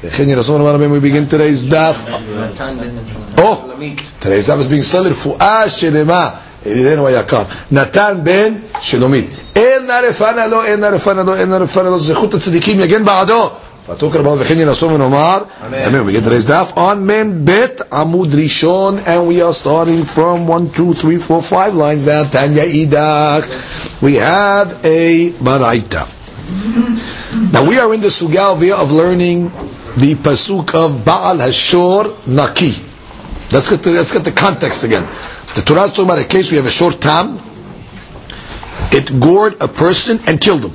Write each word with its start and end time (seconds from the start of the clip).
for 0.00 0.08
Atok 0.08 0.12
Kerva 0.12 0.22
Lavo. 0.22 0.22
וכן 0.22 0.28
ירסון 0.28 0.60
אמר 0.60 0.74
רבי, 0.74 0.86
we 0.86 1.00
begin 1.00 1.26
today's 1.32 1.64
daf. 1.70 1.96
Oh, 3.38 3.56
today's 4.20 4.48
daf 4.48 4.60
is 4.60 4.66
being 4.66 4.82
studied 4.82 5.10
רפואה 5.12 5.68
שלמה. 5.68 6.28
ידידנו 6.66 7.06
היקר, 7.06 7.42
נתן 7.72 8.18
בן 8.22 8.54
שלומית. 8.80 9.26
אין 9.56 9.86
נרפנה 9.86 10.46
לו, 10.46 10.62
אין 10.64 10.80
נרפנה 10.80 11.22
לו, 11.22 11.34
אין 11.34 11.50
נרפנה 11.50 11.90
לו, 11.90 11.98
זכות 12.00 12.34
הצדיקים 12.34 12.80
יגן 12.80 13.04
בעדו. 13.04 13.50
ותוקר 13.90 14.22
בו 14.22 14.36
וכן 14.38 14.58
ינסו 14.58 14.86
ונאמר, 14.90 15.38
אמן. 15.86 16.08
We 16.08 16.12
get 16.12 16.24
today's 16.24 16.48
daf 16.48 16.76
on 16.76 16.96
מ"ם 17.00 17.44
בית 17.44 17.80
עמוד 17.92 18.34
ראשון, 18.34 18.98
and 19.06 19.28
we 19.28 19.42
are 19.42 19.52
starting 19.52 20.04
from 20.16 20.46
1, 20.46 20.74
2, 20.74 20.94
3, 20.94 21.18
4, 21.18 21.42
5 21.42 21.74
lines 21.74 22.04
down, 22.06 22.26
תניא 22.30 22.62
אידך. 22.62 23.46
We 24.02 24.14
have 24.14 24.84
a 24.84 25.30
baraita. 25.44 26.04
Now 27.52 27.64
we 27.68 27.78
are 27.78 27.92
in 27.94 28.00
the 28.00 28.08
sugalvia 28.10 28.74
of 28.74 28.92
learning 28.92 29.50
the 29.97 30.13
pasuk 30.13 30.75
of 30.75 31.03
Baal 31.03 31.37
Hashor 31.37 32.27
Naki. 32.27 32.69
Let's 33.51 33.69
get 33.71 33.81
the, 33.81 33.91
let's 33.91 34.13
get 34.13 34.23
the 34.23 34.31
context 34.31 34.83
again. 34.83 35.03
The 35.55 35.63
Torah 35.65 35.85
is 35.85 35.91
talking 35.91 36.05
about 36.05 36.19
a 36.19 36.25
case 36.25 36.51
we 36.51 36.57
have 36.57 36.67
a 36.67 36.69
short 36.69 37.01
tam. 37.01 37.39
It 38.91 39.19
gored 39.19 39.61
a 39.61 39.67
person 39.67 40.19
and 40.27 40.39
killed 40.39 40.65
him. 40.65 40.71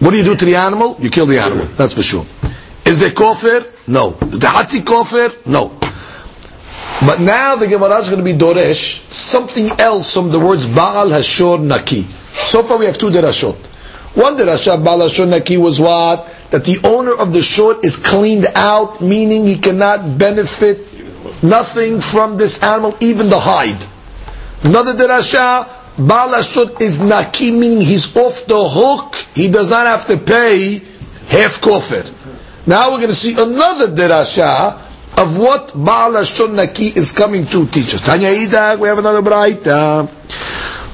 What 0.00 0.12
do 0.12 0.16
you 0.16 0.24
do 0.24 0.34
to 0.36 0.44
the 0.44 0.54
animal? 0.56 0.96
You 1.00 1.10
kill 1.10 1.26
the 1.26 1.38
animal. 1.38 1.66
That's 1.76 1.94
for 1.94 2.02
sure. 2.02 2.24
Is 2.86 2.98
there 2.98 3.10
kofir? 3.10 3.88
No. 3.88 4.16
Is 4.32 4.38
there 4.38 4.50
hatzi 4.50 4.80
kofir? 4.80 5.46
No. 5.46 5.68
But 7.06 7.20
now 7.20 7.56
the 7.56 7.66
Gemara 7.66 7.98
is 7.98 8.08
going 8.08 8.24
to 8.24 8.24
be 8.24 8.32
doresh 8.38 9.00
something 9.10 9.68
else 9.78 10.14
from 10.14 10.30
the 10.30 10.38
words 10.40 10.64
Baal 10.64 11.08
Hashor 11.08 11.62
Naki. 11.62 12.02
So 12.30 12.62
far 12.62 12.78
we 12.78 12.86
have 12.86 12.96
two 12.96 13.10
derashot. 13.10 13.54
One 14.16 14.36
derashah 14.36 14.82
Baal 14.82 15.00
Hashor 15.00 15.28
Naki 15.28 15.58
was 15.58 15.78
what? 15.78 16.33
That 16.54 16.64
the 16.64 16.78
owner 16.86 17.10
of 17.12 17.32
the 17.32 17.42
short 17.42 17.84
is 17.84 17.96
cleaned 17.96 18.46
out, 18.54 19.00
meaning 19.00 19.44
he 19.44 19.56
cannot 19.58 20.16
benefit 20.16 20.78
nothing 21.42 22.00
from 22.00 22.36
this 22.36 22.62
animal, 22.62 22.94
even 23.00 23.28
the 23.28 23.40
hide. 23.40 23.82
Another 24.62 24.92
derasha, 24.94 25.66
Baal 25.98 26.28
Hashor 26.28 26.80
is 26.80 27.00
Naki, 27.00 27.50
meaning 27.50 27.80
he's 27.80 28.16
off 28.16 28.46
the 28.46 28.68
hook. 28.68 29.16
He 29.34 29.50
does 29.50 29.68
not 29.68 29.86
have 29.86 30.06
to 30.06 30.16
pay 30.16 30.78
half 31.26 31.60
kofir. 31.60 32.06
Now 32.68 32.92
we're 32.92 32.98
going 32.98 33.08
to 33.08 33.16
see 33.16 33.32
another 33.32 33.88
derasha 33.88 34.78
of 35.18 35.36
what 35.36 35.72
Baal 35.74 36.12
Hashor 36.12 36.54
Naki 36.54 36.86
is 36.86 37.12
coming 37.12 37.44
to 37.46 37.66
teach 37.66 37.94
us. 37.94 38.06
Tanya 38.06 38.28
Idak, 38.28 38.78
we 38.78 38.86
have 38.86 38.98
another 38.98 39.22
braita. 39.22 40.06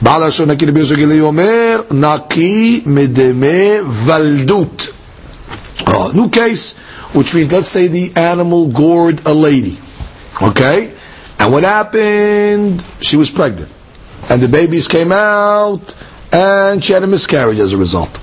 Baal 0.03 0.21
Hashor 0.23 0.47
Naki 0.47 0.65
Rabbi 0.65 0.79
Yosef 0.79 0.97
Gili 0.97 1.21
Omer, 1.21 1.85
Naki 1.93 2.81
medeme 2.87 3.83
valdut. 3.85 5.00
New 6.15 6.31
case, 6.31 6.77
which 7.15 7.35
means 7.35 7.53
let's 7.53 7.69
say 7.69 7.87
the 7.89 8.13
animal 8.17 8.69
gored 8.69 9.27
a 9.27 9.35
lady. 9.35 9.79
Okay? 10.43 10.93
And 11.39 11.53
what 11.53 11.65
happened? 11.65 12.85
She 13.01 13.17
was 13.17 13.31
pregnant. 13.31 13.71
And 14.29 14.43
the 14.43 14.49
babies 14.49 14.89
came 14.89 15.13
out, 15.13 15.97
and 16.33 16.85
she 16.85 16.93
had 16.93 17.03
a 17.03 17.07
miscarriage 17.07 17.59
as 17.59 17.73
a 17.73 17.79
result. 17.79 18.17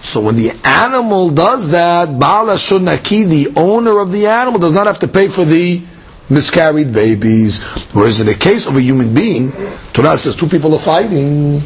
So 0.00 0.20
when 0.20 0.36
the 0.36 0.50
animal 0.64 1.30
does 1.30 1.70
that, 1.70 2.18
Baal 2.18 2.46
Naki, 2.46 3.24
the 3.24 3.52
owner 3.56 3.98
of 3.98 4.12
the 4.12 4.26
animal, 4.26 4.58
does 4.60 4.74
not 4.74 4.86
have 4.86 4.98
to 5.00 5.08
pay 5.08 5.28
for 5.28 5.44
the 5.44 5.82
miscarried 6.30 6.92
babies. 6.92 7.62
Whereas 7.92 8.20
in 8.20 8.26
the 8.26 8.34
case 8.34 8.66
of 8.66 8.76
a 8.76 8.80
human 8.80 9.12
being, 9.12 9.52
Torah 9.92 10.16
says 10.16 10.36
two 10.36 10.46
people 10.48 10.74
are 10.74 10.78
fighting, 10.78 11.60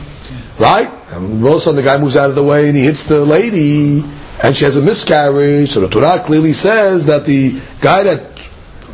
right? 0.59 0.91
And 1.12 1.44
all 1.44 1.53
of 1.53 1.56
a 1.56 1.61
sudden 1.61 1.76
the 1.76 1.82
guy 1.82 1.99
moves 1.99 2.16
out 2.16 2.31
of 2.31 2.34
the 2.34 2.43
way 2.43 2.69
and 2.69 2.76
he 2.76 2.84
hits 2.84 3.05
the 3.05 3.25
lady, 3.25 4.03
and 4.44 4.55
she 4.55 4.65
has 4.66 4.77
a 4.77 4.82
miscarriage. 4.82 5.71
So 5.71 5.81
the 5.81 5.88
Torah 5.88 6.22
clearly 6.22 6.53
says 6.53 7.06
that 7.06 7.25
the 7.25 7.59
guy 7.81 8.03
that 8.05 8.21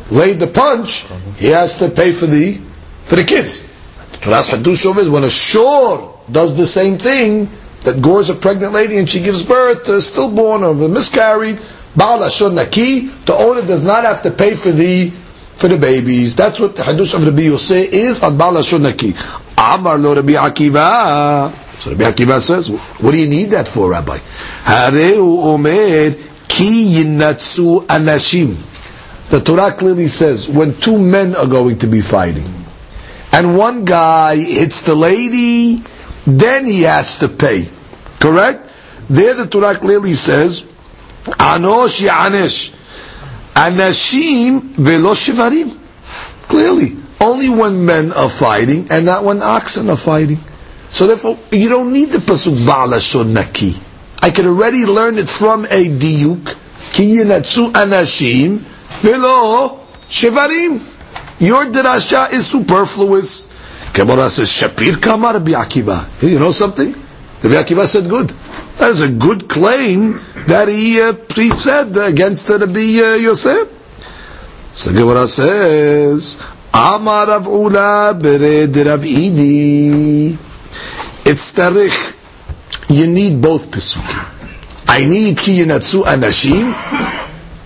laid 0.09 0.39
the 0.39 0.47
punch, 0.47 1.05
he 1.37 1.47
has 1.47 1.77
to 1.79 1.89
pay 1.89 2.13
for 2.13 2.25
the 2.25 2.55
for 3.03 3.17
the 3.17 3.25
kids. 3.25 3.67
The 4.13 4.17
Torah's 4.17 4.49
hadush 4.49 4.97
is 4.97 5.09
when 5.09 5.25
a 5.25 5.29
shore 5.29 6.17
does 6.31 6.55
the 6.55 6.65
same 6.65 6.97
thing, 6.97 7.49
that 7.83 8.01
gores 8.01 8.29
a 8.29 8.35
pregnant 8.35 8.73
lady 8.73 8.97
and 8.97 9.09
she 9.09 9.19
gives 9.21 9.43
birth 9.43 9.85
to 9.85 9.95
a 9.95 10.01
stillborn 10.01 10.63
or 10.63 10.71
a 10.71 10.87
miscarried, 10.87 11.59
Baal 11.95 12.23
Ashur 12.23 12.49
Naki, 12.49 13.07
the 13.25 13.33
owner 13.33 13.61
does 13.65 13.83
not 13.83 14.03
have 14.03 14.21
to 14.23 14.31
pay 14.31 14.55
for 14.55 14.71
the 14.71 15.09
for 15.09 15.67
the 15.67 15.77
babies. 15.77 16.35
That's 16.35 16.59
what 16.59 16.75
the 16.75 16.83
hadush 16.83 17.13
of 17.13 17.25
Rabbi 17.25 17.41
Yosef 17.43 17.91
is 17.91 18.23
on 18.23 18.37
Baal 18.37 18.57
Ashur 18.57 18.79
Naki. 18.79 19.13
Amar 19.57 19.97
lo 19.97 20.15
Rabbi 20.15 20.33
Akiva. 20.33 21.60
So 21.81 21.89
Rabbi 21.89 22.03
Akiva 22.11 22.39
says, 22.39 22.69
what 22.69 23.09
do 23.11 23.17
you 23.17 23.27
need 23.27 23.45
that 23.57 23.67
for, 23.67 23.89
Rabbi? 23.89 24.19
Omer 25.17 26.11
ki 26.47 27.01
yinatsu 27.03 27.87
anashim. 27.87 28.55
The 29.31 29.39
Torah 29.39 29.71
clearly 29.71 30.07
says 30.07 30.47
when 30.47 30.75
two 30.75 30.99
men 30.99 31.35
are 31.35 31.47
going 31.47 31.79
to 31.79 31.87
be 31.87 32.01
fighting, 32.01 32.45
and 33.31 33.57
one 33.57 33.83
guy 33.85 34.35
hits 34.35 34.83
the 34.83 34.93
lady, 34.93 35.81
then 36.27 36.67
he 36.67 36.83
has 36.83 37.17
to 37.17 37.27
pay. 37.27 37.67
Correct? 38.19 38.69
There 39.09 39.33
the 39.33 39.47
Torah 39.47 39.73
clearly 39.73 40.13
says, 40.13 40.61
Anosh 41.23 42.05
Yanesh. 42.07 42.75
Anashim 43.55 44.61
velo 44.61 45.13
shivarim. 45.15 45.75
Clearly. 46.47 46.95
Only 47.19 47.49
when 47.49 47.85
men 47.85 48.11
are 48.11 48.29
fighting 48.29 48.87
and 48.91 49.07
not 49.07 49.23
when 49.23 49.41
oxen 49.41 49.89
are 49.89 49.97
fighting. 49.97 50.37
So 50.91 51.07
therefore, 51.07 51.39
you 51.51 51.69
don't 51.69 51.93
need 51.93 52.09
the 52.09 52.17
pasuk 52.19 52.67
Baal 52.67 52.89
Naki. 53.25 53.73
I 54.21 54.29
can 54.29 54.45
already 54.45 54.85
learn 54.85 55.17
it 55.17 55.29
from 55.29 55.65
a 55.65 55.87
diuk. 55.87 56.57
Ki 56.93 57.17
yinatsu 57.17 57.71
anashim 57.71 58.57
velo 58.99 59.79
shivarim. 60.09 60.79
Your 61.39 61.65
drasha 61.71 62.31
is 62.33 62.45
superfluous. 62.45 63.47
Gemara 63.93 64.29
says, 64.29 64.49
Shapir 64.51 65.01
Kamar 65.01 65.33
Rabbi 65.35 65.51
Akiva. 65.53 66.05
You 66.21 66.37
know 66.39 66.51
something? 66.51 66.91
Rabbi 67.41 67.55
Akiva 67.55 67.85
said 67.87 68.09
good. 68.09 68.29
That 68.77 68.89
is 68.91 69.01
a 69.01 69.09
good 69.09 69.47
claim 69.49 70.19
that 70.47 70.67
he, 70.67 71.01
uh, 71.01 71.13
he 71.33 71.49
said 71.51 71.95
against 71.97 72.47
the 72.47 72.59
Rabbi 72.59 72.99
uh, 73.01 73.15
Yosef. 73.15 73.67
So 74.73 74.91
Gemara 74.93 75.27
says, 75.27 76.41
Amar 76.73 77.27
Rav 77.27 77.47
Ula 77.47 78.13
Bered 78.19 78.75
Rav 78.85 79.01
Idi. 79.01 80.50
It's 81.31 81.53
tarich. 81.53 82.17
You 82.89 83.07
need 83.07 83.41
both 83.41 83.71
pesukim. 83.71 84.27
I 84.89 85.05
need 85.05 85.37
ki 85.37 85.63
yinatsu 85.63 86.03
anashim, 86.03 86.67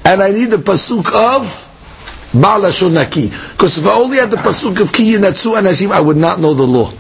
and 0.06 0.22
I 0.22 0.32
need 0.32 0.52
the 0.52 0.58
pasuk 0.58 1.12
of 1.14 1.76
Baal 2.42 2.62
Naki. 2.92 3.28
Because 3.30 3.78
if 3.80 3.86
I 3.88 3.94
only 3.94 4.18
had 4.18 4.30
the 4.30 4.38
pasuk 4.38 4.80
of 4.82 4.92
Ki 4.92 5.14
Yinatsu 5.14 5.58
Anashim, 5.60 5.92
I 5.92 6.02
would 6.02 6.18
not 6.18 6.40
know 6.40 6.54
the 6.54 6.64
law. 6.68 6.92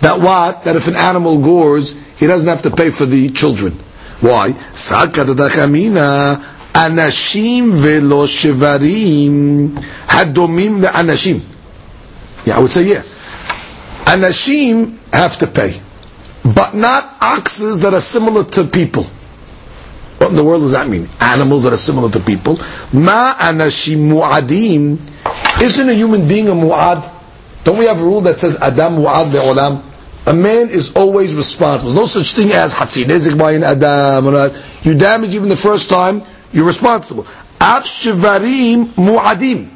That 0.00 0.20
what? 0.20 0.64
That 0.64 0.76
if 0.76 0.86
an 0.88 0.96
animal 0.96 1.40
gores, 1.40 1.94
he 2.18 2.26
doesn't 2.26 2.48
have 2.48 2.62
to 2.62 2.70
pay 2.70 2.90
for 2.90 3.06
the 3.06 3.30
children. 3.30 3.72
Why? 4.20 4.50
Anashim 6.74 7.72
velo 7.72 8.26
shivarim 8.26 9.68
hadomim 10.08 10.82
anashim. 10.82 11.40
Yeah, 12.44 12.56
I 12.58 12.60
would 12.60 12.70
say 12.70 12.82
yeah. 12.90 13.02
Anashim 14.06 14.98
have 15.12 15.36
to 15.38 15.46
pay, 15.46 15.80
but 16.54 16.74
not 16.74 17.16
oxes 17.20 17.80
that 17.80 17.94
are 17.94 18.00
similar 18.00 18.44
to 18.44 18.64
people. 18.64 19.04
What 20.18 20.30
in 20.30 20.36
the 20.36 20.44
world 20.44 20.62
does 20.62 20.72
that 20.72 20.88
mean? 20.88 21.08
Animals 21.20 21.64
that 21.64 21.72
are 21.72 21.76
similar 21.78 22.10
to 22.10 22.20
people. 22.20 22.56
Ma 22.92 23.34
anashim 23.34 24.08
mu'adim. 24.08 24.98
Isn't 25.62 25.88
a 25.88 25.92
human 25.94 26.28
being 26.28 26.48
a 26.48 26.52
mu'ad? 26.52 27.12
Don't 27.64 27.78
we 27.78 27.86
have 27.86 28.00
a 28.00 28.04
rule 28.04 28.20
that 28.22 28.38
says 28.38 28.60
Adam 28.60 28.96
mu'ad 28.96 29.32
be'olam? 29.32 29.82
A 30.26 30.32
man 30.32 30.70
is 30.70 30.96
always 30.96 31.34
responsible. 31.34 31.92
There's 31.92 32.14
no 32.14 32.22
such 32.22 32.32
thing 32.32 32.52
as 32.52 32.72
hatzinezik 32.72 33.36
bayin 33.36 33.62
Adam. 33.62 34.54
You 34.82 34.96
damage 34.96 35.34
even 35.34 35.48
the 35.48 35.56
first 35.56 35.90
time, 35.90 36.22
you're 36.52 36.66
responsible. 36.66 37.24
Af 37.60 37.84
shivarim 37.84 38.86
mu'adim. 38.94 39.68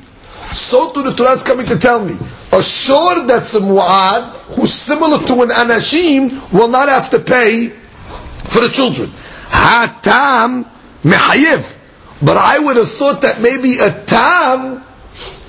So 0.55 0.93
to 0.93 1.03
the 1.03 1.13
Torah 1.13 1.33
is 1.33 1.43
coming 1.43 1.67
to 1.67 1.79
tell 1.79 2.03
me, 2.03 2.15
a 2.53 2.63
shor 2.63 3.27
that's 3.27 3.55
a 3.55 3.61
mu'ad, 3.61 4.35
who's 4.55 4.73
similar 4.73 5.19
to 5.27 5.43
an 5.43 5.51
anashim, 5.51 6.53
will 6.53 6.69
not 6.69 6.89
have 6.89 7.11
to 7.11 7.19
pay 7.19 7.69
for 7.69 8.61
the 8.63 8.69
children. 8.69 9.09
Hatam 9.49 10.65
mehayev. 11.03 11.77
But 12.25 12.37
I 12.37 12.59
would 12.59 12.77
have 12.77 12.89
thought 12.91 13.23
that 13.23 13.41
maybe 13.41 13.77
a 13.79 13.91
tam 14.05 14.83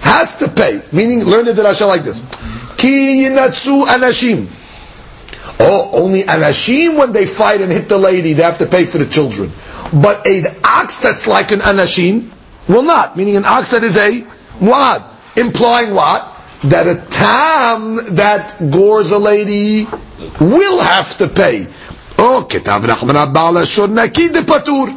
has 0.02 0.38
to 0.40 0.48
pay. 0.48 0.82
Meaning, 0.92 1.24
learn 1.24 1.46
the 1.46 1.54
drasha 1.54 1.88
like 1.88 2.04
this. 2.04 2.22
Ki 2.78 3.24
yinatsu 3.26 3.86
anashim. 3.86 4.56
Oh, 5.62 5.92
only 5.94 6.22
anashim 6.24 6.98
when 6.98 7.12
they 7.12 7.26
fight 7.26 7.62
and 7.62 7.72
hit 7.72 7.90
the 7.90 7.98
lady, 7.98 8.34
they 8.34 8.44
have 8.44 8.60
to 8.60 8.66
pay 8.66 8.86
for 8.86 8.98
the 8.98 9.06
children. 9.06 9.52
But 10.02 10.26
an 10.28 10.46
ox 10.64 11.00
that's 11.00 11.28
like 11.28 11.52
an 11.52 11.60
anashim 11.60 12.30
will 12.68 12.84
not. 12.84 13.18
Meaning 13.18 13.38
an 13.38 13.46
ox 13.46 13.72
that 13.72 13.84
is 13.84 13.98
a 13.98 14.22
muad. 14.60 15.04
Implying 15.38 15.94
what? 15.96 16.39
That 16.64 16.88
a 16.88 16.96
tam 17.10 18.16
that 18.16 18.56
gores 18.70 19.12
a 19.12 19.18
lady 19.18 19.86
will 20.40 20.82
have 20.82 21.18
to 21.20 21.28
pay. 21.28 21.68
Oh, 22.18 22.46
ketav 22.50 22.82
rachmana 22.82 23.34
ba'al 23.34 23.62
ashor 23.62 23.90
naki 23.90 24.28
de 24.28 24.42
patur. 24.42 24.90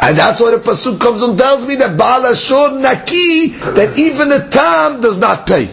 And 0.00 0.16
that's 0.16 0.40
why 0.40 0.52
the 0.52 0.58
pasuk 0.58 1.00
comes 1.00 1.22
and 1.22 1.36
tells 1.36 1.66
me 1.66 1.74
that 1.76 1.98
ba'al 1.98 2.30
ashor 2.30 2.80
naki, 2.80 3.48
that 3.48 3.98
even 3.98 4.30
a 4.30 4.48
tam 4.48 5.00
does 5.00 5.18
not 5.18 5.44
pay. 5.46 5.68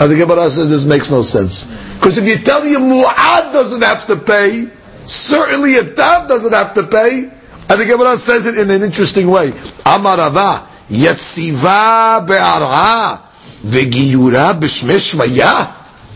And 0.00 0.10
the 0.10 0.16
Gemara 0.16 0.48
says 0.48 0.70
this 0.70 0.86
makes 0.86 1.10
no 1.10 1.22
sense. 1.22 1.66
Because 1.96 2.16
if 2.16 2.24
you 2.24 2.38
tell 2.38 2.64
you 2.64 2.78
mu'ad 2.78 3.52
doesn't 3.52 3.82
have 3.82 4.06
to 4.06 4.16
pay, 4.16 4.70
certainly 5.04 5.76
a 5.76 5.84
tam 5.84 6.26
doesn't 6.26 6.52
have 6.52 6.72
to 6.74 6.84
pay. 6.84 7.24
And 7.70 7.80
the 7.80 7.84
Gemara 7.84 8.16
says 8.16 8.46
it 8.46 8.56
in 8.56 8.70
an 8.70 8.82
interesting 8.82 9.28
way. 9.28 9.50
Amarava, 9.50 10.64
yatziva 10.88 12.26
be'ar'a, 12.26 13.27
ve'giyura 13.64 14.58
b'shmesh 14.58 15.16
maya. 15.16 15.66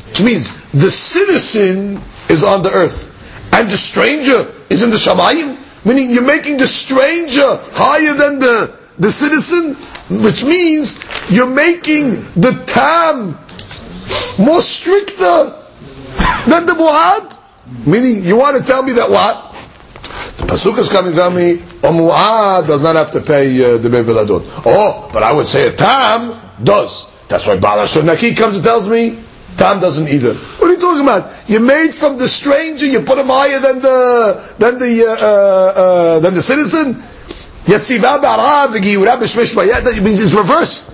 Which 0.09 0.23
means 0.23 0.71
the 0.73 0.91
citizen 0.91 2.01
is 2.29 2.45
on 2.45 2.63
the 2.63 2.71
earth 2.71 3.13
and 3.55 3.69
the 3.69 3.77
stranger 3.77 4.51
is 4.71 4.83
in 4.83 4.91
the 4.91 4.97
Shamayim, 4.97 5.59
meaning 5.85 6.11
you're 6.11 6.27
making 6.27 6.57
the 6.57 6.67
stranger 6.67 7.59
higher 7.73 8.15
than 8.15 8.39
the, 8.39 8.77
the 8.99 9.11
citizen, 9.11 9.75
which 10.23 10.45
means 10.45 11.05
you're 11.31 11.49
making 11.49 12.23
the 12.35 12.63
tam 12.67 13.39
more 14.45 14.61
stricter 14.61 15.53
than 16.49 16.67
the 16.67 16.73
muad. 16.73 17.39
Meaning, 17.87 18.25
you 18.25 18.37
want 18.37 18.57
to 18.57 18.65
tell 18.65 18.83
me 18.83 18.93
that 18.93 19.11
what? 19.11 19.53
The 20.39 20.47
pasuk 20.47 20.79
is 20.79 20.89
coming 20.89 21.15
tell 21.15 21.31
me 21.31 21.53
a 21.53 21.93
muad 21.93 22.67
does 22.67 22.83
not 22.83 22.97
have 22.97 23.11
to 23.13 23.21
pay 23.21 23.49
uh, 23.65 23.79
the 23.79 23.89
beviladot. 23.89 24.43
Oh, 24.67 25.09
but 25.13 25.23
I 25.23 25.33
would 25.33 25.47
say 25.47 25.69
a 25.69 25.73
tam 25.73 26.35
does. 26.63 27.12
That's 27.33 27.47
why 27.47 27.57
Baal 27.59 27.87
Naki 28.05 28.35
comes 28.35 28.57
and 28.57 28.63
tells 28.65 28.87
me 28.87 29.17
Tam 29.57 29.81
doesn't 29.81 30.07
either. 30.09 30.35
What 30.35 30.69
are 30.69 30.75
you 30.75 30.79
talking 30.81 31.01
about? 31.01 31.33
You 31.49 31.61
made 31.61 31.95
from 31.95 32.19
the 32.19 32.29
stranger, 32.29 32.85
you 32.85 33.01
put 33.01 33.17
him 33.17 33.29
higher 33.29 33.59
than 33.59 33.81
the 33.81 34.55
than 34.59 34.79
the 34.79 35.05
uh, 35.07 35.17
uh, 35.17 35.73
uh, 36.17 36.21
than 36.21 36.35
the 36.35 36.43
citizen. 36.43 36.93
That 37.65 37.89
means 40.03 40.21
it's 40.21 40.35
reversed. 40.35 40.91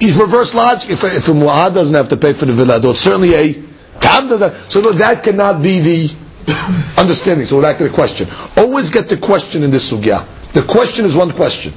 It's 0.00 0.16
reverse 0.18 0.54
logic. 0.54 0.90
If, 0.90 1.04
if 1.04 1.28
a 1.28 1.32
mu'ad 1.32 1.74
doesn't 1.74 1.94
have 1.94 2.08
to 2.08 2.16
pay 2.16 2.32
for 2.32 2.46
the 2.46 2.52
villa, 2.52 2.80
it's 2.82 3.00
certainly 3.00 3.34
a 3.34 3.52
doesn't. 4.00 4.54
So 4.70 4.80
that 4.80 5.22
cannot 5.22 5.62
be 5.62 5.80
the 5.80 6.14
understanding. 6.98 7.44
So 7.46 7.60
back 7.60 7.76
to 7.78 7.84
the 7.84 7.90
question. 7.90 8.28
Always 8.56 8.90
get 8.90 9.08
the 9.10 9.16
question 9.18 9.62
in 9.62 9.70
this 9.70 9.92
sugya. 9.92 10.24
The 10.54 10.62
question 10.62 11.04
is 11.04 11.14
one 11.16 11.32
question. 11.32 11.72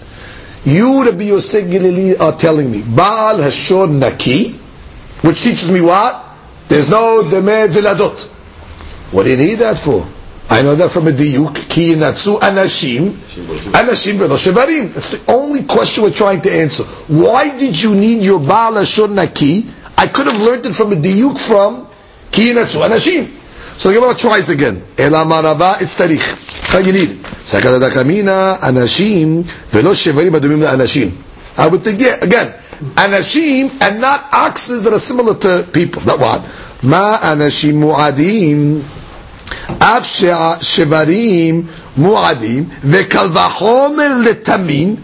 You, 0.65 1.05
Rabbi 1.05 1.25
Yosef 1.25 1.65
Gilili, 1.65 2.19
are 2.19 2.35
telling 2.37 2.71
me, 2.71 2.81
Baal 2.83 3.37
Hashor 3.37 3.87
Naki, 3.91 4.53
which 5.21 5.41
teaches 5.43 5.71
me 5.71 5.81
what? 5.81 6.23
There's 6.67 6.89
no 6.89 7.21
deme 7.29 7.69
viladot. 7.69 8.25
What 9.13 9.23
do 9.23 9.29
you 9.29 9.37
need 9.37 9.55
that 9.55 9.77
for? 9.77 10.07
I 10.49 10.61
know 10.61 10.75
that 10.75 10.89
from 10.91 11.07
a 11.07 11.11
diuk, 11.11 11.69
ki 11.69 11.95
natsu 11.95 12.37
anashim, 12.39 13.09
anashim 13.73 14.13
velo 14.17 14.35
shevarim. 14.35 14.93
That's 14.93 15.09
the 15.09 15.31
only 15.31 15.63
question 15.63 16.03
we're 16.03 16.11
trying 16.11 16.41
to 16.41 16.51
answer. 16.51 16.83
Why 17.13 17.55
did 17.57 17.81
you 17.81 17.95
need 17.95 18.23
your 18.23 18.39
baal 18.39 18.77
ashur 18.77 19.07
naki? 19.07 19.65
I 19.97 20.07
could 20.07 20.27
have 20.27 20.41
learned 20.41 20.65
it 20.65 20.73
from 20.73 20.93
a 20.93 20.95
diuk 20.95 21.39
from 21.39 21.87
ki 22.31 22.53
natsu 22.53 22.79
anashim. 22.79 23.25
So 23.77 23.89
the 23.89 23.95
Gemara 23.99 24.15
tries 24.15 24.49
again. 24.49 24.83
Ela 24.97 25.25
marava 25.25 25.81
it's 25.81 25.97
tarich. 25.99 26.67
How 26.71 26.79
you 26.79 26.93
need 26.93 27.09
it? 27.11 27.34
Sakada 27.44 27.90
kamina 27.90 28.58
anashim 28.60 29.42
velo 29.70 29.92
shevarim 29.92 30.34
adumim 30.38 30.66
anashim. 30.66 31.12
I 31.58 31.66
would 31.66 31.82
think, 31.82 32.00
yeah, 32.00 32.16
again, 32.22 32.52
anashim 32.96 33.70
and 33.80 34.00
not 34.00 34.28
oxes 34.32 34.84
that 34.84 34.92
are 34.92 34.98
similar 34.98 35.34
to 35.36 35.66
people. 35.72 36.02
Not 36.04 36.18
what? 36.20 36.40
Ma 36.84 37.18
anashim 37.18 37.74
mu'adim 37.80 38.80
af 39.80 40.02
shevarim 40.04 41.62
mu'adim 41.96 42.64
ve'kal 42.64 43.28
v'chomer 43.30 44.24
letamin 44.24 44.96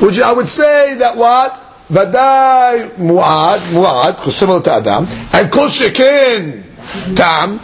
which 0.00 0.18
I 0.20 0.32
would 0.32 0.48
say 0.48 0.94
that 0.94 1.16
what? 1.16 1.66
ודאי 1.90 2.78
מועד, 2.98 3.60
מועד, 3.72 4.14
similar 4.30 4.60
to 4.60 4.72
Adam, 4.72 5.06
and 5.32 5.50
kol 5.50 5.66
sheken 5.68 6.62
tam, 7.16 7.58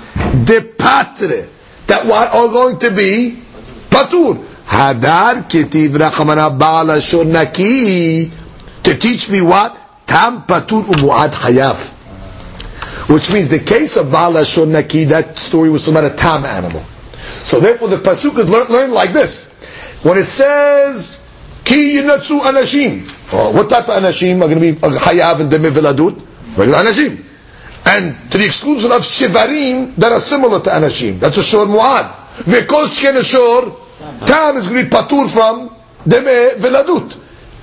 de 0.44 0.60
patre, 0.60 1.46
that 1.86 2.04
what 2.06 2.34
are 2.34 2.48
going 2.48 2.76
to 2.78 2.90
be 2.90 3.38
patur. 3.91 4.39
Hadar 4.65 5.43
ketiv 5.51 5.89
rachamana 5.99 6.49
ba'al 6.57 6.97
ashur 6.97 7.25
naki, 7.25 8.31
to 8.83 8.97
teach 8.97 9.29
me 9.29 9.41
what? 9.41 9.77
Tam 10.07 10.43
patur 10.43 10.83
umuad 10.83 11.31
chayav. 11.31 11.99
Which 13.11 13.33
means 13.33 13.49
the 13.49 13.59
case 13.59 13.97
of 13.97 14.11
Bala 14.11 14.45
Naki, 14.67 15.03
that 15.05 15.37
story 15.37 15.69
was 15.69 15.87
about 15.87 16.05
a 16.05 16.15
tam 16.15 16.45
animal. 16.45 16.79
So 17.43 17.59
therefore 17.59 17.89
the 17.89 17.97
pasuk 17.97 18.37
is 18.39 18.49
learned 18.49 18.69
learn 18.69 18.91
like 18.91 19.11
this. 19.11 19.51
When 20.03 20.17
it 20.17 20.25
says, 20.25 21.17
Ki 21.65 21.97
yinatsu 21.97 22.39
anashim, 22.39 23.03
oh, 23.33 23.51
what 23.51 23.69
type 23.69 23.89
of 23.89 24.01
anashim 24.01 24.37
are 24.37 24.47
going 24.47 24.61
to 24.61 24.73
be 24.73 24.77
uh, 24.81 24.97
chayav 24.97 25.41
and 25.41 25.51
demi 25.51 25.69
viladut? 25.69 26.21
Regular 26.57 26.79
anashim. 26.79 27.25
And 27.85 28.31
to 28.31 28.37
the 28.37 28.45
exclusion 28.45 28.91
of 28.91 29.01
shivarim 29.01 29.95
that 29.95 30.11
are 30.13 30.19
similar 30.19 30.61
to 30.61 30.69
anashim. 30.69 31.19
That's 31.19 31.37
a 31.37 31.43
shor 31.43 31.65
muad. 31.65 32.05
Shken 32.45 33.21
shor, 33.23 33.71
tam 34.25 34.57
is 34.57 34.67
going 34.67 34.85
to 34.85 34.89
be 34.89 34.89
patur 34.89 35.29
from 35.29 35.75
demi 36.07 36.59
viladut. 36.59 37.17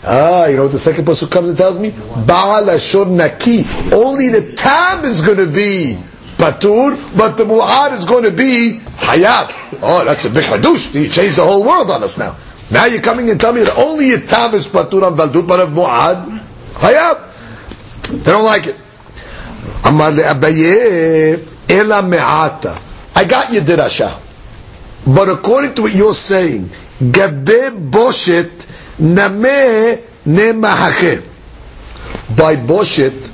Ah, 0.05 0.47
you 0.47 0.57
know 0.57 0.65
what 0.65 0.73
the 0.73 0.79
second 0.79 1.05
pasuk 1.05 1.31
comes 1.31 1.49
and 1.49 1.59
tells 1.59 1.79
me? 1.79 1.91
Baal 2.27 2.71
ashur 2.71 3.07
naki. 3.07 3.65
Only 3.93 4.29
the 4.29 4.53
tab 4.55 5.05
is 5.05 5.21
going 5.23 5.39
to 5.39 5.47
be 5.47 5.99
patur, 6.37 6.95
but 7.17 7.37
the 7.37 7.45
mu'ad 7.45 7.93
is 7.95 8.05
going 8.05 8.25
to 8.25 8.31
be 8.31 8.81
hayab. 8.97 9.51
Oh, 9.83 10.05
that's 10.05 10.25
a 10.25 10.31
big 10.31 10.45
hadush. 10.45 10.95
You 10.95 11.09
changed 11.09 11.37
the 11.37 11.45
whole 11.45 11.65
world 11.65 11.91
on 11.91 12.03
us 12.05 12.17
now. 12.17 12.37
Now 12.71 12.87
you're 12.87 13.03
coming 13.03 13.29
and 13.31 13.41
telling 13.41 13.57
me 13.57 13.63
that 13.65 13.77
only 13.77 14.13
a 14.13 14.21
tab 14.21 14.55
is 14.55 14.69
patur 14.69 15.03
on 15.05 15.17
valdut, 15.17 15.49
but 15.49 15.61
of 15.61 15.71
mu'ad, 15.71 16.41
hayab. 16.75 17.25
They 18.25 18.31
don't 18.31 18.45
like 18.45 18.67
it. 18.69 18.77
Amar 19.85 20.13
le 20.13 20.23
abaye 20.23 21.45
ela 21.69 22.03
me'ata. 22.03 22.81
I 23.17 23.25
got 23.25 23.53
your 23.53 23.63
dirasha. 23.63 24.28
But 25.15 25.29
according 25.31 25.75
to 25.77 25.83
what 25.83 25.95
you're 25.95 26.15
saying, 26.15 26.69
gabe 27.13 27.73
boshet 27.91 28.67
Name 28.99 30.03
nemahache. 30.27 31.25
By 32.37 32.57
boshet, 32.57 33.29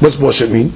what's 0.00 0.16
boshet 0.16 0.50
mean? 0.52 0.72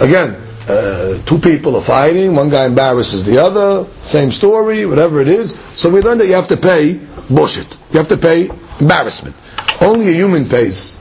Again, 0.00 0.34
uh, 0.68 1.18
two 1.26 1.38
people 1.38 1.76
are 1.76 1.82
fighting, 1.82 2.34
one 2.34 2.48
guy 2.48 2.64
embarrasses 2.66 3.24
the 3.26 3.36
other, 3.38 3.84
same 4.00 4.30
story, 4.30 4.86
whatever 4.86 5.20
it 5.20 5.28
is. 5.28 5.54
So 5.78 5.90
we 5.90 6.00
learned 6.00 6.20
that 6.20 6.26
you 6.26 6.34
have 6.34 6.48
to 6.48 6.56
pay 6.56 6.94
boshet. 7.28 7.76
You 7.92 7.98
have 7.98 8.08
to 8.08 8.16
pay 8.16 8.48
embarrassment. 8.80 9.36
Only 9.82 10.08
a 10.08 10.12
human 10.12 10.48
pays 10.48 10.96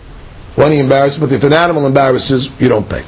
when 0.56 0.74
he 0.74 0.80
embarrasses, 0.80 1.20
but 1.20 1.32
if 1.32 1.44
an 1.46 1.54
animal 1.54 1.86
embarrasses, 1.86 2.60
you 2.60 2.68
don't 2.68 2.90
pay. 2.90 3.04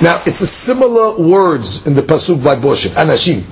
Now, 0.00 0.22
it's 0.26 0.40
a 0.42 0.46
similar 0.46 1.18
words 1.20 1.86
in 1.88 1.94
the 1.94 2.02
pasuk 2.02 2.44
by 2.44 2.54
boshet, 2.54 2.90
anashim. 2.90 3.42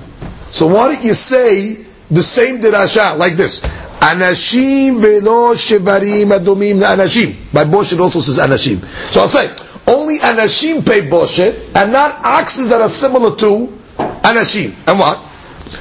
So 0.49 0.67
why 0.67 0.93
don't 0.93 1.03
you 1.03 1.13
say 1.13 1.82
the 2.12 2.22
same 2.22 2.60
dirasha, 2.60 3.16
like 3.18 3.34
this? 3.34 3.60
Anashim 4.00 5.00
velo 5.00 5.54
shevarim 5.54 6.38
adumim 6.38 6.80
anashim. 6.82 7.34
By 7.52 7.64
Boshet 7.64 8.00
also 8.00 8.20
says 8.20 8.38
anashim. 8.38 8.78
So 9.12 9.22
I'll 9.22 9.28
say, 9.28 9.48
only 9.86 10.18
anashim 10.18 10.86
pay 10.86 11.02
Boshet, 11.02 11.74
and 11.74 11.92
not 11.92 12.24
oxes 12.24 12.68
that 12.70 12.80
are 12.80 12.88
similar 12.88 13.36
to 13.36 13.66
anashim. 14.22 14.72
And 14.88 14.98
what? 14.98 15.18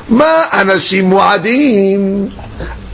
Ma 0.10 0.46
anashim 0.51 1.10
mu'adim. 1.10 2.34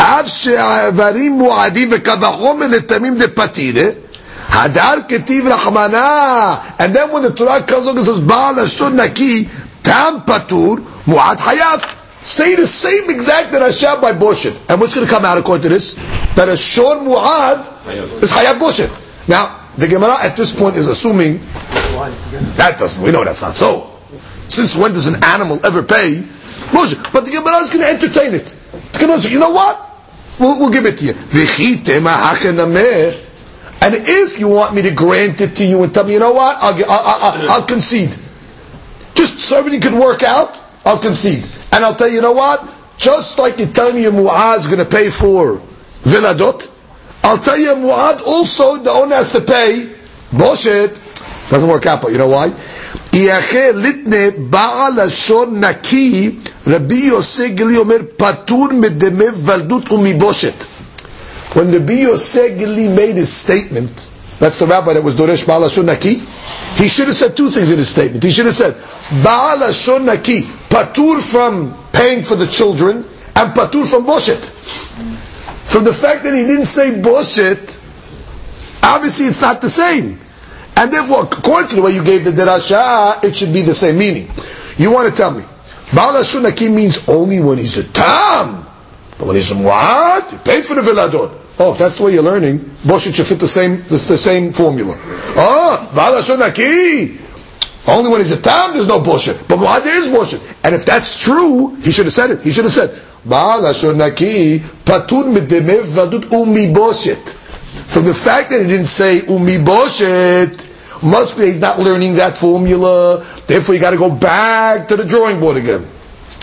אף 0.03 0.27
שהאיברים 0.27 1.31
מועדים 1.31 1.89
וקו 1.91 2.11
החומר 2.21 2.67
לתמים 2.67 3.15
דפתירה, 3.17 3.85
הדר 4.49 4.93
כתיב 5.09 5.47
רחמנה, 5.47 6.55
and 6.79 6.93
then 6.93 7.11
when 7.11 7.23
the 7.23 7.31
Torah 7.31 7.61
comes 7.61 7.87
along 7.87 7.97
and 7.97 8.05
says, 8.05 8.19
בעל 8.19 8.63
לשון 8.63 8.99
נקי, 8.99 9.47
תם 9.81 10.13
פטור, 10.25 10.75
מועד 11.07 11.39
חייב. 11.39 11.81
Say 12.20 12.56
the 12.56 12.66
same 12.66 13.10
exact 13.10 13.52
that 13.52 13.62
drasha 13.62 14.00
by 14.00 14.12
Boshet. 14.12 14.68
And 14.68 14.80
what's 14.80 14.94
going 14.94 15.06
to 15.06 15.12
come 15.12 15.24
out 15.24 15.38
according 15.38 15.62
to 15.62 15.68
this? 15.68 15.94
That 16.34 16.48
a 16.48 16.56
shon 16.56 17.06
mu'ad 17.06 18.22
is 18.22 18.30
chayav 18.30 18.58
Boshet. 18.58 19.28
Now, 19.28 19.60
the 19.76 19.86
Gemara 19.86 20.16
at 20.22 20.36
this 20.36 20.58
point 20.58 20.76
is 20.76 20.88
assuming 20.88 21.38
that 22.56 22.76
doesn't, 22.78 23.04
we 23.04 23.12
know 23.12 23.24
that's 23.24 23.42
not 23.42 23.54
so. 23.54 23.90
Since 24.48 24.76
when 24.76 24.92
does 24.92 25.06
an 25.06 25.22
animal 25.22 25.64
ever 25.64 25.82
pay 25.82 26.22
Boshet? 26.72 27.12
But 27.12 27.24
the 27.24 27.30
Gemara 27.30 27.58
is 27.58 27.70
going 27.70 27.84
to 27.84 27.90
entertain 27.90 28.34
it. 28.34 28.54
The 28.92 28.98
Gemara 28.98 29.18
says, 29.20 29.32
you 29.32 29.38
know 29.38 29.50
what? 29.50 29.84
We'll, 30.40 30.58
we'll 30.58 30.70
give 30.70 30.86
it 30.86 30.98
to 30.98 31.04
you. 31.04 31.12
And 33.80 33.94
if 33.94 34.38
you 34.40 34.48
want 34.48 34.74
me 34.74 34.82
to 34.82 34.90
grant 34.90 35.40
it 35.40 35.54
to 35.56 35.64
you 35.64 35.82
and 35.84 35.94
tell 35.94 36.04
me, 36.04 36.14
you 36.14 36.18
know 36.18 36.32
what, 36.32 36.56
I'll, 36.60 36.74
I'll, 36.90 37.32
I'll, 37.32 37.50
I'll 37.50 37.66
concede. 37.66 38.10
Just 39.14 39.38
so 39.38 39.58
everything 39.58 39.80
could 39.80 39.94
work 39.94 40.22
out, 40.22 40.60
I'll 40.84 40.98
concede. 40.98 41.44
And 41.72 41.84
I'll 41.84 41.94
tell 41.94 42.08
you, 42.08 42.16
you 42.16 42.20
know 42.22 42.32
what? 42.32 42.66
Just 42.98 43.38
like 43.38 43.58
you 43.58 43.66
tell 43.66 43.92
me 43.92 44.02
Mu'adh 44.04 44.58
is 44.58 44.66
going 44.66 44.78
to 44.78 44.84
pay 44.84 45.10
for 45.10 45.58
Viladot, 46.02 46.74
I'll 47.24 47.38
tell 47.38 47.56
you 47.58 47.74
Mu'adh 47.74 48.22
also, 48.26 48.76
the 48.78 48.90
owner 48.90 49.16
has 49.16 49.32
to 49.32 49.40
pay. 49.40 49.94
Boshet. 50.30 51.50
Doesn't 51.50 51.68
work 51.70 51.86
out, 51.86 52.02
but 52.02 52.12
you 52.12 52.18
know 52.18 52.28
why? 52.28 52.52
יאחר 53.12 53.70
ליטנה 53.74 54.16
בעל 54.50 54.92
לשון 55.04 55.64
נקי, 55.64 56.30
רבי 56.66 56.94
יוסי 56.94 57.48
גלי 57.48 57.76
When 61.54 61.70
Rabbi 61.72 61.94
Yosef 62.02 62.58
made 62.94 63.16
his 63.16 63.32
statement, 63.32 64.10
that's 64.38 64.58
the 64.58 64.66
rabbi 64.66 64.92
that 64.92 65.02
was 65.02 65.14
Doresh 65.14 65.46
Baal 65.46 65.62
Naki, 65.84 66.20
he 66.76 66.86
should 66.88 67.06
have 67.06 67.16
said 67.16 67.34
two 67.36 67.50
things 67.50 67.70
in 67.70 67.78
his 67.78 67.88
statement. 67.88 68.22
He 68.22 68.30
should 68.30 68.44
have 68.46 68.54
said, 68.54 68.76
Baal 69.24 69.58
Naki, 70.00 70.42
patur 70.68 71.20
from 71.20 71.74
paying 71.92 72.22
for 72.22 72.36
the 72.36 72.46
children, 72.46 73.04
and 73.36 73.54
patur 73.54 73.88
from 73.88 74.04
Boshet. 74.06 74.42
From 75.68 75.84
the 75.84 75.92
fact 75.92 76.24
that 76.24 76.34
he 76.34 76.42
didn't 76.44 76.64
say 76.66 76.90
Boshet, 76.90 77.84
obviously 78.82 79.26
it's 79.26 79.40
not 79.40 79.60
the 79.60 79.68
same. 79.68 80.18
And 80.76 80.92
therefore, 80.92 81.24
according 81.24 81.70
to 81.70 81.76
the 81.76 81.82
way 81.82 81.92
you 81.92 82.04
gave 82.04 82.24
the 82.24 82.30
derasha, 82.30 83.22
it 83.24 83.34
should 83.34 83.52
be 83.52 83.62
the 83.62 83.74
same 83.74 83.98
meaning. 83.98 84.28
You 84.76 84.92
want 84.92 85.10
to 85.10 85.16
tell 85.16 85.30
me, 85.32 85.44
Baal 85.92 86.14
Hashon 86.14 86.42
Naki 86.42 86.68
means 86.68 87.08
only 87.08 87.40
when 87.40 87.58
he's 87.58 87.76
a 87.76 87.84
tam. 87.92 88.64
But 89.18 89.26
when 89.26 89.36
he's 89.36 89.50
a 89.50 89.54
muad, 89.56 90.30
you 90.30 90.38
pay 90.38 90.62
for 90.62 90.74
the 90.74 90.80
viladot. 90.82 91.34
Oh, 91.58 91.72
if 91.72 91.78
that's 91.78 91.98
the 91.98 92.04
way 92.04 92.12
you're 92.14 92.22
learning, 92.22 92.58
Boshet 92.86 93.14
should 93.16 93.26
fit 93.26 93.40
the 93.40 93.48
same 93.48 93.78
the, 93.90 93.96
the 93.98 94.16
same 94.16 94.52
formula. 94.52 94.94
Oh, 95.36 95.90
Baal 95.94 96.12
Hashon 96.22 96.38
Naki. 96.38 97.18
Only 97.88 98.10
when 98.10 98.20
he's 98.20 98.32
a 98.32 98.40
tam, 98.40 98.74
there's 98.74 98.86
no 98.86 99.00
boshet. 99.00 99.48
But 99.48 99.58
muad, 99.58 99.82
there 99.82 99.96
is 99.96 100.08
boshet. 100.08 100.42
And 100.62 100.74
if 100.74 100.84
that's 100.84 101.18
true, 101.18 101.74
he 101.76 101.90
should 101.90 102.04
have 102.04 102.12
said 102.12 102.30
it. 102.30 102.42
He 102.42 102.52
should 102.52 102.64
have 102.64 102.74
said, 102.74 102.90
Baal 103.24 103.62
Naki, 103.62 104.58
patur 104.58 105.24
midemev 105.32 105.84
vadut 105.84 106.30
umi 106.30 106.66
boshet. 106.72 107.36
From 107.88 108.04
the 108.04 108.12
fact 108.12 108.50
that 108.50 108.60
he 108.60 108.68
didn't 108.68 108.86
say 108.86 109.24
umi 109.26 109.56
boshet, 109.56 110.66
must 111.02 111.38
be 111.38 111.46
he's 111.46 111.60
not 111.60 111.78
learning 111.78 112.16
that 112.16 112.36
formula. 112.36 113.24
Therefore, 113.46 113.74
you 113.74 113.80
got 113.80 113.92
to 113.92 113.96
go 113.96 114.10
back 114.10 114.88
to 114.88 114.96
the 114.96 115.04
drawing 115.06 115.40
board 115.40 115.56
again. 115.56 115.84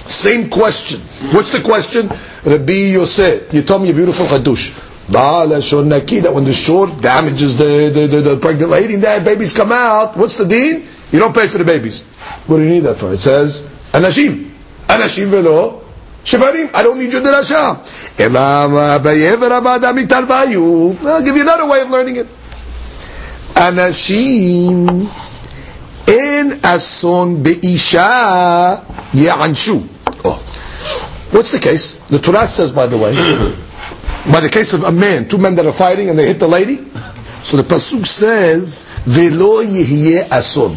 Same 0.08 0.50
question. 0.50 1.00
What's 1.32 1.52
the 1.52 1.62
question? 1.62 2.08
Rabbi 2.44 2.94
Yosef, 2.94 3.54
you 3.54 3.62
told 3.62 3.84
me 3.84 3.92
a 3.92 3.94
beautiful 3.94 4.26
hadush. 4.26 4.82
That 5.08 6.32
when 6.34 6.44
the 6.46 6.54
short 6.54 7.00
damages 7.02 7.58
the, 7.58 7.92
the, 7.94 8.08
the, 8.08 8.22
the 8.22 8.38
pregnant 8.38 8.72
lady 8.72 8.96
that 8.98 9.24
babies 9.24 9.54
come 9.54 9.72
out, 9.72 10.18
what's 10.18 10.36
the 10.36 10.48
deen? 10.48 10.88
You 11.16 11.22
don't 11.22 11.34
pay 11.34 11.48
for 11.48 11.58
the 11.60 11.64
babies. 11.64 12.04
What 12.46 12.58
do 12.58 12.64
you 12.64 12.70
need 12.70 12.82
that 12.82 12.96
for? 12.98 13.14
It 13.14 13.20
says, 13.20 13.70
Anashim. 13.94 14.52
Anashim 14.88 15.28
velo. 15.28 15.80
Shivarim, 16.26 16.76
I 16.76 16.84
don't 16.84 17.00
need 17.00 17.14
your 17.14 17.22
derasha. 17.22 17.80
I'll 21.06 21.24
give 21.24 21.36
you 21.38 21.42
another 21.44 21.68
way 21.68 21.82
of 21.84 21.90
learning 21.90 22.18
it. 22.18 22.26
Anashim 23.56 25.08
in 26.10 26.60
ason 26.66 27.42
be'isha 27.42 28.84
ya'anshu. 29.14 29.88
Oh. 30.26 30.36
What's 31.32 31.54
the 31.54 31.60
case? 31.60 31.94
The 32.10 32.20
Torah 32.20 32.46
says, 32.46 32.74
by 32.74 32.88
the 32.88 32.98
way, 32.98 33.14
by 34.34 34.42
the 34.42 34.50
case 34.52 34.74
of 34.74 34.84
a 34.84 34.92
man, 34.92 35.30
two 35.30 35.38
men 35.38 35.56
that 35.56 35.66
are 35.66 35.72
fighting 35.72 36.10
and 36.10 36.20
they 36.20 36.28
hit 36.28 36.40
the 36.40 36.48
lady. 36.50 36.76
So 37.46 37.56
the 37.56 37.64
pasuk 37.64 38.06
says, 38.06 38.86
"Velo 39.06 39.64
yihye 39.64 40.28
ason." 40.30 40.76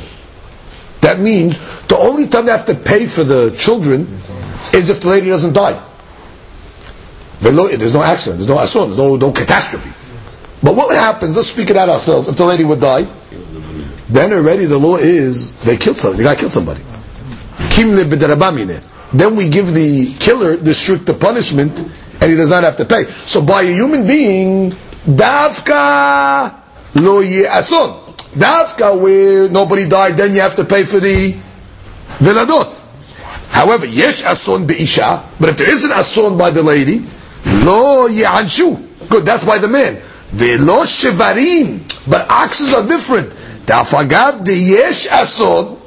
That 1.01 1.21
means 1.21 1.59
the 1.87 1.97
only 1.97 2.27
time 2.29 2.47
they 2.47 2.53
have 2.53 2.67
to 2.67 2.75
pay 2.75 3.07
for 3.07 3.25
the 3.25 3.51
children 3.57 4.03
is 4.75 4.91
if 4.91 5.01
the 5.01 5.09
lady 5.09 5.29
doesn't 5.29 5.53
die. 5.55 5.83
There's 7.41 7.95
no 7.95 8.03
accident, 8.03 8.39
there's 8.41 8.49
no 8.49 8.59
ason, 8.59 8.89
there's 8.89 8.99
no, 8.99 9.17
no 9.17 9.33
catastrophe. 9.33 9.91
But 10.63 10.75
what 10.75 10.95
happens? 10.95 11.37
Let's 11.37 11.49
speak 11.51 11.71
it 11.71 11.77
out 11.77 11.89
ourselves. 11.89 12.29
If 12.29 12.37
the 12.37 12.45
lady 12.45 12.65
would 12.65 12.81
die, 12.81 13.07
then 14.09 14.33
already 14.33 14.65
the 14.65 14.79
law 14.79 14.97
is 14.97 15.55
they 15.63 15.77
killed 15.77 15.99
somebody. 15.99 16.23
The 16.25 16.29
guy 16.29 16.35
killed 16.35 16.53
somebody. 16.53 16.81
Then 19.13 19.37
we 19.37 19.49
give 19.49 19.73
the 19.73 20.13
killer 20.19 20.57
the 20.57 20.75
stricter 20.75 21.15
punishment, 21.15 21.79
and 22.21 22.31
he 22.31 22.37
does 22.37 22.51
not 22.51 22.65
have 22.65 22.77
to 22.79 22.85
pay. 22.85 23.05
So 23.05 23.45
by 23.45 23.63
a 23.63 23.73
human 23.73 24.07
being, 24.07 24.71
davka 25.07 26.55
lo 26.97 27.21
ye 27.21 27.47
ason. 27.47 28.08
Davka 28.35 29.01
where 29.01 29.49
nobody 29.49 29.89
died, 29.89 30.17
then 30.17 30.35
you 30.35 30.41
have 30.41 30.57
to 30.57 30.65
pay 30.65 30.85
for 30.85 31.01
the 31.01 31.33
veladot. 32.19 32.75
However, 33.51 33.87
yesh 33.87 34.23
ason 34.23 34.67
be'isha, 34.67 35.25
but 35.41 35.49
if 35.51 35.57
there 35.57 35.71
is 35.71 35.85
an 35.85 35.93
ason 35.93 36.37
by 36.37 36.51
the 36.51 36.63
lady, 36.63 37.05
lo 37.65 38.07
ye'anshu. 38.07 39.09
Good, 39.09 39.25
that's 39.25 39.45
by 39.45 39.59
the 39.59 39.69
man. 39.69 39.95
The 40.33 40.59
lo 40.59 40.85
shivarim, 40.85 41.81
but 42.11 42.31
oxes 42.31 42.75
are 42.75 42.87
different. 42.87 43.31
Dafagav 43.67 44.45
the 44.45 44.55
yesh 44.55 45.07
ason, 45.07 45.79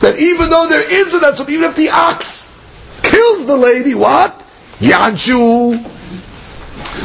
that 0.00 0.18
even 0.18 0.50
though 0.50 0.68
there 0.68 0.88
is 0.88 1.14
an 1.14 1.24
ason, 1.24 1.50
even 1.50 1.64
if 1.64 1.76
the 1.76 1.90
ox 1.90 3.00
kills 3.02 3.46
the 3.46 3.56
lady, 3.56 3.94
what? 3.94 4.46
Yanshu. 4.78 5.88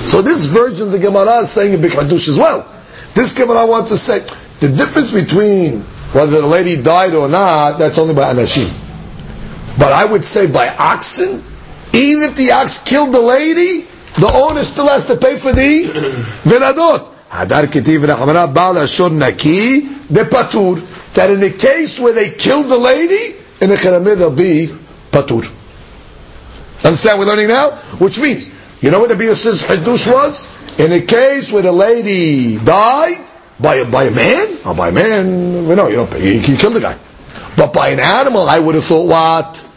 So 0.08 0.22
this 0.22 0.46
version 0.46 0.88
of 0.88 0.92
the 0.92 1.00
Gemara 1.00 1.40
is 1.40 1.52
saying 1.52 1.74
a 1.74 1.78
big 1.78 1.92
hadush 1.92 2.30
as 2.30 2.38
well. 2.38 2.72
This 3.14 3.34
Gemara 3.34 3.66
wants 3.66 3.90
to 3.92 3.98
say 3.98 4.20
the 4.60 4.70
difference 4.70 5.12
between 5.12 5.82
whether 6.14 6.42
the 6.42 6.48
lady 6.48 6.82
died 6.82 7.14
or 7.14 7.28
not, 7.28 7.78
that's 7.78 7.98
only 7.98 8.14
by 8.14 8.34
anashim. 8.34 8.68
But 9.78 9.92
I 9.92 10.06
would 10.06 10.24
say 10.24 10.48
by 10.48 10.70
oxen, 10.76 11.44
even 11.94 12.24
if 12.24 12.36
the 12.36 12.52
ox 12.52 12.84
killed 12.84 13.14
the 13.14 13.22
lady, 13.22 13.82
the 14.16 14.28
owner 14.34 14.64
still 14.64 14.88
has 14.88 15.06
to 15.08 15.18
pay 15.18 15.38
for 15.38 15.54
the 15.54 15.84
veladot. 16.44 17.14
Hadar 17.30 17.66
kitiv 17.66 18.06
rachmana 18.06 18.52
bal 18.54 18.76
ashon 18.76 19.18
naki. 19.18 19.82
That 20.10 21.30
in 21.32 21.40
the 21.42 21.52
case 21.52 22.00
where 22.00 22.14
they 22.14 22.30
killed 22.30 22.68
the 22.68 22.78
lady, 22.78 23.36
in 23.60 23.70
the 23.70 23.76
Karameh 23.76 24.16
there'll 24.16 24.32
be 24.32 24.68
patur. 25.12 25.44
Understand 26.86 27.20
what 27.20 27.28
we're 27.28 27.34
learning 27.34 27.50
now? 27.50 27.72
Which 28.00 28.20
means, 28.20 28.52
you 28.82 28.92
know 28.92 29.00
what 29.02 29.16
the 29.16 29.36
says 29.36 29.64
Hadush 29.64 30.12
was? 30.12 30.80
In 30.80 30.94
a 30.94 31.02
case 31.02 31.52
where 31.52 31.64
the 31.64 31.72
lady 31.72 32.58
died 32.60 33.26
by 33.60 33.76
a, 33.76 33.86
by 33.90 34.04
a 34.04 34.12
man, 34.12 34.58
or 34.66 34.76
by 34.76 34.90
a 34.90 34.92
man, 34.92 35.68
we 35.68 35.76
know, 35.76 35.88
you 35.88 35.98
know, 35.98 36.06
he, 36.06 36.40
he 36.40 36.58
killed 36.58 36.74
the 36.74 36.80
guy. 36.80 36.98
But 37.56 37.74
by 37.74 37.90
an 37.90 38.00
animal, 38.00 38.48
I 38.48 38.60
would 38.60 38.76
have 38.76 38.86
thought, 38.86 39.08
what? 39.08 39.70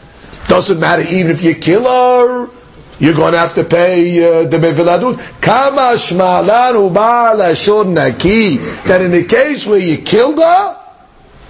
Doesn't 0.49 0.79
matter, 0.81 1.03
even 1.03 1.31
if 1.33 1.43
you 1.43 1.55
kill 1.55 1.85
her, 1.85 2.51
you're 2.99 3.15
going 3.15 3.33
to 3.33 3.39
have 3.39 3.55
to 3.55 3.65
pay 3.65 4.43
uh, 4.43 4.47
the 4.47 4.59
meviladut. 4.59 5.41
Kama 5.41 5.97
shmalanu 5.97 6.93
ba'al 6.93 7.95
naki. 7.95 8.59
That 8.87 9.01
in 9.01 9.11
the 9.11 9.25
case 9.25 9.67
where 9.67 9.79
you 9.79 9.99
killed 9.99 10.37
her, 10.39 10.77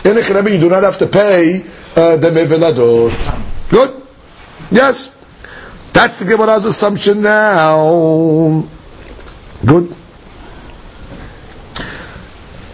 in 0.05 0.15
the 0.15 0.51
you 0.53 0.61
do 0.61 0.71
not 0.71 0.85
have 0.85 0.99
to 0.99 1.07
pay 1.07 1.63
uh, 1.97 2.17
the 2.17 2.31
meviladut. 2.31 3.71
Good? 3.71 4.03
Yes. 4.71 5.17
That's 5.93 6.21
the 6.21 6.25
Gemara's 6.25 6.65
assumption 6.65 7.23
now. 7.23 8.65
Good. 9.67 9.97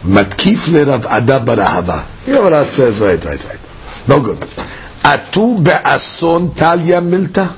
Matkif 0.06 0.68
le 0.72 0.84
Rav 0.84 1.06
Ada 1.10 1.40
barahava. 1.40 2.04
Gemara 2.24 2.64
says, 2.64 3.00
right, 3.00 3.22
right, 3.24 3.44
right. 3.44 4.08
No 4.08 4.22
good. 4.22 4.38
Atu 5.02 5.62
be'ason 5.62 6.50
talya 6.50 7.00
milta. 7.02 7.48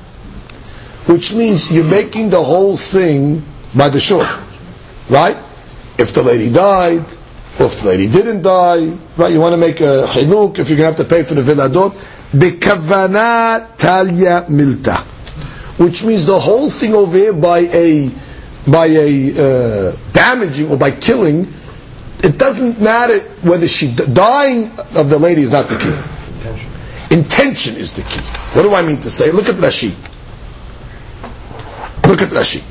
Which 1.09 1.35
means 1.35 1.71
you're 1.73 1.85
making 1.85 2.31
the 2.31 2.43
whole 2.43 2.76
thing 2.76 3.43
by 3.75 3.88
the 3.88 4.00
shore. 4.00 4.26
Right? 5.09 5.37
If 5.99 6.12
the 6.12 6.23
lady 6.23 6.52
died, 6.52 7.00
or 7.59 7.67
if 7.67 7.81
the 7.83 7.88
lady 7.88 8.09
didn't 8.09 8.43
die, 8.43 8.97
right? 9.17 9.33
You 9.33 9.40
want 9.40 9.52
to 9.55 9.57
make 9.57 9.81
a 9.81 10.05
chiluk 10.07 10.59
if 10.59 10.69
you're 10.69 10.78
going 10.78 10.93
to 10.93 10.97
have 10.97 10.97
to 10.97 11.05
pay 11.05 11.23
for 11.23 11.35
the 11.35 11.43
viladot. 11.43 11.93
Bekavana 12.33 13.76
talya 13.76 14.47
milta. 14.47 15.05
which 15.78 16.05
means 16.05 16.26
the 16.26 16.38
whole 16.38 16.69
thing 16.69 16.93
over 16.95 17.17
here 17.17 17.33
by 17.33 17.61
a 17.61 18.11
by 18.71 18.87
a 18.87 19.31
uh, 19.33 19.97
damaging 20.12 20.69
or 20.71 20.76
by 20.76 20.90
killing, 20.90 21.47
it 22.24 22.38
doesn't 22.38 22.79
matter 22.82 23.20
whether 23.43 23.67
she 23.67 23.93
dying 23.93 24.72
of 24.96 25.10
the 25.10 25.20
lady 25.20 25.41
is 25.41 25.51
not 25.51 25.67
the 25.67 25.77
key. 25.77 27.15
Intention 27.15 27.75
is 27.75 27.93
the 27.96 28.01
key. 28.03 28.24
What 28.55 28.63
do 28.63 28.74
I 28.74 28.82
mean 28.82 29.01
to 29.01 29.10
say? 29.10 29.29
Look 29.32 29.50
at 29.50 29.55
Rashi. 29.55 29.91
Look 32.08 32.22
at 32.22 32.29
Rashi. 32.29 32.63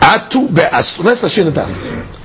Atu 0.00 0.48
be'ason. 0.52 1.04
Let's 1.04 1.22
Rashi 1.22 1.46
in 1.46 1.52
the 1.52 1.60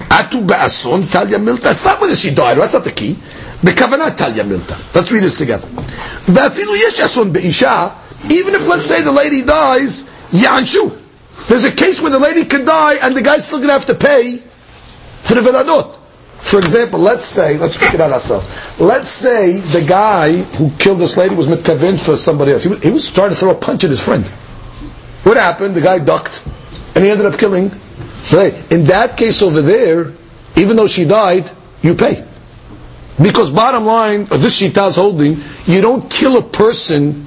Atu 0.09 0.47
be'ason 0.47 1.01
talya 1.01 1.37
milta. 1.37 1.71
It's 1.71 1.83
not 1.83 1.99
whether 1.99 2.15
she 2.15 2.33
died. 2.33 2.57
That's 2.57 2.73
not 2.73 2.85
the 2.85 2.91
key. 2.91 3.15
בכוונת 3.61 4.15
talya 4.17 4.43
milta. 4.47 4.95
Let's 4.95 5.11
read 5.11 5.23
this 5.23 5.37
together. 5.37 5.67
ואפילו 6.27 6.75
יש 6.75 6.99
אסון 7.01 7.33
באישה, 7.33 7.89
even 8.29 8.55
if 8.55 8.67
let's 8.67 8.85
say 8.85 9.01
the 9.01 9.11
lady 9.11 9.41
dies, 9.43 10.05
יענשו. 10.33 10.91
There's 11.49 11.65
a 11.65 11.71
case 11.71 11.99
where 12.01 12.09
the 12.11 12.19
lady 12.19 12.45
could 12.45 12.65
die 12.65 12.95
and 13.01 13.15
the 13.15 13.21
guy's 13.21 13.45
still 13.45 13.57
going 13.59 13.67
to 13.67 13.73
have 13.73 13.85
to 13.87 13.93
pay 13.95 14.41
for 15.30 15.40
the 15.40 15.48
veladot. 15.48 15.96
For 16.40 16.58
example, 16.58 16.98
let's 16.98 17.24
say, 17.24 17.56
let's 17.58 17.76
speak 17.76 17.94
it 17.94 18.00
out 18.00 18.10
ourselves. 18.10 18.80
Let's 18.80 19.08
say 19.10 19.60
the 19.60 19.84
guy 19.86 20.32
who 20.58 20.70
killed 20.78 20.98
this 20.98 21.16
lady 21.16 21.34
was 21.36 21.46
mitkaven 21.46 22.04
for 22.04 22.16
somebody 22.16 22.52
else. 22.52 22.64
He 22.64 22.70
was, 22.70 22.82
he 22.82 22.90
was 22.90 23.12
trying 23.12 23.30
to 23.30 23.36
throw 23.36 23.50
a 23.50 23.54
punch 23.54 23.84
at 23.84 23.90
his 23.90 24.02
friend. 24.04 24.24
What 25.22 25.36
happened? 25.36 25.74
The 25.76 25.82
guy 25.82 25.98
ducked, 26.00 26.42
and 26.96 27.04
he 27.04 27.10
ended 27.10 27.26
up 27.26 27.38
killing. 27.38 27.66
In 27.66 28.84
that 28.86 29.14
case 29.16 29.42
over 29.42 29.62
there, 29.62 30.12
even 30.56 30.76
though 30.76 30.88
she 30.88 31.04
died, 31.04 31.48
you 31.82 31.94
pay. 31.94 32.24
Because 33.22 33.52
bottom 33.52 33.84
line, 33.84 34.24
this 34.24 34.60
shita 34.60 34.88
is 34.88 34.96
holding, 34.96 35.36
you 35.66 35.80
don't 35.80 36.10
kill 36.10 36.38
a 36.38 36.42
person 36.42 37.24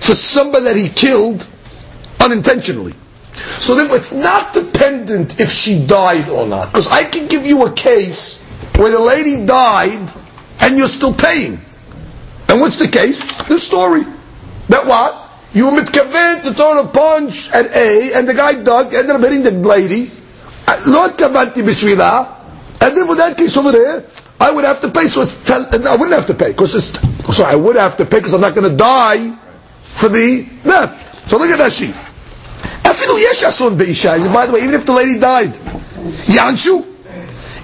for 0.00 0.14
somebody 0.14 0.64
that 0.64 0.76
he 0.76 0.88
killed 0.88 1.46
unintentionally. 2.20 2.94
So 3.36 3.74
therefore, 3.74 3.96
it's 3.96 4.14
not 4.14 4.54
dependent 4.54 5.40
if 5.40 5.50
she 5.50 5.86
died 5.86 6.28
or 6.28 6.46
not. 6.46 6.68
Because 6.72 6.88
I 6.88 7.04
can 7.04 7.28
give 7.28 7.44
you 7.46 7.66
a 7.66 7.72
case 7.72 8.42
where 8.76 8.90
the 8.90 9.00
lady 9.00 9.44
died 9.46 10.10
and 10.60 10.78
you're 10.78 10.88
still 10.88 11.14
paying. 11.14 11.60
And 12.48 12.60
what's 12.60 12.78
the 12.78 12.88
case? 12.88 13.42
The 13.42 13.58
story. 13.58 14.04
That 14.68 14.86
what? 14.86 15.30
You 15.52 15.70
mitkaven 15.70 16.42
to 16.42 16.54
throw 16.54 16.82
a 16.82 16.88
punch 16.88 17.50
at 17.50 17.74
A, 17.74 18.12
and 18.14 18.28
the 18.28 18.34
guy 18.34 18.62
dug, 18.62 18.92
ended 18.92 19.16
up 19.16 19.20
hitting 19.22 19.42
the 19.42 19.52
lady. 19.52 20.10
Uh, 20.66 20.82
Lord 20.86 21.12
kavanti 21.12 21.62
b'shvila. 21.62 22.34
And 22.82 22.96
then 22.96 23.06
for 23.06 23.14
that 23.16 23.38
case 23.38 23.56
over 23.56 23.72
there, 23.72 24.04
I 24.38 24.50
would 24.50 24.64
have 24.64 24.80
to 24.82 24.88
pay. 24.88 25.06
So 25.06 25.22
it's 25.22 25.44
tell, 25.46 25.62
uh, 25.62 25.90
I 25.90 25.96
wouldn't 25.96 26.12
have 26.12 26.26
to 26.26 26.34
pay 26.34 26.48
because 26.48 26.74
it's. 26.74 27.34
Sorry, 27.34 27.52
I 27.52 27.56
would 27.56 27.76
have 27.76 27.96
to 27.96 28.04
pay 28.04 28.18
because 28.18 28.34
I'm 28.34 28.40
not 28.40 28.54
going 28.54 28.70
to 28.70 28.76
die 28.76 29.34
for 29.80 30.08
the 30.08 30.46
death. 30.62 31.26
So 31.26 31.38
look 31.38 31.50
at 31.50 31.58
that 31.58 31.72
sheet. 31.72 31.94
אפילו 32.95 33.17
יש 33.19 33.43
אסון 33.43 33.77
באישה, 33.77 34.15
by 34.15 34.47
the 34.47 34.53
way, 34.53 34.61
even 34.63 34.73
if 34.73 34.85
the 34.85 34.93
lady 34.93 35.21
died, 35.21 35.71
יענשו, 36.29 36.81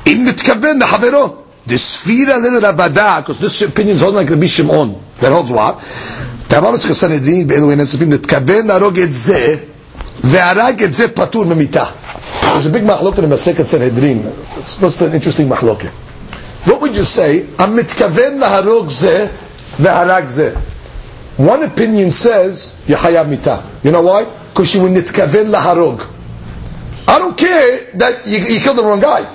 אם 0.07 0.25
מתכוון 0.27 0.79
לחברו, 0.81 1.35
דספירה 1.67 2.35
לרבדה, 2.37 3.19
because 3.25 3.39
this 3.39 3.61
opinion 3.61 3.95
is 3.97 4.01
holding 4.01 4.15
like 4.15 4.29
Rabbi 4.29 4.45
Shimon, 4.45 4.95
that 5.19 5.31
holds 5.31 5.51
what? 5.51 5.75
תאמר 6.47 6.71
לך 6.71 6.91
סנהדרין 6.91 7.47
באלו 7.47 7.63
עניין 7.63 7.79
נוספים, 7.79 8.09
נתכוון 8.13 8.67
להרוג 8.67 8.99
את 8.99 9.13
זה, 9.13 9.55
והרג 10.23 10.83
את 10.83 10.93
זה 10.93 11.07
פטור 11.07 11.45
ממיתה. 11.45 11.83
There's 12.41 12.65
a 12.65 12.69
big 12.69 12.83
מחלוקת 12.83 13.19
in 13.19 13.25
מסכת 13.25 13.63
סנהדרין. 13.65 14.21
What's 14.81 14.85
the 14.85 15.13
interesting 15.13 15.47
מחלוקת? 15.49 15.87
What 16.65 16.81
would 16.81 16.95
you 16.95 17.03
say? 17.17 17.61
I'm 17.61 17.67
מתכוון 17.67 18.37
להרוג 18.39 18.89
זה, 18.89 19.27
והרג 19.79 20.27
זה. 20.27 20.51
One 21.39 21.61
opinion 21.77 22.25
says, 22.25 22.89
יחייב 22.89 23.27
מיתה. 23.27 23.55
You 23.85 23.89
know 23.89 24.01
why? 24.01 24.23
Because 24.52 24.74
you 24.74 24.82
were 24.82 24.88
nitkaven 24.88 25.46
laharog. 25.50 26.06
I 27.08 27.18
don't 27.18 27.36
care 27.36 27.90
that 27.94 28.26
you, 28.26 28.38
you 28.38 28.60
killed 28.60 28.76
the 28.76 28.84
wrong 28.84 29.00
guy. 29.00 29.26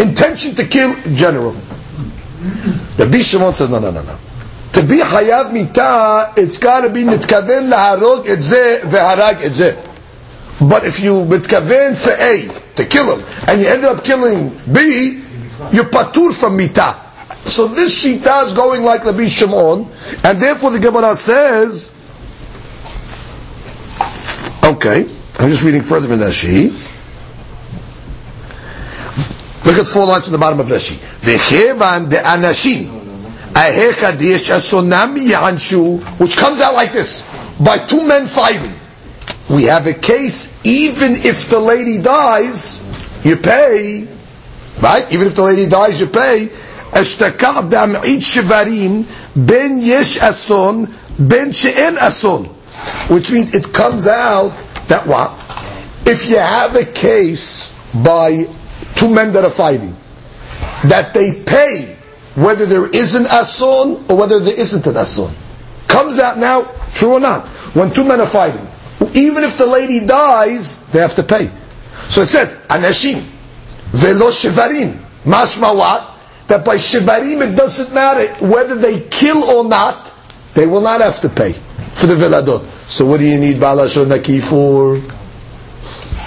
Intention 0.00 0.54
to 0.56 0.66
kill, 0.66 0.94
general. 1.14 1.52
The 1.52 3.22
Shimon 3.22 3.54
says, 3.54 3.70
no, 3.70 3.78
no, 3.78 3.90
no, 3.90 4.02
no. 4.02 4.18
To 4.72 4.82
be 4.82 4.98
hayav 4.98 5.52
mita, 5.52 6.34
it's 6.36 6.58
got 6.58 6.80
to 6.82 6.90
be 6.90 7.04
nitkaven 7.04 7.70
laharog 7.70 8.26
et 8.28 8.40
ze 8.42 8.80
veharag 8.82 9.40
et 9.42 9.52
ze. 9.54 9.72
But 10.60 10.84
if 10.84 11.00
you 11.00 11.24
mitkaven 11.24 11.96
for 11.96 12.10
A, 12.12 12.74
to 12.76 12.84
kill 12.84 13.16
him, 13.18 13.26
and 13.48 13.60
you 13.60 13.68
ended 13.68 13.86
up 13.86 14.02
killing 14.04 14.50
B, 14.72 15.22
you're 15.72 15.84
patur 15.84 16.38
from 16.38 16.56
mita. 16.56 16.94
So 17.48 17.68
this 17.68 18.04
shita 18.04 18.44
is 18.44 18.52
going 18.52 18.82
like 18.82 19.04
Rabbi 19.04 19.26
Shimon, 19.26 19.88
and 20.24 20.38
therefore 20.40 20.72
the 20.72 20.80
Gemara 20.80 21.14
says, 21.14 21.92
Okay, 24.76 25.04
I'm 25.38 25.48
just 25.48 25.64
reading 25.64 25.80
further 25.80 26.12
in 26.12 26.20
Rashi. 26.20 26.64
Look 29.64 29.78
at 29.78 29.86
four 29.86 30.04
lines 30.04 30.26
in 30.26 30.32
the 30.32 30.38
bottom 30.38 30.60
of 30.60 30.66
Rashi. 30.66 30.96
V'chevan 31.24 32.10
de 32.10 32.16
anashim 32.18 32.84
ahechad 33.54 34.20
yesh 34.20 34.50
asonam 34.50 35.16
yanshu, 35.16 35.98
which 36.20 36.36
comes 36.36 36.60
out 36.60 36.74
like 36.74 36.92
this: 36.92 37.32
by 37.58 37.78
two 37.78 38.06
men 38.06 38.26
fighting. 38.26 38.74
We 39.48 39.62
have 39.64 39.86
a 39.86 39.94
case, 39.94 40.60
even 40.66 41.24
if 41.24 41.48
the 41.48 41.58
lady 41.58 42.02
dies, 42.02 43.24
you 43.24 43.36
pay, 43.38 44.06
right? 44.82 45.10
Even 45.10 45.28
if 45.28 45.34
the 45.36 45.42
lady 45.42 45.70
dies, 45.70 45.98
you 46.00 46.06
pay. 46.06 46.48
Dam'id 46.92 48.20
shivarim 48.20 49.06
ben 49.34 49.78
yesh 49.78 50.18
ason 50.18 50.92
ben 51.18 51.50
she'en 51.50 51.96
ason 51.96 52.52
which 53.08 53.30
means 53.30 53.54
it 53.54 53.72
comes 53.72 54.06
out 54.06 54.50
that 54.88 55.06
what? 55.06 55.30
If 56.06 56.30
you 56.30 56.38
have 56.38 56.76
a 56.76 56.84
case 56.84 57.72
by 57.92 58.44
two 58.94 59.12
men 59.12 59.32
that 59.32 59.44
are 59.44 59.50
fighting, 59.50 59.94
that 60.88 61.12
they 61.14 61.42
pay 61.42 61.96
whether 62.36 62.66
there 62.66 62.86
is 62.86 63.14
an 63.14 63.26
ason 63.26 64.04
or 64.08 64.16
whether 64.16 64.38
there 64.40 64.58
isn't 64.58 64.86
an 64.86 64.96
ason. 64.96 65.34
Comes 65.88 66.18
out 66.18 66.38
now, 66.38 66.62
true 66.94 67.12
or 67.14 67.20
not, 67.20 67.46
when 67.74 67.90
two 67.90 68.04
men 68.04 68.20
are 68.20 68.26
fighting, 68.26 68.66
even 69.14 69.42
if 69.42 69.58
the 69.58 69.66
lady 69.66 70.06
dies, 70.06 70.78
they 70.92 71.00
have 71.00 71.14
to 71.16 71.22
pay. 71.22 71.50
So 72.08 72.22
it 72.22 72.28
says, 72.28 72.56
anashim, 72.68 73.20
velo 73.90 74.30
shivarim, 74.30 74.92
mashma 75.24 75.74
what? 75.76 76.12
That 76.48 76.64
by 76.64 76.76
shivarim 76.76 77.52
it 77.52 77.56
doesn't 77.56 77.92
matter 77.94 78.32
whether 78.46 78.76
they 78.76 79.00
kill 79.08 79.42
or 79.44 79.64
not, 79.64 80.12
they 80.54 80.66
will 80.66 80.80
not 80.82 81.00
have 81.00 81.20
to 81.22 81.28
pay 81.28 81.52
for 81.52 82.06
the 82.06 82.14
veladot. 82.14 82.75
So 82.88 83.04
what 83.04 83.18
do 83.18 83.26
you 83.26 83.38
need 83.38 83.56
Balashon 83.56 84.08
Naki 84.08 84.38
for? 84.38 84.96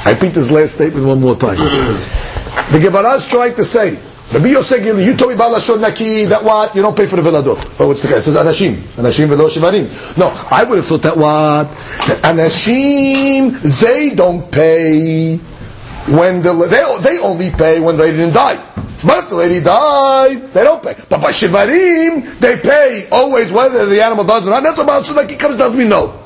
I 0.05 0.11
repeat 0.11 0.33
this 0.33 0.51
last 0.51 0.75
statement 0.75 1.05
one 1.05 1.21
more 1.21 1.35
time. 1.35 1.57
the 1.57 2.79
Gemara 2.81 3.13
is 3.13 3.25
trying 3.27 3.55
to 3.55 3.63
say, 3.63 3.97
Rabbi 4.33 4.47
Yosef, 4.49 4.83
you 4.85 5.15
told 5.15 5.31
me 5.31 5.37
Balashon 5.37 5.79
Naki, 5.79 6.25
that 6.25 6.43
what? 6.43 6.75
You 6.75 6.81
don't 6.81 6.95
pay 6.97 7.05
for 7.05 7.15
the 7.15 7.21
Veladot. 7.21 7.55
But 7.77 7.85
oh, 7.85 7.87
what's 7.87 8.01
the 8.01 8.09
guy? 8.09 8.17
It 8.17 8.23
says 8.23 8.35
Anashim. 8.35 8.73
Anashim 8.99 9.27
Velo 9.29 9.47
Shivarim. 9.47 10.17
No, 10.17 10.27
I 10.51 10.65
would 10.65 10.77
have 10.77 10.85
thought 10.85 11.01
that 11.03 11.15
what? 11.15 11.71
That 12.07 12.35
Anashim, 12.35 13.55
they 13.81 14.13
don't 14.13 14.51
pay 14.51 15.37
when 16.13 16.41
the, 16.41 16.53
they, 16.53 17.09
they 17.09 17.19
only 17.19 17.51
pay 17.51 17.79
when 17.79 17.95
they 17.95 18.11
didn't 18.11 18.33
die. 18.33 18.57
But 19.05 19.23
if 19.23 19.29
the 19.29 19.35
lady 19.35 19.61
died, 19.63 20.51
they 20.53 20.63
don't 20.65 20.83
pay. 20.83 20.93
But 21.07 21.21
by 21.21 21.31
Shivarim, 21.31 22.37
they 22.39 22.57
pay 22.57 23.07
always 23.13 23.53
whether 23.53 23.85
the 23.85 24.03
animal 24.03 24.25
dies 24.25 24.45
or 24.45 24.49
not. 24.49 24.61
That's 24.61 24.77
what 24.77 24.87
Balashon 24.87 25.15
Naki 25.15 25.37
comes 25.37 25.55
tells 25.57 25.75
me 25.75 25.87
no. 25.87 26.25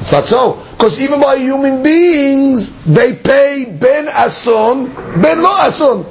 It's 0.00 0.12
not 0.12 0.24
so. 0.26 0.62
Because 0.72 1.00
even 1.00 1.20
by 1.20 1.36
human 1.36 1.82
beings, 1.82 2.84
they 2.84 3.14
pay 3.16 3.64
ben 3.64 4.08
ason, 4.08 4.86
ben 5.22 5.42
lo 5.42 5.50
ason. 5.66 6.04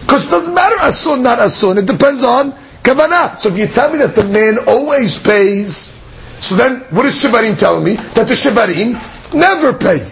Because 0.00 0.26
it 0.26 0.30
doesn't 0.30 0.54
matter 0.54 0.76
ason, 0.80 1.22
not 1.22 1.38
ason. 1.38 1.78
It 1.78 1.86
depends 1.86 2.22
on 2.22 2.52
kavanah. 2.82 3.38
So 3.38 3.48
if 3.48 3.58
you 3.58 3.66
tell 3.66 3.90
me 3.90 3.98
that 3.98 4.14
the 4.14 4.24
man 4.24 4.58
always 4.68 5.18
pays, 5.22 5.98
so 6.42 6.56
then 6.56 6.80
what 6.90 7.06
is 7.06 7.14
Shivarim 7.22 7.58
telling 7.58 7.84
me? 7.84 7.94
That 8.14 8.26
the 8.28 8.34
Shivarim 8.34 8.98
never 9.32 9.72
pay. 9.78 10.10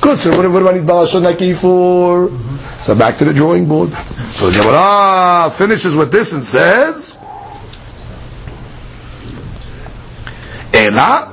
Good, 0.00 0.18
so 0.18 0.30
what, 0.36 0.50
what 0.50 0.60
do 0.60 0.68
I 0.68 0.72
need 0.74 0.82
Balashon 0.84 1.22
Naki 1.22 1.52
for? 1.54 2.30
So 2.82 2.94
back 2.94 3.18
to 3.18 3.24
the 3.24 3.32
drawing 3.34 3.68
board. 3.68 3.90
So 3.92 4.46
the 4.50 4.58
Gemara 4.62 5.50
finishes 5.50 5.94
with 5.94 6.10
this 6.10 6.32
and 6.32 6.42
says, 6.42 7.18
Ela 10.74 11.31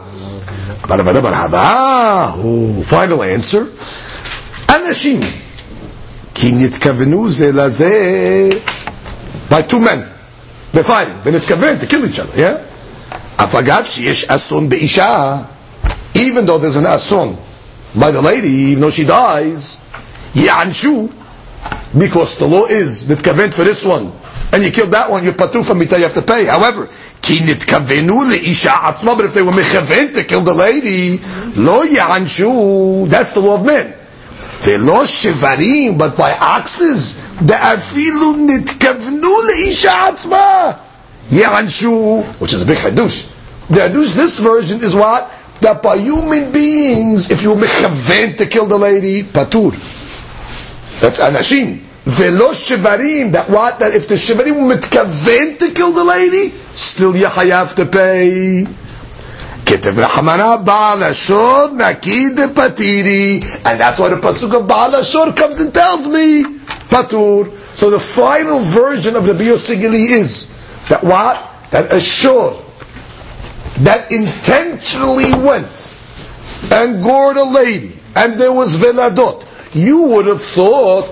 final 2.88 3.22
answer. 3.22 3.62
אנשים, 4.68 5.20
כי 6.34 6.52
נתכוונו 6.52 7.30
זה 7.30 7.52
לזה 7.52 8.48
by 9.50 9.62
two 9.70 9.78
men. 9.78 10.00
They're 10.74 10.82
fighting. 10.82 11.18
ונתכוון 11.24 11.76
to 11.80 11.86
kill 11.86 12.04
each 12.04 12.18
other, 12.18 12.36
yeah? 12.36 12.56
אף 13.36 13.54
אגב 13.54 13.82
שיש 13.84 14.24
אסון 14.24 14.68
באישה, 14.68 15.36
even 16.16 16.46
though 16.46 16.58
there's 16.58 16.76
an 16.76 16.86
ason 16.86 17.36
by 18.00 18.10
the 18.10 18.22
lady, 18.22 18.48
even 18.72 18.80
though 18.82 18.90
she 18.90 19.04
dies, 19.04 19.78
יענשו, 20.36 21.08
because 21.98 22.38
the 22.38 22.46
law 22.46 22.66
is 22.66 23.06
נתכוון 23.08 23.50
for 23.52 23.64
this 23.64 23.84
one, 23.84 24.12
and 24.52 24.62
you 24.62 24.70
killed 24.70 24.90
that 24.92 25.10
one, 25.10 25.24
you're 25.24 25.32
patu 25.32 25.64
from 25.64 25.78
mita, 25.78 25.96
you 25.96 26.04
have 26.04 26.14
to 26.14 26.22
pay. 26.22 26.44
However, 26.46 26.88
כי 27.28 27.40
נתכוונו 27.44 28.24
לאישה 28.24 28.72
עצמה, 28.88 29.12
but 29.12 29.24
if 29.24 29.34
they 29.34 29.42
were 29.42 29.56
מכוון 29.56 30.08
to 30.14 30.22
kill 30.30 30.42
the 30.44 30.54
lady, 30.54 31.18
לא 31.56 31.82
יענשו, 31.86 33.06
that's 33.10 33.30
the 33.34 33.40
law 33.40 33.56
of 33.56 33.66
men. 33.66 33.86
ולא 34.64 35.06
שברים, 35.06 35.98
but 35.98 36.16
by 36.20 36.42
oxes, 36.42 37.16
ואפילו 37.46 38.34
נתכוונו 38.46 39.42
לאישה 39.46 40.08
עצמה, 40.08 40.70
יענשו, 41.32 42.22
which 42.40 42.52
is 42.52 42.62
a 42.62 42.66
big 42.66 42.78
חידוש. 42.82 43.24
The 43.70 43.74
חידוש, 43.80 44.12
this 44.12 44.38
version 44.40 44.80
is 44.82 44.94
what? 44.94 45.30
That 45.60 45.82
by 45.82 45.96
human 45.96 46.52
beings, 46.52 47.30
if 47.30 47.42
you 47.42 47.54
מכוון 47.54 48.36
to 48.38 48.46
kill 48.46 48.66
the 48.66 48.78
lady, 48.78 49.22
פטור. 49.32 49.72
That's 51.00 51.20
אנשים. 51.20 51.78
ולא 52.08 52.52
שברים, 52.54 53.32
that 53.32 53.48
what? 53.50 53.78
That 53.78 53.94
if 53.94 54.08
the 54.08 54.16
שברים 54.16 54.54
הוא 54.54 54.68
מתכוון 54.68 55.56
to 55.58 55.64
kill 55.74 55.92
the 55.92 56.04
lady, 56.04 56.52
still 56.74 57.16
you 57.16 57.26
have 57.26 57.74
to 57.76 57.84
pay. 57.86 58.66
כתב 59.66 59.98
רחמנה 60.00 60.56
בעל 60.56 61.02
השור 61.02 61.66
נקי 61.76 62.28
דפתירי 62.28 63.40
and 63.64 63.80
that's 63.80 63.98
why 63.98 64.08
the 64.10 64.16
pasuk 64.26 64.52
of 64.54 64.66
בעל 64.66 64.94
השור 64.94 65.26
comes 65.36 65.60
and 65.60 65.72
tells 65.74 66.06
me 66.06 66.44
patur 66.90 67.46
so 67.74 67.90
the 67.90 67.98
final 67.98 68.58
version 68.60 69.16
of 69.16 69.24
the 69.26 69.32
biosigili 69.32 70.10
is 70.10 70.48
that 70.88 71.02
what? 71.02 71.36
that 71.70 71.90
a 71.92 72.00
shore 72.00 72.54
that 73.82 74.12
intentionally 74.12 75.32
went 75.34 75.94
and 76.70 77.02
gored 77.02 77.36
a 77.36 77.44
lady 77.44 77.92
and 78.16 78.38
there 78.38 78.52
was 78.52 78.76
veladot 78.76 79.42
you 79.74 80.02
would 80.02 80.26
have 80.26 80.42
thought 80.42 81.08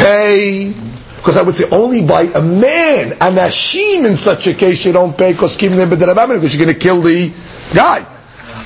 pay 0.00 0.72
because 1.20 1.36
I 1.36 1.42
would 1.42 1.54
say 1.54 1.68
only 1.70 2.00
by 2.06 2.22
a 2.22 2.40
man, 2.42 3.12
an 3.20 3.36
ashim 3.36 4.06
in 4.06 4.16
such 4.16 4.46
a 4.46 4.54
case 4.54 4.86
you 4.86 4.92
don't 4.92 5.16
pay 5.16 5.32
because 5.32 5.54
because 5.56 5.68
you're 6.56 6.64
going 6.64 6.74
to 6.74 6.80
kill 6.80 7.02
the 7.02 7.30
guy. 7.74 8.06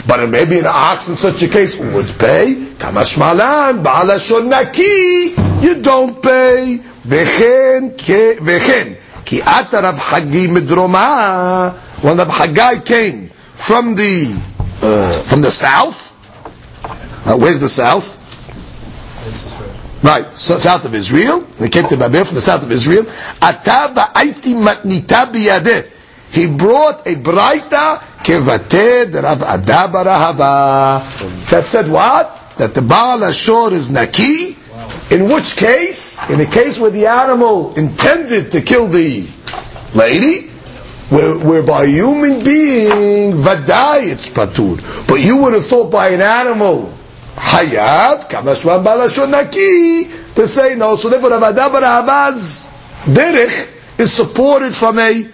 But 0.07 0.29
maybe 0.29 0.59
an 0.61 0.67
ox 0.67 1.09
in 1.09 1.17
such 1.17 1.43
a 1.43 1.49
case 1.49 1.77
would 1.81 2.07
pay. 2.19 2.55
Kamashmalan, 2.79 3.83
ba'alashon 3.83 4.49
naki, 4.49 5.35
you 5.67 5.83
don't 5.83 6.23
pay. 6.23 6.79
Vechen, 7.05 7.97
vechen. 8.39 9.25
Ki 9.25 9.41
ata 9.45 9.81
Rab 9.83 9.97
Hagi 9.97 10.47
midroma, 10.49 11.73
when 12.05 12.19
Rab 12.19 12.29
Haggai 12.29 12.81
came 12.85 13.29
from 13.29 13.95
the, 13.97 14.31
uh, 14.83 15.23
from 15.25 15.41
the 15.41 15.51
south, 15.51 16.13
uh, 17.27 17.37
where's 17.37 17.59
the 17.61 17.69
south? 17.69 18.24
Right, 20.05 20.31
so 20.35 20.59
south 20.59 20.85
of 20.85 20.95
Israel. 20.95 21.41
They 21.59 21.71
came 21.71 21.89
to 21.89 21.97
Babel 21.97 22.27
from 22.27 22.35
the 22.35 22.43
south 22.43 22.63
of 22.63 22.71
Israel. 22.71 23.05
He 26.31 26.47
brought 26.47 27.07
a 27.07 27.15
braita 27.15 28.01
kevated 28.21 29.15
Rav. 29.23 29.39
That 31.49 31.63
said 31.65 31.89
what? 31.89 32.55
That 32.59 32.75
the 32.75 32.83
Baal 32.83 33.21
Ashor 33.21 33.73
is 33.73 33.91
Naki. 33.91 34.57
In 35.11 35.29
which 35.33 35.57
case, 35.57 36.21
in 36.31 36.39
the 36.39 36.47
case 36.47 36.79
where 36.79 36.91
the 36.91 37.07
animal 37.07 37.75
intended 37.75 38.53
to 38.53 38.61
kill 38.61 38.89
the 38.89 39.27
lady, 39.95 40.49
where, 41.09 41.39
whereby 41.39 41.87
human 41.87 42.45
being, 42.45 43.33
vadai, 43.33 44.09
it's 44.11 44.29
patur. 44.29 44.81
But 45.09 45.21
you 45.21 45.39
would 45.39 45.55
have 45.55 45.65
thought 45.65 45.91
by 45.91 46.09
an 46.09 46.21
animal, 46.21 46.94
Hayat, 47.37 48.29
Kamashwan 48.31 48.85
Balashon 48.85 49.31
Naki, 49.31 50.05
to 50.35 50.47
say 50.47 50.75
no. 50.77 50.97
So 50.97 51.09
therefore, 51.09 51.31
Ravada 51.31 51.69
Barahava's 51.69 52.67
derech 53.07 53.99
is 53.99 54.13
supported 54.13 54.75
from 54.75 54.99
a 54.99 55.25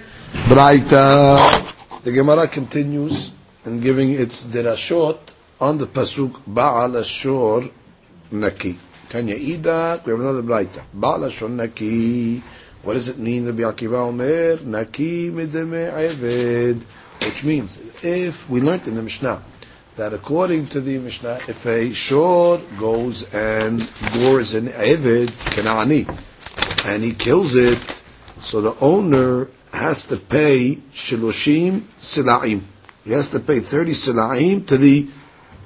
Braita. 0.49 2.03
The 2.03 2.13
Gemara 2.13 2.49
continues 2.49 3.33
in 3.65 3.81
giving 3.81 4.13
its 4.13 4.47
derashot 4.47 5.19
on 5.61 5.79
the 5.79 5.87
pasuk 5.87 6.41
Baal 6.47 6.91
Ashor 6.93 7.71
Naki. 8.31 8.79
Tanya 9.11 9.35
Ida, 9.35 10.01
we 10.05 10.13
have 10.13 10.21
another 10.21 10.43
Braita. 10.43 10.83
Baal 10.95 11.29
Naki. 11.51 12.39
What 12.83 12.95
does 12.95 13.09
it 13.09 13.19
mean? 13.19 13.45
Rabbi 13.45 13.63
Akiva 13.63 13.99
Omer, 14.09 14.65
Naki 14.65 15.31
Mideme 15.31 15.93
Eved. 15.93 16.83
Which 17.27 17.45
means, 17.45 17.79
if 18.03 18.49
we 18.49 18.63
learned 18.63 18.89
in 18.89 18.95
the 18.95 19.03
Mishnah, 19.03 19.43
that 20.01 20.15
according 20.15 20.65
to 20.65 20.81
the 20.81 20.97
Mishnah, 20.97 21.41
if 21.47 21.67
a 21.67 21.93
shor 21.93 22.57
goes 22.79 23.35
and 23.35 23.79
gores 24.15 24.55
an 24.55 24.69
Eved, 24.69 25.29
Kanani, 25.53 26.09
and 26.89 27.03
he 27.03 27.13
kills 27.13 27.55
it, 27.55 28.03
so 28.39 28.63
the 28.63 28.75
owner 28.81 29.49
has 29.75 30.07
to 30.07 30.17
pay 30.17 30.77
shiloshim 30.91 31.83
silaim. 31.99 32.63
He 33.05 33.11
has 33.11 33.29
to 33.29 33.41
pay 33.41 33.61
30 33.61 33.93
silaim 33.93 34.67
to 34.69 34.79
the 34.79 35.07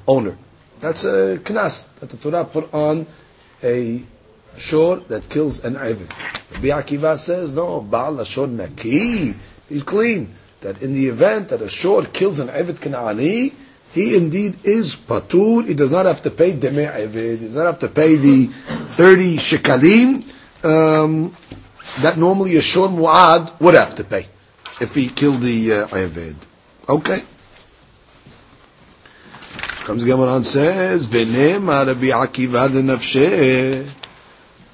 owner. 0.09 0.37
That's 0.81 1.05
a 1.05 1.39
knas 1.39 1.95
that 2.01 2.11
the 2.11 2.17
Torah 2.17 2.45
put 2.45 2.75
on 2.75 3.07
a 3.63 4.03
shor 4.57 4.97
that 4.97 5.29
kills 5.29 5.65
an 5.65 5.75
Eved. 5.77 6.11
Rabbi 6.55 6.75
Akiva 6.83 7.17
says, 7.19 7.55
no, 7.55 7.81
Baal 7.81 8.15
Ashor 8.15 8.49
Naki, 8.49 9.35
he's 9.69 9.85
clean. 9.85 10.35
That 10.63 10.83
in 10.83 10.93
the 10.93 11.07
event 11.07 11.51
that 11.51 11.63
a 11.63 11.69
shor 11.69 12.05
kills 12.07 12.41
an 12.41 12.49
Eved 12.49 12.81
Kanani, 12.81 13.55
he 13.95 14.17
indeed 14.17 14.59
is 14.65 14.97
patur. 14.97 15.67
He 15.67 15.75
does 15.75 15.93
not 15.93 16.07
have 16.07 16.21
to 16.23 16.31
pay 16.31 16.53
demei 16.53 16.91
eved. 16.91 17.39
He 17.39 17.45
does 17.47 17.55
not 17.55 17.67
have 17.67 17.79
to 17.79 17.89
pay 17.89 18.17
the 18.17 18.47
thirty 18.47 19.37
shekalim 19.37 20.25
um, 20.65 21.33
that 22.03 22.17
normally 22.19 22.57
a 22.57 22.61
shor 22.61 22.89
muad 22.89 23.59
would 23.61 23.75
have 23.75 23.95
to 23.95 24.05
pay 24.05 24.27
if 24.81 24.97
he 24.97 25.07
killed 25.09 25.41
the 25.43 25.73
uh, 25.73 25.87
eved. 25.89 26.35
Okay. 26.89 27.23
Comes 29.85 30.03
the 30.03 30.11
Gemara 30.11 30.35
and 30.37 30.47
says, 30.47 31.07
"V'nema 31.07 31.87
Rabbi 31.87 32.09
Akiva 32.09 32.69
denafshe." 32.69 33.89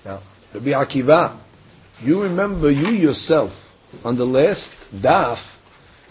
Now, 0.04 0.20
Rabbi 0.54 0.70
Akiva, 0.70 1.37
you 2.02 2.22
remember 2.22 2.70
you 2.70 2.88
yourself 2.88 3.76
on 4.02 4.16
the 4.16 4.24
last 4.26 4.94
daf, 4.96 5.59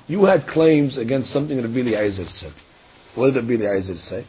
you 0.08 0.26
had 0.26 0.46
claims 0.46 0.98
against 0.98 1.32
something 1.32 1.60
Rabbi 1.60 1.80
Eliezer 1.80 2.26
said. 2.26 2.54
What 3.16 3.34
did 3.34 3.50
Rabbi 3.50 3.64
Eliezer 3.64 3.98
say? 3.98 4.26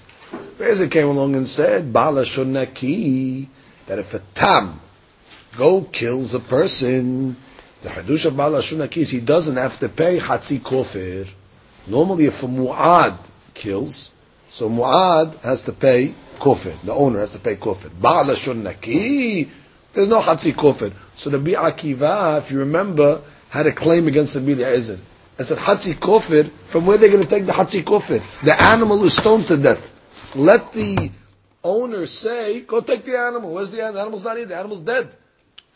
Eliezer 0.58 0.88
came 0.88 1.08
along 1.08 1.36
and 1.36 1.46
said, 1.46 1.92
Bala 1.92 2.22
Shonaki, 2.22 3.46
that 3.86 3.98
if 3.98 4.14
a 4.14 4.20
tam 4.34 4.80
go 5.56 5.82
kills 5.82 6.34
a 6.34 6.40
person, 6.40 7.36
the 7.82 7.90
Hadush 7.90 8.26
of 8.26 8.36
Bala 8.36 8.60
Shonaki 8.60 8.98
is 8.98 9.10
he 9.10 9.20
doesn't 9.20 9.56
have 9.56 9.78
to 9.80 9.88
pay 9.88 10.18
Hatzi 10.18 10.58
Kofir. 10.58 11.30
Normally 11.86 12.26
if 12.26 12.42
a 12.42 12.46
Mu'ad 12.46 13.18
kills, 13.54 14.12
so 14.48 14.70
Mu'ad 14.70 15.38
has 15.40 15.62
to 15.64 15.72
pay 15.72 16.14
Kofir. 16.36 16.80
The 16.82 16.92
owner 16.92 17.20
has 17.20 17.32
to 17.32 17.38
pay 17.38 17.56
Kofir. 17.56 17.90
Bala 18.00 18.34
Shonaki, 18.34 19.48
there's 19.92 20.08
no 20.08 20.20
Hatzi 20.20 20.52
Kofir. 20.52 20.92
So 21.14 21.30
the 21.30 21.38
Rabbi 21.38 21.52
Akiva, 21.52 22.38
if 22.38 22.50
you 22.50 22.60
remember, 22.60 23.20
had 23.50 23.66
a 23.66 23.72
claim 23.72 24.06
against 24.06 24.34
the 24.34 24.40
Eliezer 24.40 24.98
and 25.40 25.46
said 25.46 25.56
Hatzi 25.56 25.94
Kofir, 25.94 26.50
from 26.50 26.84
where 26.84 26.98
they're 26.98 27.08
going 27.08 27.22
to 27.22 27.26
take 27.26 27.46
the 27.46 27.52
Hatzi 27.52 27.82
Kofir? 27.82 28.20
The 28.42 28.60
animal 28.60 29.02
is 29.04 29.16
stoned 29.16 29.46
to 29.46 29.56
death. 29.56 29.98
Let 30.36 30.74
the 30.74 31.10
owner 31.64 32.04
say, 32.04 32.60
go 32.60 32.82
take 32.82 33.04
the 33.04 33.18
animal. 33.18 33.54
Where's 33.54 33.70
the 33.70 33.78
animal? 33.78 33.94
The 33.94 34.00
animal's 34.02 34.24
not 34.24 34.36
here. 34.36 34.44
The 34.44 34.56
animal's 34.56 34.82
dead. 34.82 35.16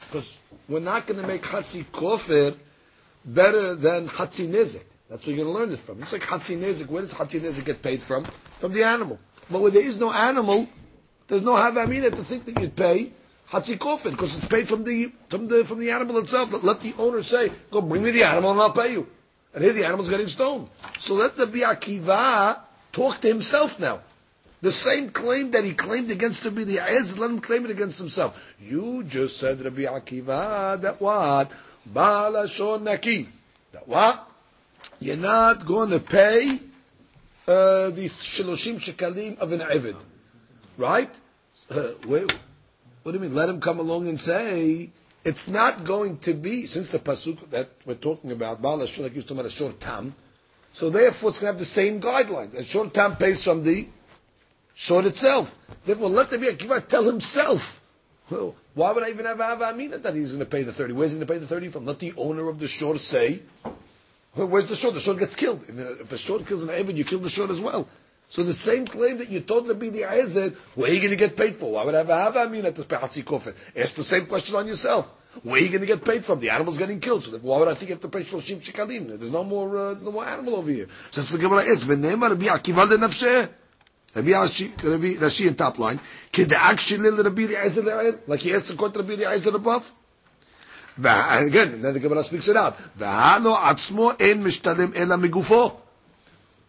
Because 0.01 0.39
we're 0.69 0.81
not 0.81 1.07
going 1.07 1.19
to 1.19 1.27
make 1.27 1.45
Hatzi 1.45 1.83
Kofir 1.83 2.55
better 3.25 3.75
than 3.75 4.07
Hatzi 4.07 4.49
Nezik. 4.49 4.85
That's 5.09 5.27
where 5.27 5.35
you're 5.35 5.47
going 5.47 5.57
to 5.57 5.61
learn 5.61 5.71
this 5.71 5.81
from. 5.83 6.03
It's 6.03 6.13
like 6.13 6.21
Hatzi 6.21 6.59
Nezik. 6.59 6.89
Where 6.89 7.01
does 7.01 7.15
Hatzi 7.15 7.41
Nezik 7.41 7.65
get 7.65 7.81
paid 7.81 8.03
from? 8.03 8.25
From 8.59 8.75
the 8.75 8.85
animal. 8.85 9.19
But 9.51 9.63
where 9.63 9.71
there 9.71 9.83
is 9.83 9.99
no 9.99 10.13
animal, 10.13 10.69
there's 11.27 11.43
no 11.43 11.55
Havamina 11.55 12.15
to 12.15 12.23
think 12.23 12.45
that 12.45 12.61
you'd 12.61 12.77
pay 12.77 13.13
Hatzi 13.49 13.79
Kofir 13.79 14.11
because 14.11 14.37
it's 14.37 14.47
paid 14.47 14.69
from 14.69 14.85
the, 14.85 15.11
from 15.31 15.49
the, 15.49 15.65
from 15.65 15.79
the 15.79 15.91
animal 15.91 16.19
itself. 16.19 16.53
Let 16.63 16.83
the 16.83 16.93
owner 16.99 17.23
say, 17.23 17.51
go 17.71 17.81
bring 17.81 18.03
me 18.03 18.11
the 18.11 18.25
animal 18.25 18.51
and 18.51 18.61
I'll 18.61 18.71
pay 18.71 18.93
you. 18.93 19.09
And 19.55 19.63
here 19.63 19.73
the 19.73 19.85
animal's 19.85 20.11
getting 20.11 20.29
stoned. 20.29 20.69
So 20.99 21.15
let 21.15 21.37
the 21.37 21.47
Biakiva 21.47 22.59
talk 22.93 23.21
to 23.21 23.29
himself 23.29 23.79
now. 23.79 24.01
The 24.63 24.73
same 24.73 25.11
claim 25.11 25.51
that 25.51 25.65
he 25.65 25.75
claimed 25.75 26.11
against 26.11 26.45
Rabbi 26.45 26.63
Eliezer, 26.63 27.21
let 27.21 27.31
him 27.31 27.41
claim 27.41 27.65
it 27.67 27.71
against 27.71 27.99
himself. 27.99 28.55
You 28.59 29.05
just 29.05 29.37
said 29.37 29.61
Rabbi 29.61 29.83
Akiva 29.83 30.81
that 30.81 31.01
what? 31.01 31.53
Balashon 31.93 32.83
Naki. 32.83 33.29
That 33.73 33.87
what? 33.87 34.29
You're 35.01 35.19
not 35.19 35.67
going 35.67 35.91
to 35.91 36.01
pay 36.01 36.59
uh, 37.47 37.91
the 37.91 38.09
Shiloshim 38.09 38.77
Shekalim 38.77 39.39
of 39.39 39.53
an 39.53 39.61
Evid. 39.61 40.01
Right? 40.79 41.11
Uh, 41.71 41.91
wait, 42.07 42.33
what 43.03 43.13
do 43.13 43.19
you 43.19 43.23
mean? 43.23 43.35
Let 43.35 43.51
him 43.51 43.61
come 43.61 43.79
along 43.79 44.09
and 44.09 44.19
say, 44.19 44.91
it's 45.25 45.49
not 45.49 45.85
going 45.85 46.19
to 46.19 46.35
be, 46.35 46.67
since 46.67 46.91
the 46.91 46.99
pasuk 46.99 47.51
that 47.51 47.71
we're 47.87 47.95
talking 47.95 48.33
about, 48.33 48.61
Baal 48.61 48.83
Ashur, 48.83 49.03
like 49.03 49.15
used 49.15 49.29
to 49.29 49.35
about 49.35 49.47
a 49.47 49.51
short 49.51 49.81
tam, 49.81 50.15
so 50.73 50.91
therefore 50.91 51.31
it's 51.31 51.39
going 51.41 51.53
to 51.53 51.53
have 51.55 51.59
the 51.59 51.65
same 51.65 52.01
guideline. 52.01 52.55
A 52.55 52.65
short 52.65 52.93
tam 52.93 53.17
pays 53.17 53.43
from 53.43 53.63
the 53.63 53.89
short 54.75 55.07
itself. 55.07 55.57
Therefore, 55.85 56.09
let 56.09 56.31
the 56.31 56.39
Akiva 56.39 56.87
tell 56.87 57.05
himself. 57.05 57.81
Well, 58.31 58.55
why 58.75 58.93
would 58.93 59.05
I 59.05 59.11
even 59.11 59.27
have 59.27 59.41
Ava 59.41 59.67
Amina 59.67 59.99
that 59.99 60.15
he's 60.15 60.31
going 60.31 60.41
to 60.41 60.47
pay 60.47 60.63
the 60.63 60.73
30? 60.73 60.95
Where's 60.95 61.13
he 61.13 61.19
going 61.19 61.27
to 61.27 61.33
pay 61.33 61.39
the 61.39 61.47
30 61.47 61.69
from? 61.69 61.87
Let 61.87 62.01
the 62.01 62.13
owner 62.17 62.49
of 62.49 62.59
the 62.59 62.69
shore 62.69 62.99
say, 62.99 63.43
Where's 64.35 64.67
the 64.67 64.75
short? 64.75 64.95
The 64.95 65.01
short 65.01 65.19
gets 65.19 65.37
killed. 65.37 65.63
If 65.69 66.11
a 66.11 66.19
short 66.19 66.45
kills 66.47 66.65
an 66.65 66.71
Eved, 66.71 66.97
you 66.97 67.05
kill 67.05 67.21
the 67.21 67.29
short 67.29 67.51
as 67.51 67.61
well. 67.61 67.87
So 68.35 68.43
the 68.43 68.53
same 68.53 68.85
claim 68.85 69.19
that 69.19 69.31
you 69.31 69.39
told 69.39 69.69
Rabbi 69.69 69.87
Eliezer, 69.87 70.51
where 70.75 70.91
are 70.91 70.93
you 70.93 70.99
going 70.99 71.13
to 71.13 71.17
get 71.17 71.37
paid 71.37 71.55
for? 71.55 71.71
Why 71.71 71.85
would 71.85 71.95
I 71.95 71.99
have 71.99 72.11
a 72.11 72.17
Hava 72.17 72.41
Amina 72.41 72.73
to 72.73 72.83
pay 72.83 72.97
Hatzi 72.97 73.23
Kofet? 73.23 73.55
Ask 73.81 73.95
the 73.95 74.03
same 74.03 74.27
question 74.27 74.57
on 74.57 74.67
yourself. 74.67 75.13
Where 75.45 75.55
are 75.55 75.59
you 75.61 75.69
going 75.69 75.83
to 75.83 75.87
get 75.87 76.05
paid 76.05 76.25
from? 76.25 76.41
The 76.41 76.51
animal's 76.51 76.77
getting 76.77 76.99
killed. 76.99 77.23
So 77.23 77.39
why 77.39 77.61
would 77.61 77.69
I 77.69 77.75
think 77.75 77.91
you 77.91 77.95
have 77.95 78.03
to 78.03 78.09
pay 78.09 78.23
Shloshim 78.23 78.57
Shekalim? 78.57 79.21
There's 79.21 79.31
no 79.31 79.45
more, 79.45 79.79
uh, 79.79 79.93
there's 79.93 80.05
no 80.05 80.11
more 80.11 80.25
animal 80.25 80.57
over 80.57 80.69
here. 80.69 80.89
Says 81.13 81.29
the 81.29 81.39
Gemara, 81.39 81.63
it's 81.65 81.85
V'nema 81.85 82.31
Rabbi 82.31 82.47
Akiva 82.47 82.89
de 82.89 82.97
Nafsheh. 82.97 83.49
Rabbi 84.17 84.31
Rashi, 85.15 85.47
in 85.47 85.55
top 85.55 85.79
line. 85.79 86.01
Keda'ak 86.33 86.79
shilil 86.83 87.23
Rabbi 87.23 87.43
Eliezer 87.43 87.83
le'ayel. 87.83 88.19
Like 88.27 88.41
he 88.41 88.53
asked 88.53 88.67
to 88.67 88.75
quote 88.75 88.97
Rabbi 88.97 89.13
Eliezer 89.13 89.55
above. 89.55 89.93
And 90.97 91.47
again, 91.47 91.83
then 91.83 91.93
the 91.93 92.01
Gemara 92.01 92.25
speaks 92.25 92.49
it 92.49 92.57
out. 92.57 92.77
V'halo 92.99 93.57
atzmo 93.57 94.21
en 94.21 94.43
mishtalem 94.43 94.97
ela 94.97 95.17
migufo. 95.19 95.83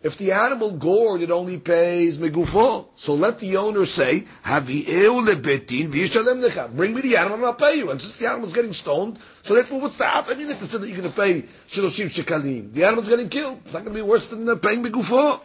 If 0.05 0.17
the 0.17 0.33
animal 0.33 0.69
gored, 0.69 1.21
it 1.23 1.31
only 1.31 1.57
pays 1.57 2.19
megufo. 2.19 2.89
So 2.93 3.15
let 3.15 3.39
the 3.39 3.57
owner 3.57 3.87
say, 3.87 4.27
"Havi'eu 4.45 5.25
lebetin 5.25 5.89
v'yishalem 5.89 6.47
lecha." 6.47 6.69
Bring 6.71 6.93
me 6.93 7.01
the 7.01 7.17
animal, 7.17 7.37
and 7.37 7.45
I'll 7.45 7.55
pay 7.55 7.77
you. 7.79 7.89
And 7.89 7.99
since 7.99 8.17
the 8.17 8.27
animal's 8.27 8.53
getting 8.53 8.71
stoned, 8.71 9.17
so 9.41 9.55
therefore, 9.55 9.81
what's 9.81 9.97
the 9.97 10.05
I 10.05 10.35
mean, 10.35 10.51
if 10.51 10.61
said 10.61 10.81
that 10.81 10.89
you're 10.89 10.97
going 10.97 11.09
to 11.09 11.15
pay 11.19 11.41
shiloshim 11.67 12.13
shekalim, 12.13 12.71
the 12.71 12.83
animal's 12.83 13.09
getting 13.09 13.29
killed. 13.29 13.61
It's 13.65 13.73
not 13.73 13.83
going 13.83 13.95
to 13.95 14.03
be 14.03 14.07
worse 14.07 14.27
than 14.29 14.47
uh, 14.47 14.57
paying 14.57 14.83
megufo. 14.83 15.41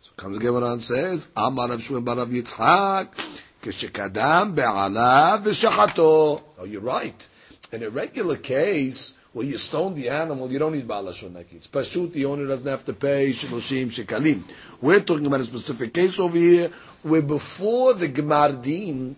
So 0.00 0.12
comes 0.16 0.38
the 0.38 0.44
Gemara 0.46 0.72
and 0.72 0.80
says, 0.80 1.28
"Amar 1.36 1.68
Rav 1.68 1.82
Shmuel 1.82 2.02
Yitzchak, 2.32 3.08
be'alav 4.54 5.42
v'shachato." 5.42 6.42
Oh, 6.58 6.64
you're 6.64 6.80
right. 6.80 7.28
In 7.72 7.82
a 7.82 7.90
regular 7.90 8.36
case, 8.36 9.12
where 9.36 9.44
you 9.44 9.58
stone 9.58 9.94
the 9.94 10.08
animal, 10.08 10.50
you 10.50 10.58
don't 10.58 10.72
need 10.72 10.88
balashon 10.88 11.36
It's 11.52 11.66
pashut, 11.66 12.10
the 12.14 12.24
owner 12.24 12.46
doesn't 12.46 12.66
have 12.66 12.86
to 12.86 12.94
pay 12.94 13.28
shiloshim 13.32 13.88
shekalim. 13.88 14.40
We're 14.80 15.00
talking 15.00 15.26
about 15.26 15.40
a 15.40 15.44
specific 15.44 15.92
case 15.92 16.18
over 16.18 16.38
here, 16.38 16.70
where 17.02 17.20
before 17.20 17.92
the 17.92 18.08
gemardin, 18.08 19.14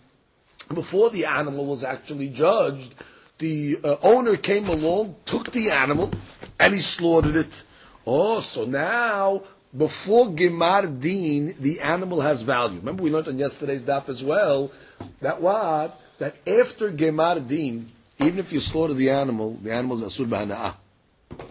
before 0.75 1.11
the 1.11 1.27
animal 1.27 1.67
was 1.67 1.85
actually 1.85 2.31
judged, 2.31 2.97
the 3.39 3.79
uh, 3.85 3.95
owner 4.03 4.37
came 4.37 4.67
along, 4.69 5.15
took 5.25 5.53
the 5.53 5.71
animal, 5.71 6.11
and 6.59 6.75
he 6.75 6.81
slaughtered 6.81 7.37
it. 7.37 7.63
Oh, 8.05 8.41
so 8.41 8.65
now, 8.65 9.45
before 9.77 10.27
Gemar 10.27 11.01
Din, 11.01 11.55
the 11.61 11.81
animal 11.81 12.23
has 12.23 12.43
value. 12.43 12.81
Remember 12.81 13.05
we 13.05 13.13
learned 13.13 13.29
on 13.29 13.39
yesterday's 13.39 13.85
daf 13.85 14.09
as 14.09 14.25
well, 14.25 14.73
that 15.21 15.41
what? 15.41 15.97
That 16.19 16.35
after 16.45 16.91
Gemar 16.91 17.47
Din, 17.47 17.87
even 18.21 18.39
if 18.39 18.53
you 18.53 18.61
slaughter 18.61 18.95
the 18.95 19.11
animal, 19.11 19.59
the 19.63 19.73
animal 19.73 20.03
is 20.03 20.19
asur 20.19 20.27
b'hana'ah. 20.27 20.75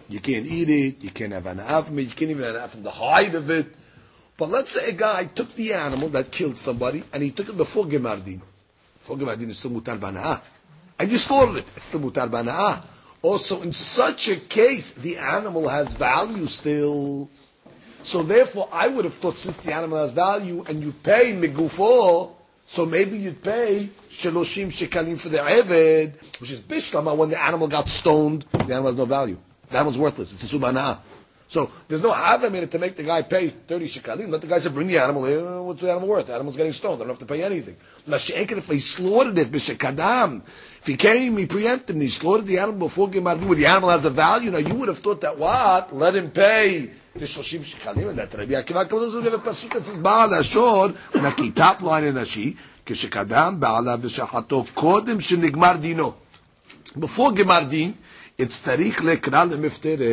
You 0.08 0.20
can't 0.20 0.46
eat 0.46 0.68
it, 0.68 1.02
you 1.02 1.10
can't 1.10 1.32
have 1.32 1.44
hana'ah 1.44 1.84
from 1.84 1.98
it, 1.98 2.02
you 2.02 2.14
can't 2.14 2.30
even 2.30 2.54
have 2.54 2.70
from 2.70 2.82
the 2.82 2.90
hide 2.90 3.34
of 3.34 3.50
it. 3.50 3.66
But 4.36 4.50
let's 4.50 4.70
say 4.70 4.90
a 4.90 4.92
guy 4.92 5.24
took 5.24 5.52
the 5.54 5.72
animal 5.72 6.08
that 6.10 6.30
killed 6.30 6.56
somebody, 6.56 7.02
and 7.12 7.22
he 7.22 7.30
took 7.30 7.48
it 7.48 7.56
before 7.56 7.84
Gemardin. 7.86 8.40
Before 9.00 9.16
Gemardin, 9.16 9.48
it's 9.48 9.58
still 9.58 9.72
mutar 9.72 9.98
b'hana'ah. 9.98 10.40
And 10.98 11.10
you 11.10 11.18
slaughtered 11.18 11.56
it, 11.56 11.66
it's 11.76 11.86
still 11.86 12.00
mutar 12.00 12.28
b'hana'ah. 12.28 12.82
Also, 13.22 13.62
in 13.62 13.72
such 13.72 14.28
a 14.28 14.36
case, 14.36 14.92
the 14.92 15.16
animal 15.16 15.68
has 15.68 15.94
value 15.94 16.46
still. 16.46 17.28
So 18.02 18.22
therefore, 18.22 18.68
I 18.72 18.86
would 18.88 19.04
have 19.04 19.14
thought 19.14 19.36
since 19.36 19.64
the 19.64 19.74
animal 19.74 19.98
has 19.98 20.12
value, 20.12 20.64
and 20.68 20.82
you 20.82 20.92
pay 20.92 21.32
migufo, 21.32 22.32
so 22.70 22.84
maybe 22.84 23.16
you'd 23.16 23.42
pay 23.42 23.88
sheloshim 24.10 24.66
shekalim 24.66 25.18
for 25.18 25.30
the 25.30 25.38
eved, 25.38 26.12
which 26.38 26.50
is 26.50 26.60
bishlama 26.60 27.16
when 27.16 27.30
the 27.30 27.42
animal 27.42 27.66
got 27.66 27.88
stoned, 27.88 28.44
the 28.52 28.58
animal 28.58 28.88
has 28.88 28.96
no 28.96 29.06
value. 29.06 29.38
The 29.70 29.76
animal's 29.78 29.96
worthless. 29.96 30.30
It's 30.32 30.52
a 30.52 30.58
subana. 30.58 30.98
So 31.46 31.70
there's 31.88 32.02
no 32.02 32.12
Havim 32.12 32.48
in 32.48 32.64
it 32.64 32.70
to 32.72 32.78
make 32.78 32.94
the 32.94 33.04
guy 33.04 33.22
pay 33.22 33.48
30 33.48 33.86
shekalim. 33.86 34.28
Let 34.28 34.42
the 34.42 34.48
guy 34.48 34.58
say, 34.58 34.68
bring 34.68 34.86
the 34.86 34.98
animal 34.98 35.24
here. 35.24 35.62
What's 35.62 35.80
the 35.80 35.90
animal 35.90 36.08
worth? 36.10 36.26
The 36.26 36.34
animal's 36.34 36.58
getting 36.58 36.72
stoned. 36.72 36.96
They 36.96 37.04
don't 37.04 37.08
have 37.08 37.18
to 37.20 37.24
pay 37.24 37.42
anything. 37.42 37.76
If 38.06 38.66
he 38.66 38.80
slaughtered 38.80 39.38
it, 39.38 39.50
b'shekadam, 39.50 40.42
if 40.46 40.86
he 40.86 40.96
came, 40.96 41.38
he 41.38 41.46
preempted 41.46 41.96
and 41.96 42.02
he 42.02 42.10
slaughtered 42.10 42.44
the 42.44 42.58
animal 42.58 42.88
before 42.88 43.08
Gemar, 43.08 43.42
where 43.46 43.56
the 43.56 43.64
animal 43.64 43.88
has 43.88 44.04
a 44.04 44.10
value. 44.10 44.50
Now 44.50 44.58
you 44.58 44.74
would 44.74 44.88
have 44.88 44.98
thought 44.98 45.22
that 45.22 45.38
what? 45.38 45.96
Let 45.96 46.16
him 46.16 46.30
pay 46.30 46.90
the 47.18 47.26
shoshim 47.26 47.60
shekalim, 47.60 48.10
and 48.10 48.18
that 48.18 48.32
Rabbi 48.34 48.52
Akiva 48.52 48.88
comes 48.88 49.12
to 49.12 49.18
a 49.18 49.38
pasuk 49.38 49.72
that 49.74 49.84
says 49.84 49.96
Baal 49.96 50.30
Ashor, 50.30 50.94
naki 51.22 51.50
top 51.52 51.82
line 51.82 52.04
in 52.04 52.14
Ashi, 52.14 52.56
כשקדם 52.88 53.56
בעלה 53.58 53.96
ושחטו 54.00 54.64
קודם 54.74 55.20
שנגמר 55.20 55.76
דינו. 55.80 56.12
Before 56.96 57.32
גמר 57.34 57.62
דין, 57.68 57.92
צריך 58.48 59.04
לקרא 59.04 59.44
למפטרה. 59.44 60.06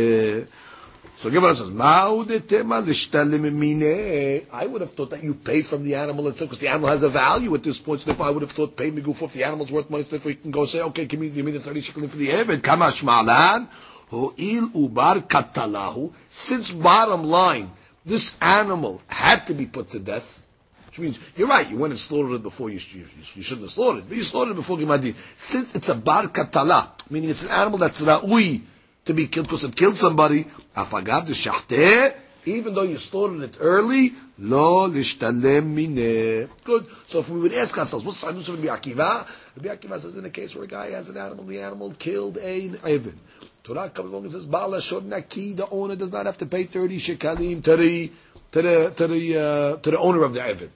So 1.17 1.29
Gemara 1.29 1.55
says, 1.55 1.69
"Ma'u 1.69 2.25
detema 2.25 2.85
l'shtalim 2.85 3.49
mine." 3.53 4.45
I 4.51 4.67
would 4.67 4.81
have 4.81 4.91
thought 4.91 5.11
that 5.11 5.23
you 5.23 5.35
pay 5.35 5.61
from 5.61 5.81
the 5.83 5.95
animal 5.95 6.27
itself 6.27 6.49
because 6.49 6.59
the 6.59 6.67
animal 6.67 6.89
has 6.89 7.03
a 7.03 7.09
value 7.09 7.55
at 7.55 7.63
this 7.63 7.79
point. 7.79 8.01
So 8.01 8.07
therefore, 8.07 8.25
I 8.25 8.31
would 8.31 8.41
have 8.41 8.51
thought 8.51 8.75
pay 8.75 8.91
me 8.91 9.01
go 9.01 9.13
for 9.13 9.29
the 9.29 9.45
animal's 9.45 9.71
worth 9.71 9.89
money. 9.89 10.03
So 10.03 10.09
therefore, 10.09 10.31
you 10.31 10.37
can 10.37 10.51
go 10.51 10.65
say, 10.65 10.81
"Okay, 10.81 11.05
give 11.05 11.21
me, 11.21 11.29
give 11.29 11.45
the 11.45 11.61
thirty 11.61 11.79
shekels 11.79 12.11
for 12.11 12.17
the 12.17 12.27
eved." 12.27 12.61
Kama 12.61 12.87
shmalan 12.87 13.67
ho'il 14.09 14.69
ubar 14.69 15.21
katalahu. 15.27 16.11
Since 16.29 16.71
bottom 16.71 17.23
line, 17.23 17.71
this 18.05 18.37
animal 18.41 19.01
had 19.07 19.47
to 19.47 19.53
be 19.53 19.65
put 19.65 19.89
to 19.91 19.99
death. 19.99 20.41
Which 20.85 20.99
means, 20.99 21.19
you're 21.35 21.47
right, 21.47 21.69
you 21.69 21.77
went 21.77 21.91
and 21.91 21.99
slaughtered 21.99 22.33
it 22.33 22.43
before 22.43 22.69
you, 22.69 22.79
you, 22.93 23.05
you 23.35 23.41
shouldn't 23.41 23.63
have 23.63 23.71
slaughtered 23.71 24.03
it, 24.03 24.07
but 24.07 24.17
you 24.17 24.23
slaughtered 24.23 24.53
it 24.53 24.55
before 24.55 24.77
Gimadin. 24.77 25.15
Since 25.35 25.75
it's 25.75 25.89
a 25.89 25.95
bar 25.95 26.27
katala, 26.27 26.89
meaning 27.11 27.29
it's 27.29 27.43
an 27.43 27.49
animal 27.49 27.79
that's 27.79 28.01
ra'ui 28.01 28.61
to 29.03 29.13
be 29.13 29.27
killed 29.27 29.47
because 29.47 29.63
it 29.65 29.75
killed 29.75 29.97
somebody, 29.97 30.45
afagav 30.75 31.25
de 31.25 32.15
even 32.45 32.75
though 32.75 32.83
you 32.83 32.97
slaughtered 32.97 33.41
it 33.41 33.57
early, 33.59 34.13
lo 34.37 34.87
lishtalem 34.89 35.73
mine. 35.73 36.49
Good. 36.63 36.85
So 37.07 37.19
if 37.19 37.29
we 37.29 37.39
would 37.39 37.53
ask 37.53 37.77
ourselves, 37.77 38.05
what's 38.05 38.21
the 38.21 38.27
time 38.27 38.37
of 38.37 38.47
Rabbi 38.47 38.67
Akiva? 38.67 39.27
Rabbi 39.57 39.75
Akiva 39.75 39.99
says 39.99 40.17
in 40.17 40.25
a 40.25 40.29
case 40.29 40.55
where 40.55 40.65
a 40.65 40.67
guy 40.67 40.91
has 40.91 41.09
an 41.09 41.17
animal, 41.17 41.43
the 41.45 41.59
animal 41.59 41.91
killed 41.97 42.37
an 42.37 42.79
Evan. 42.85 43.19
Torah 43.65 43.89
comes 43.89 44.11
along 44.11 44.23
and 44.23 44.31
says, 44.31 44.45
Bala 44.45 44.79
Naki, 45.03 45.53
the 45.53 45.67
owner 45.69 45.95
does 45.95 46.11
not 46.11 46.27
have 46.27 46.37
to 46.37 46.45
pay 46.45 46.63
30 46.63 46.99
shekalim 46.99 47.63
to 47.63 47.75
the, 47.75 48.11
to 48.51 48.61
the, 48.61 48.93
to 48.95 49.07
the, 49.07 49.37
uh, 49.37 49.77
to 49.77 49.91
the 49.91 49.97
owner 49.97 50.23
of 50.23 50.35
the 50.35 50.43
Evan. 50.43 50.71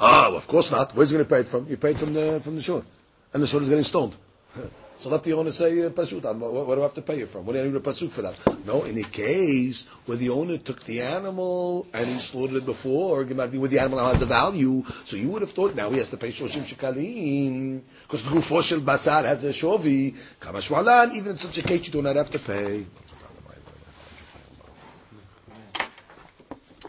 Ah, 0.00 0.26
well, 0.26 0.36
of 0.36 0.46
course 0.48 0.72
not. 0.72 0.94
Where's 0.96 1.10
he 1.10 1.14
going 1.14 1.24
to 1.24 1.32
pay 1.32 1.40
it 1.40 1.48
from? 1.48 1.68
You 1.68 1.76
paid 1.76 1.96
from 1.98 2.14
the 2.14 2.40
from 2.40 2.56
the 2.56 2.62
shore, 2.62 2.84
and 3.32 3.40
the 3.40 3.46
shore 3.46 3.62
is 3.62 3.68
getting 3.68 3.84
stoned. 3.84 4.16
So 4.98 5.10
let 5.10 5.22
the 5.24 5.32
owner 5.34 5.50
say 5.50 5.72
pasuk. 5.90 6.22
What, 6.38 6.66
what 6.66 6.74
do 6.76 6.80
I 6.80 6.84
have 6.84 6.94
to 6.94 7.02
pay 7.02 7.18
you 7.18 7.26
from? 7.26 7.44
What 7.44 7.54
do 7.54 7.60
I 7.60 7.64
need 7.64 7.74
a 7.74 7.80
pasuk 7.80 8.10
for 8.10 8.22
that? 8.22 8.34
No, 8.64 8.84
in 8.84 8.96
a 8.98 9.02
case 9.02 9.86
where 10.06 10.16
the 10.16 10.30
owner 10.30 10.56
took 10.58 10.82
the 10.84 11.02
animal 11.02 11.86
and 11.92 12.06
he 12.06 12.18
slaughtered 12.18 12.56
it 12.58 12.66
before, 12.66 13.24
where 13.24 13.46
the 13.68 13.78
animal 13.78 13.98
has 14.06 14.22
a 14.22 14.26
value, 14.26 14.82
so 15.04 15.16
you 15.16 15.28
would 15.30 15.42
have 15.42 15.50
thought 15.50 15.74
now 15.74 15.90
he 15.90 15.98
has 15.98 16.10
to 16.10 16.16
pay 16.16 16.28
shoshim 16.28 16.62
shekalim 16.62 17.82
because 18.02 18.22
the 18.24 18.30
gufo 18.30 18.62
shel 18.62 18.80
basar 18.80 19.24
has 19.24 19.44
a 19.44 19.48
shovi. 19.50 20.14
Kamashwalan, 20.40 21.14
even 21.14 21.32
in 21.32 21.38
such 21.38 21.58
a 21.58 21.62
case, 21.62 21.86
you 21.86 21.92
do 21.92 22.02
not 22.02 22.16
have 22.16 22.30
to 22.30 22.38
pay. 22.38 22.86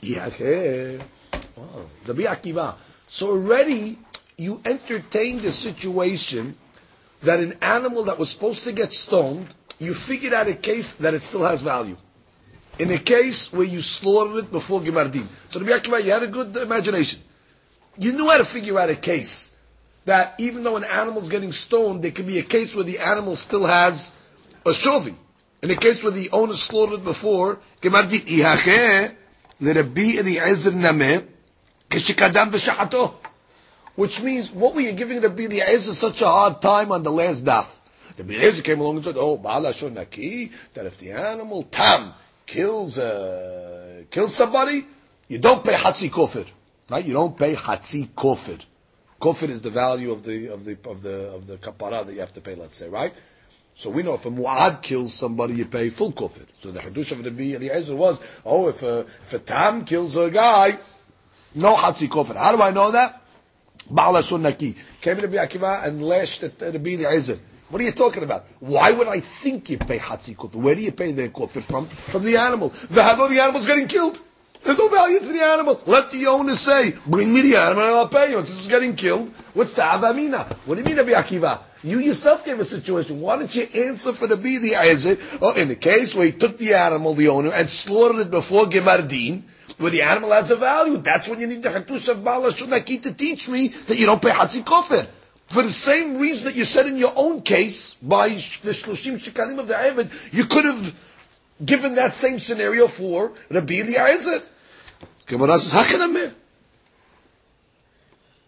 Yeah, 0.01 0.27
okay. 0.27 0.99
Oh, 1.33 1.39
wow. 1.57 1.85
Rabbi 2.05 2.23
Akiva. 2.23 2.75
So 3.07 3.31
already 3.31 3.97
you 4.37 4.61
entertained 4.63 5.41
the 5.41 5.51
situation 5.51 6.55
that 7.25 7.39
an 7.39 7.53
animal 7.61 8.03
that 8.05 8.17
was 8.17 8.29
supposed 8.29 8.63
to 8.63 8.71
get 8.71 8.93
stoned, 8.93 9.53
you 9.79 9.93
figured 9.93 10.33
out 10.33 10.47
a 10.47 10.53
case 10.55 10.93
that 10.93 11.13
it 11.13 11.23
still 11.23 11.43
has 11.43 11.61
value. 11.61 11.97
In 12.79 12.91
a 12.91 12.97
case 12.97 13.53
where 13.53 13.65
you 13.65 13.81
slaughtered 13.81 14.45
it 14.45 14.51
before 14.51 14.81
Gimardin. 14.81 15.27
So 15.49 15.59
Rabbi 15.59 15.79
Akiva, 15.79 16.03
you 16.03 16.11
had 16.11 16.23
a 16.23 16.27
good 16.27 16.55
imagination. 16.57 17.21
You 17.97 18.13
knew 18.13 18.29
how 18.29 18.37
to 18.37 18.45
figure 18.45 18.77
out 18.79 18.89
a 18.89 18.95
case 18.95 19.57
that 20.05 20.35
even 20.37 20.63
though 20.63 20.75
an 20.75 20.83
animal 20.83 21.21
is 21.21 21.29
getting 21.29 21.51
stoned, 21.51 22.03
there 22.03 22.11
could 22.11 22.27
be 22.27 22.39
a 22.39 22.43
case 22.43 22.75
where 22.75 22.83
the 22.83 22.99
animal 22.99 23.35
still 23.35 23.65
has 23.65 24.19
a 24.65 24.69
shovi. 24.71 25.15
In 25.63 25.71
a 25.71 25.75
case 25.75 26.03
where 26.03 26.11
the 26.11 26.29
owner 26.31 26.53
slaughtered 26.53 27.03
before, 27.03 27.59
Gimardin, 27.81 28.25
Ihacheh, 28.25 29.15
Rabbi 29.59 30.19
Eliezer 30.19 30.71
Nameh, 30.71 31.25
which 33.95 34.21
means, 34.21 34.51
what 34.51 34.75
were 34.75 34.81
you 34.81 34.91
giving 34.91 35.21
Rabbi 35.21 35.43
Eliezer 35.43 35.93
such 35.93 36.21
a 36.21 36.27
hard 36.27 36.61
time 36.61 36.91
on 36.91 37.03
the 37.03 37.11
last 37.11 37.45
daf? 37.45 37.79
Rabbi 38.17 38.33
Eliezer 38.33 38.61
came 38.61 38.79
along 38.79 38.97
and 38.97 39.05
said, 39.05 39.15
oh, 39.17 39.37
Baal 39.37 39.61
Naki, 39.61 40.51
that 40.73 40.85
if 40.85 40.97
the 40.97 41.11
animal, 41.11 41.63
tam, 41.63 42.13
kills, 42.45 42.97
uh, 42.97 44.03
kills 44.11 44.35
somebody, 44.35 44.85
you 45.27 45.39
don't 45.39 45.63
pay 45.63 45.73
Hatzi 45.73 46.09
Kofir. 46.09 46.45
Right? 46.89 47.05
You 47.05 47.13
don't 47.13 47.37
pay 47.37 47.55
Hatzi 47.55 48.07
Kofir. 48.09 48.63
Kofir 49.19 49.49
is 49.49 49.61
the 49.61 49.69
value 49.69 50.11
of 50.11 50.23
the, 50.23 50.49
of 50.49 50.65
the, 50.65 50.77
of 50.87 51.01
the, 51.01 51.31
of 51.33 51.47
the 51.47 51.57
kapara 51.57 52.05
that 52.05 52.13
you 52.13 52.19
have 52.19 52.33
to 52.33 52.41
pay, 52.41 52.55
let's 52.55 52.77
say, 52.77 52.89
right? 52.89 53.13
So 53.77 53.89
we 53.89 54.03
know 54.03 54.13
if 54.13 54.25
a 54.25 54.29
mu'ad 54.29 54.81
kills 54.81 55.13
somebody, 55.13 55.55
you 55.55 55.65
pay 55.65 55.89
full 55.89 56.13
kofir. 56.13 56.45
So 56.57 56.71
the 56.71 56.79
hadush 56.79 57.11
of 57.11 57.25
Rabbi 57.25 57.55
Eliezer 57.55 57.95
was, 57.95 58.21
oh, 58.45 58.69
if 58.69 58.83
a, 58.83 58.99
if 58.99 59.33
a 59.33 59.39
tam 59.39 59.83
kills 59.83 60.15
a 60.15 60.29
guy, 60.29 60.77
no 61.53 61.75
Hatzi 61.75 62.07
Kofir. 62.07 62.35
How 62.35 62.55
do 62.55 62.61
I 62.61 62.71
know 62.71 62.91
that? 62.91 63.21
Ba'al 63.91 64.41
Naki. 64.41 64.75
Came 65.01 65.17
to 65.17 65.27
Rabbi 65.27 65.37
Akiva 65.37 65.83
and 65.85 66.01
lashed 66.01 66.43
at 66.43 66.61
uh, 66.61 66.71
Rabbi 66.71 66.91
Eliezer. 66.91 67.39
What 67.69 67.81
are 67.81 67.85
you 67.85 67.91
talking 67.91 68.23
about? 68.23 68.45
Why 68.59 68.91
would 68.91 69.07
I 69.07 69.19
think 69.19 69.69
you 69.69 69.77
pay 69.77 69.97
hatzi 69.97 70.35
kufir? 70.35 70.55
Where 70.55 70.75
do 70.75 70.81
you 70.81 70.91
pay 70.91 71.11
the 71.11 71.29
kufir 71.29 71.63
from? 71.63 71.85
From 71.85 72.23
the 72.23 72.37
animal. 72.37 72.69
The 72.69 73.03
halo, 73.03 73.27
the 73.27 73.39
animal's 73.39 73.65
getting 73.65 73.87
killed. 73.87 74.19
There's 74.63 74.77
no 74.77 74.87
value 74.87 75.19
to 75.19 75.25
the 75.25 75.43
animal. 75.43 75.79
Let 75.85 76.09
the 76.11 76.25
owner 76.25 76.55
say, 76.55 76.95
bring 77.05 77.31
me 77.31 77.41
the 77.41 77.57
animal 77.57 77.83
and 77.83 77.93
I'll 77.93 78.07
pay 78.07 78.31
you. 78.31 78.41
This 78.41 78.61
is 78.61 78.67
getting 78.67 78.95
killed. 78.95 79.29
What's 79.53 79.75
the 79.75 79.83
avamina? 79.83 80.51
What 80.65 80.75
do 80.75 80.81
you 80.81 80.85
mean, 80.85 80.97
Rabbi 80.97 81.11
Akiva? 81.11 81.59
You 81.83 81.99
yourself 81.99 82.43
gave 82.43 82.59
a 82.59 82.63
situation. 82.63 83.21
Why 83.21 83.37
don't 83.37 83.55
you 83.55 83.67
answer 83.75 84.11
for 84.13 84.25
the 84.25 84.35
the 84.35 84.75
Isaac? 84.75 85.19
Oh, 85.39 85.53
in 85.53 85.67
the 85.67 85.75
case 85.75 86.15
where 86.15 86.25
he 86.25 86.31
took 86.31 86.57
the 86.57 86.73
animal, 86.73 87.13
the 87.13 87.27
owner, 87.27 87.51
and 87.51 87.69
slaughtered 87.69 88.21
it 88.21 88.31
before 88.31 88.65
Gemardin, 88.65 89.43
where 89.77 89.91
the 89.91 90.01
animal 90.01 90.31
has 90.31 90.51
a 90.51 90.55
value. 90.55 90.97
That's 90.97 91.27
when 91.27 91.39
you 91.39 91.47
need 91.47 91.63
the 91.63 91.69
Hatush 91.69 92.09
of 92.09 92.23
Bala 92.23 92.49
Shunaki 92.49 93.01
to 93.03 93.13
teach 93.13 93.49
me 93.49 93.69
that 93.87 93.97
you 93.97 94.05
don't 94.05 94.21
pay 94.21 94.31
Hatzi 94.31 94.63
Kofir. 94.63 95.07
For 95.47 95.61
the 95.61 95.71
same 95.71 96.17
reason 96.17 96.45
that 96.45 96.55
you 96.55 96.65
said 96.65 96.87
in 96.87 96.97
your 96.97 97.13
own 97.15 97.41
case, 97.41 97.93
by 97.95 98.29
the 98.29 98.35
Shloshim 98.35 99.15
Shekalim 99.15 99.59
of 99.59 99.67
the 99.67 99.75
Eved, 99.75 100.33
you 100.33 100.45
could 100.45 100.65
have 100.65 100.95
given 101.63 101.95
that 101.95 102.13
same 102.15 102.39
scenario 102.39 102.87
for 102.87 103.33
Rabbi 103.49 103.75
Eliezer. 103.75 104.41
Gemara 105.27 105.59
says, 105.59 105.73
Hachanameh. 105.73 106.33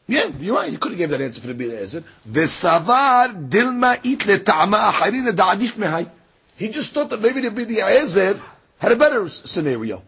Yeah, 0.07 0.31
you're 0.39 0.55
right. 0.55 0.71
You 0.71 0.77
could 0.77 0.93
have 0.93 0.97
gave 0.97 1.09
that 1.09 1.21
answer 1.21 1.41
for 1.41 1.49
Rabbi 1.49 1.65
Eliezer. 1.65 2.03
V'savar 2.27 3.49
dilma 3.49 3.99
it 4.05 4.19
le'ta'ama 4.19 4.91
acharina 4.91 5.31
da'adif 5.31 5.73
mehai. 5.77 6.09
He 6.55 6.69
just 6.69 6.93
thought 6.93 7.09
that 7.09 7.21
maybe 7.21 7.41
Rabbi 7.41 7.61
Eliezer 7.61 8.39
had 8.79 8.91
a 8.91 8.95
better 8.95 9.27
scenario. 9.29 10.01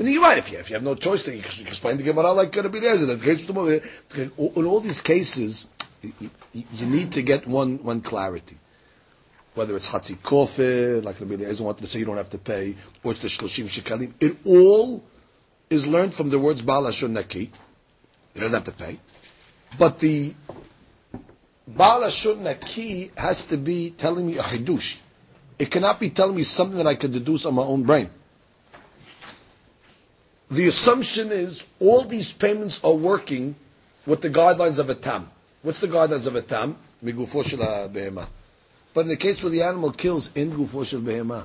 And 0.00 0.08
you're 0.08 0.22
right. 0.22 0.38
If 0.38 0.50
you, 0.50 0.58
if 0.58 0.70
you 0.70 0.74
have 0.76 0.82
no 0.82 0.94
choice, 0.94 1.24
then 1.24 1.36
you 1.36 1.42
can 1.42 1.66
explain 1.66 1.98
the 1.98 2.02
Gemara 2.02 2.32
like 2.32 2.52
case 2.52 2.62
to 2.62 3.52
Moshe. 3.52 4.56
In 4.56 4.64
all 4.66 4.80
these 4.80 5.02
cases, 5.02 5.66
you, 6.00 6.12
you- 6.54 6.64
you 6.72 6.86
need 6.86 7.12
to 7.12 7.22
get 7.22 7.46
one, 7.46 7.76
one 7.84 8.00
clarity. 8.00 8.56
Whether 9.54 9.76
it's 9.76 9.88
Hatzi 9.88 10.16
Kofir, 10.16 11.04
like 11.04 11.20
Rabbi 11.20 11.34
Eliezer 11.34 11.62
wanted 11.64 11.82
to 11.82 11.86
say 11.86 11.98
you 11.98 12.06
don't 12.06 12.16
have 12.16 12.30
to 12.30 12.38
pay, 12.38 12.76
or 13.04 13.12
it's 13.12 13.20
the 13.20 13.28
Shloshim 13.28 13.66
Shekalim. 13.66 14.14
It 14.20 14.38
all 14.46 15.04
is 15.68 15.86
learned 15.86 16.14
from 16.14 16.30
the 16.30 16.38
words 16.38 16.62
Baal 16.62 16.84
Hashon 16.84 17.10
Naki. 17.10 17.50
Doesn't 18.34 18.54
have 18.54 18.64
to 18.64 18.72
pay. 18.72 18.98
But 19.78 19.98
the 19.98 20.34
Baal 21.68 22.00
Hashon 22.00 22.38
Naki 22.38 23.10
has 23.18 23.44
to 23.46 23.58
be 23.58 23.90
telling 23.90 24.26
me 24.26 24.38
a 24.38 24.42
Hidush. 24.42 24.98
It 25.58 25.70
cannot 25.70 26.00
be 26.00 26.08
telling 26.08 26.36
me 26.36 26.42
something 26.44 26.78
that 26.78 26.86
I 26.86 26.94
can 26.94 27.12
deduce 27.12 27.44
on 27.44 27.54
my 27.54 27.62
own 27.62 27.82
brain. 27.82 28.08
The 30.50 30.66
assumption 30.66 31.30
is 31.30 31.72
all 31.78 32.02
these 32.02 32.32
payments 32.32 32.82
are 32.82 32.92
working 32.92 33.54
with 34.04 34.20
the 34.20 34.30
guidelines 34.30 34.78
of 34.78 34.90
a 34.90 34.94
tam. 34.94 35.30
What's 35.62 35.78
the 35.78 35.86
guidelines 35.86 36.26
of 36.26 36.34
a 36.34 36.42
tam? 36.42 36.76
But 38.92 39.00
in 39.02 39.08
the 39.08 39.16
case 39.16 39.42
where 39.42 39.50
the 39.50 39.62
animal 39.62 39.92
kills 39.92 40.34
in 40.34 40.50
gufo 40.50 40.82
behema, 41.00 41.44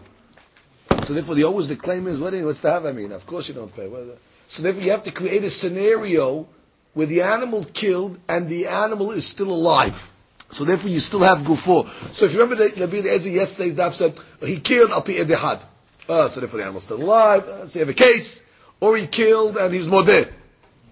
so 1.06 1.14
therefore 1.14 1.36
the 1.36 1.44
always 1.44 1.68
the 1.68 1.76
claim 1.76 2.08
is 2.08 2.20
what 2.20 2.34
you- 2.34 2.46
what's 2.46 2.62
the 2.62 2.72
have 2.72 2.86
I 2.86 2.94
mean? 2.94 3.12
Of 3.12 3.28
course 3.28 3.48
you 3.48 3.54
don't 3.54 3.74
pay. 3.76 3.84
Is? 3.86 4.18
So 4.48 4.64
therefore 4.64 4.82
you 4.82 4.92
have 4.92 5.04
to 5.04 5.12
create 5.12 5.44
a 5.44 5.50
scenario 5.50 6.48
where 6.94 7.06
the 7.08 7.22
animal 7.22 7.64
killed 7.74 8.18
and 8.28 8.50
the 8.50 8.68
animal 8.68 9.12
is 9.12 9.28
still 9.28 9.52
alive. 9.52 10.10
So 10.50 10.64
therefore 10.64 10.90
you 10.90 11.00
still 11.00 11.20
have 11.20 11.40
gufo. 11.40 11.88
So 12.12 12.26
if 12.26 12.34
you 12.34 12.40
remember 12.42 12.68
the 12.68 12.82
Rabbi 12.82 12.98
Eliezer 12.98 13.30
yesterday's 13.30 13.76
daf 13.76 13.94
said 13.94 14.20
he 14.42 14.60
killed 14.60 14.92
al 14.92 15.02
pi 15.02 15.14
edehad. 15.14 15.62
Uh, 16.08 16.30
so 16.30 16.40
therefore 16.40 16.58
the 16.58 16.64
animal's 16.64 16.84
still 16.84 17.02
alive. 17.02 17.48
Uh, 17.48 17.68
so 17.68 17.80
you 17.80 17.86
have 17.86 17.90
a 17.90 17.94
case. 17.94 18.44
Or 18.86 18.96
he 18.96 19.08
killed 19.08 19.58
and 19.58 19.74
he's 19.74 19.88
modeh. 19.88 20.32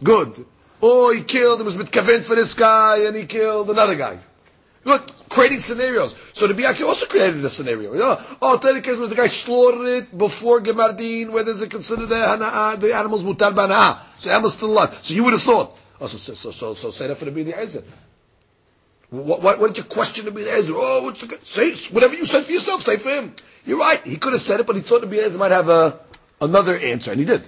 Good. 0.01 0.47
Or 0.81 1.13
he 1.13 1.21
killed 1.21 1.59
and 1.59 1.65
was 1.67 1.75
mitkaven 1.75 2.23
for 2.23 2.33
this 2.33 2.55
guy 2.55 3.03
and 3.05 3.15
he 3.15 3.27
killed 3.27 3.69
another 3.69 3.93
guy. 3.93 4.17
Look, 4.83 5.29
creating 5.29 5.59
scenarios. 5.59 6.15
So 6.33 6.47
the 6.47 6.55
Biaki 6.55 6.87
also 6.87 7.05
created 7.05 7.45
a 7.45 7.51
scenario. 7.51 7.93
You 7.93 7.99
know, 7.99 8.19
oh, 8.41 8.57
the 8.57 8.81
case 8.81 8.97
where 8.97 9.07
the 9.07 9.13
guy 9.13 9.27
slaughtered 9.27 9.85
it 9.85 10.17
before 10.17 10.59
Gemardin, 10.59 11.29
where 11.29 11.43
there's 11.43 11.61
a 11.61 11.67
considered 11.67 12.09
hana'ah, 12.09 12.79
the 12.79 12.95
animal's 12.95 13.23
mutar 13.23 13.53
bana'ah. 13.53 13.99
So 14.17 14.29
the 14.29 14.33
animal's 14.33 14.53
still 14.55 14.71
alive. 14.71 14.97
So 15.03 15.13
you 15.13 15.23
would 15.25 15.33
have 15.33 15.43
thought. 15.43 15.77
Oh, 16.01 16.07
so, 16.07 16.17
so, 16.17 16.33
so, 16.33 16.49
so, 16.49 16.73
so 16.73 16.89
say 16.89 17.05
that 17.05 17.15
for 17.15 17.25
the 17.25 17.31
Bidi 17.31 17.55
Ezer. 17.55 17.83
What, 19.11 19.43
what, 19.43 19.59
what 19.59 19.67
did 19.67 19.77
you 19.77 19.83
question 19.83 20.25
the 20.25 20.31
Bidi 20.31 20.47
Ezer? 20.47 20.73
Oh, 20.75 21.03
what's 21.03 21.21
the, 21.21 21.37
say, 21.43 21.75
whatever 21.93 22.15
you 22.15 22.25
said 22.25 22.43
for 22.43 22.53
yourself, 22.53 22.81
say 22.81 22.97
for 22.97 23.09
him. 23.09 23.35
You're 23.67 23.77
right. 23.77 24.03
He 24.03 24.17
could 24.17 24.33
have 24.33 24.41
said 24.41 24.61
it, 24.61 24.65
but 24.65 24.75
he 24.75 24.81
thought 24.81 25.01
the 25.01 25.07
Bidi 25.07 25.25
Ezer 25.25 25.37
might 25.37 25.51
have 25.51 25.69
a, 25.69 25.99
another 26.41 26.75
answer, 26.75 27.11
and 27.11 27.19
he 27.19 27.25
did. 27.27 27.43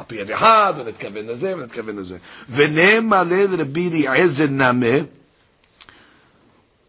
על 0.00 0.04
פי 0.08 0.34
אחד, 0.34 0.74
ונתכוון 0.76 1.26
לזה, 1.26 1.56
ונתכוון 1.56 1.96
לזה. 1.96 2.16
ונאמר 2.50 3.22
לרבי 3.22 3.88
אליעזר 3.88 4.46
נמה, 4.50 4.96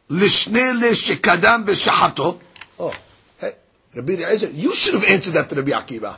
לשני 0.10 0.62
אלה 0.62 0.96
שקדם 0.96 1.64
בשחתו. 1.66 2.40
Oh, 2.80 2.92
hey, 3.42 3.54
Rabbi 3.96 4.14
Eliezer, 4.14 4.50
you 4.54 4.74
should 4.74 4.94
have 4.94 5.04
answered 5.06 5.34
that 5.34 5.50
to 5.50 5.56
Rabbi 5.56 5.72
Akiva. 5.72 6.18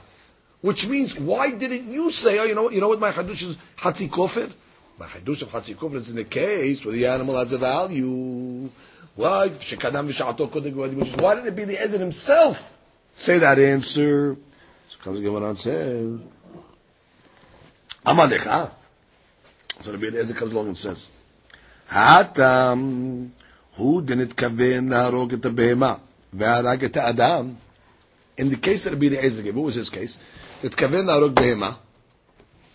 Which 0.62 0.88
means, 0.88 1.18
why 1.18 1.52
didn't 1.52 1.90
you 1.92 2.12
say, 2.12 2.38
oh, 2.40 2.44
you 2.44 2.54
know 2.54 2.64
what, 2.64 2.74
you 2.74 2.82
know 2.82 2.90
what 2.90 3.00
my 3.00 3.12
hadush 3.12 3.44
is 3.48 3.58
Hatzi 3.78 4.10
Kofir? 4.10 4.52
My 5.00 5.06
hadush 5.06 5.42
of 5.44 5.50
Hatzi 5.50 5.76
Kofir 5.76 5.96
is 5.96 6.10
in 6.10 6.18
the 6.18 6.26
case 6.26 6.84
where 6.84 6.94
the 6.94 7.08
animal 7.08 7.38
has 7.38 7.54
a 7.54 7.58
value. 7.58 8.70
Why? 9.16 9.50
Shekadam 9.50 10.10
v'sha'ato 10.10 10.50
kodem 10.50 10.74
g'vadim. 10.74 10.96
Which 10.96 11.10
is, 11.10 11.16
why 11.16 11.36
did 11.36 11.46
Rabbi 11.46 11.62
Eliezer 11.62 11.98
himself 11.98 12.78
say 13.14 13.38
that 13.38 13.58
answer? 13.58 14.36
So 14.90 14.98
comes 15.00 15.20
the 15.20 15.26
Gemara 15.26 15.50
and 15.50 15.58
says, 15.58 16.20
Amadecha. 18.05 18.47
Ah. 18.47 18.71
So 19.83 19.93
Rabbi 19.93 20.07
Eliezer 20.07 20.35
comes 20.35 20.53
along 20.53 20.69
and 20.69 20.77
says, 20.77 21.09
Hatam, 21.91 23.31
who 23.75 24.03
didn't 24.03 24.37
kaven 24.37 24.89
naharog 24.89 25.33
et 25.33 25.41
behema, 25.41 26.01
ve'arag 26.35 26.83
et 26.85 26.97
adam. 26.97 27.57
In 28.37 28.49
the 28.49 28.57
case 28.57 28.85
that 28.85 28.93
Rabbi 28.93 29.07
Eliezer 29.07 29.45
what 29.53 29.65
was 29.65 29.75
his 29.75 29.91
case? 29.91 30.19
That 30.63 30.73
kaven 30.73 31.05
naharog 31.05 31.35
behema, 31.35 31.77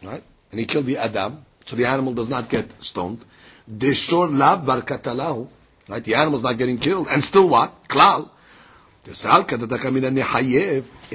right? 0.03 0.23
And 0.51 0.59
he 0.59 0.65
killed 0.65 0.85
the 0.85 0.97
adam, 0.97 1.45
so 1.65 1.75
the 1.75 1.85
animal 1.85 2.13
does 2.13 2.29
not 2.29 2.49
get 2.49 2.81
stoned. 2.81 3.23
Deshor 3.71 4.35
lav 4.35 4.65
katalahu 4.65 5.47
right? 5.89 6.03
The 6.03 6.15
animal's 6.15 6.43
not 6.43 6.57
getting 6.57 6.77
killed, 6.77 7.07
and 7.09 7.23
still 7.23 7.49
what? 7.49 7.87
Klal. 7.87 8.29
In 9.05 9.11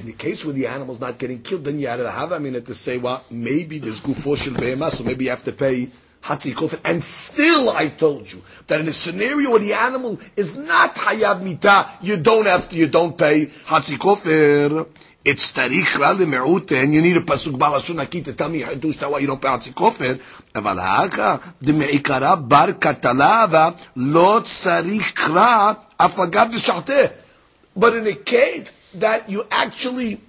the 0.06 0.14
case 0.16 0.44
where 0.44 0.54
the 0.54 0.66
animal's 0.66 1.00
not 1.00 1.18
getting 1.18 1.42
killed, 1.42 1.64
then 1.64 1.78
you 1.78 1.86
had 1.86 1.96
to 1.96 2.10
have 2.10 2.32
a 2.32 2.40
minute 2.40 2.66
to 2.66 2.74
say, 2.74 2.96
well, 2.98 3.22
maybe 3.30 3.78
there's 3.78 4.00
gufo 4.00 4.36
shel 4.36 4.90
so 4.90 5.04
maybe 5.04 5.24
you 5.24 5.30
have 5.30 5.44
to 5.44 5.52
pay 5.52 5.88
hatzi 6.22 6.54
kofir. 6.54 6.80
And 6.84 7.04
still, 7.04 7.70
I 7.70 7.88
told 7.88 8.32
you 8.32 8.42
that 8.66 8.80
in 8.80 8.88
a 8.88 8.92
scenario 8.92 9.50
where 9.50 9.60
the 9.60 9.74
animal 9.74 10.18
is 10.34 10.56
not 10.56 10.94
hayav 10.94 11.42
mita, 11.42 11.86
you 12.00 12.16
don't 12.16 12.46
have 12.46 12.68
to, 12.70 12.76
you 12.76 12.88
don't 12.88 13.16
pay 13.16 13.46
hatzi 13.46 13.98
kofir. 13.98 14.86
It's 15.24 15.52
tarikh 15.52 15.98
rali 15.98 16.26
me'ute, 16.26 16.82
and 16.82 16.94
you 16.94 17.02
need 17.02 17.16
a 17.16 17.20
pasuk 17.20 17.52
balashun 17.52 18.00
aki 18.00 18.22
to 18.22 18.32
tell 18.32 18.48
me 18.48 18.62
hadush 18.62 18.96
tawa, 18.96 19.20
you 19.20 19.26
don't 19.26 19.40
pay 19.40 19.48
hatzi 19.48 19.72
kofir. 19.72 20.18
haka 20.54 20.70
האקה 20.70 21.40
meikara 21.62 22.36
bar 22.36 22.72
katalava, 22.74 23.74
לא 23.96 24.40
צריך 24.44 25.12
קרא 25.12 25.72
אף 25.96 26.20
אגב 26.20 26.48
דשחטה 26.52 27.23
but 27.76 27.96
in 27.96 28.06
a 28.06 28.14
case 28.14 28.72
that 28.94 29.28
you 29.28 29.44
actually 29.50 30.20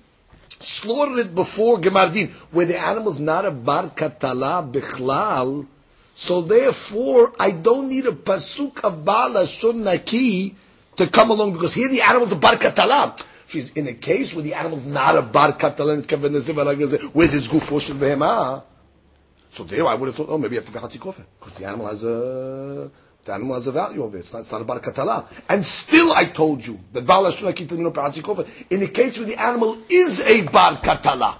slaughtered 0.59 1.19
it 1.19 1.35
before 1.35 1.77
Gemardin, 1.79 2.31
where 2.51 2.65
the 2.65 2.79
animal's 2.79 3.19
not 3.19 3.45
a 3.45 3.51
bar 3.51 3.89
katala 3.89 4.71
bichlal, 4.71 5.67
so 6.13 6.41
therefore 6.41 7.33
I 7.39 7.51
don't 7.51 7.89
need 7.89 8.05
a 8.05 8.11
pasuk 8.11 8.83
of 8.83 9.05
bala 9.05 9.45
to 9.45 11.07
come 11.07 11.29
along 11.29 11.53
because 11.53 11.73
here 11.73 11.89
the 11.89 12.01
animal's 12.01 12.31
a 12.31 12.37
bar 12.37 12.55
katala. 12.55 13.21
She's 13.47 13.71
in 13.71 13.87
a 13.87 13.93
case 13.93 14.33
where 14.33 14.43
the 14.43 14.55
animal's 14.55 14.85
not 14.85 15.17
a 15.17 15.21
bar 15.21 15.51
katala, 15.51 17.13
with 17.13 17.31
his 17.31 17.47
gufo 17.47 17.79
shel. 17.79 18.65
So 19.51 19.63
there 19.63 19.87
I 19.87 19.93
would 19.95 20.07
have 20.07 20.15
thought, 20.15 20.27
oh, 20.29 20.37
maybe 20.37 20.55
you 20.55 20.61
have 20.61 20.65
to 20.65 20.71
be 20.73 20.99
kofir 20.99 21.23
because 21.39 21.53
the 21.53 21.65
animal 21.65 21.87
has 21.87 22.03
a 22.03 22.91
the 23.25 23.33
animal 23.33 23.55
has 23.55 23.65
a 23.65 23.71
value 23.71 24.03
of 24.03 24.13
it. 24.13 24.19
It's 24.19 24.33
not, 24.33 24.41
it's 24.41 24.51
not 24.51 24.61
about 24.61 24.77
a 24.77 24.91
katala. 24.91 25.25
And 25.49 25.65
still, 25.65 26.13
I 26.13 26.25
told 26.25 26.65
you 26.65 26.79
that 26.93 27.05
kofir 27.05 28.47
in 28.69 28.79
the 28.79 28.87
case 28.87 29.17
where 29.17 29.25
the 29.25 29.41
animal 29.41 29.77
is 29.89 30.21
a 30.21 30.43
bar 30.43 30.73
katala. 30.73 31.39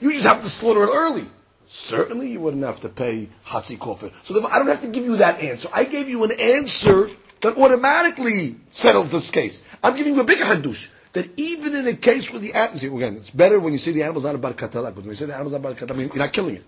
You 0.00 0.12
just 0.12 0.26
have 0.26 0.42
to 0.42 0.48
slaughter 0.48 0.84
it 0.84 0.90
early. 0.92 1.24
Certainly, 1.66 2.30
you 2.30 2.40
wouldn't 2.40 2.62
have 2.62 2.80
to 2.80 2.88
pay 2.88 3.28
hatzi 3.46 3.76
kofir. 3.78 4.12
So 4.22 4.46
I 4.46 4.58
don't 4.58 4.68
have 4.68 4.82
to 4.82 4.88
give 4.88 5.04
you 5.04 5.16
that 5.16 5.40
answer. 5.40 5.68
I 5.74 5.84
gave 5.84 6.08
you 6.08 6.22
an 6.22 6.32
answer 6.40 7.10
that 7.40 7.56
automatically 7.56 8.56
settles 8.70 9.10
this 9.10 9.32
case. 9.32 9.64
I'm 9.82 9.96
giving 9.96 10.14
you 10.14 10.20
a 10.20 10.24
bigger 10.24 10.44
hadush. 10.44 10.88
That 11.14 11.28
even 11.36 11.74
in 11.74 11.86
a 11.88 11.94
case 11.94 12.30
where 12.30 12.40
the 12.40 12.54
animal, 12.54 12.96
again, 12.96 13.16
it's 13.16 13.30
better 13.30 13.58
when 13.60 13.72
you 13.72 13.78
say 13.78 13.90
the 13.92 14.02
animal's 14.02 14.24
not 14.24 14.36
a 14.36 14.38
bar 14.38 14.52
katala, 14.52 14.94
but 14.94 14.98
when 14.98 15.08
you 15.08 15.14
say 15.14 15.26
the 15.26 15.34
animal's 15.34 15.52
not 15.52 15.58
a 15.58 15.62
bar 15.62 15.74
katala, 15.74 15.98
you're 15.98 16.16
not 16.16 16.32
killing 16.32 16.56
it. 16.56 16.64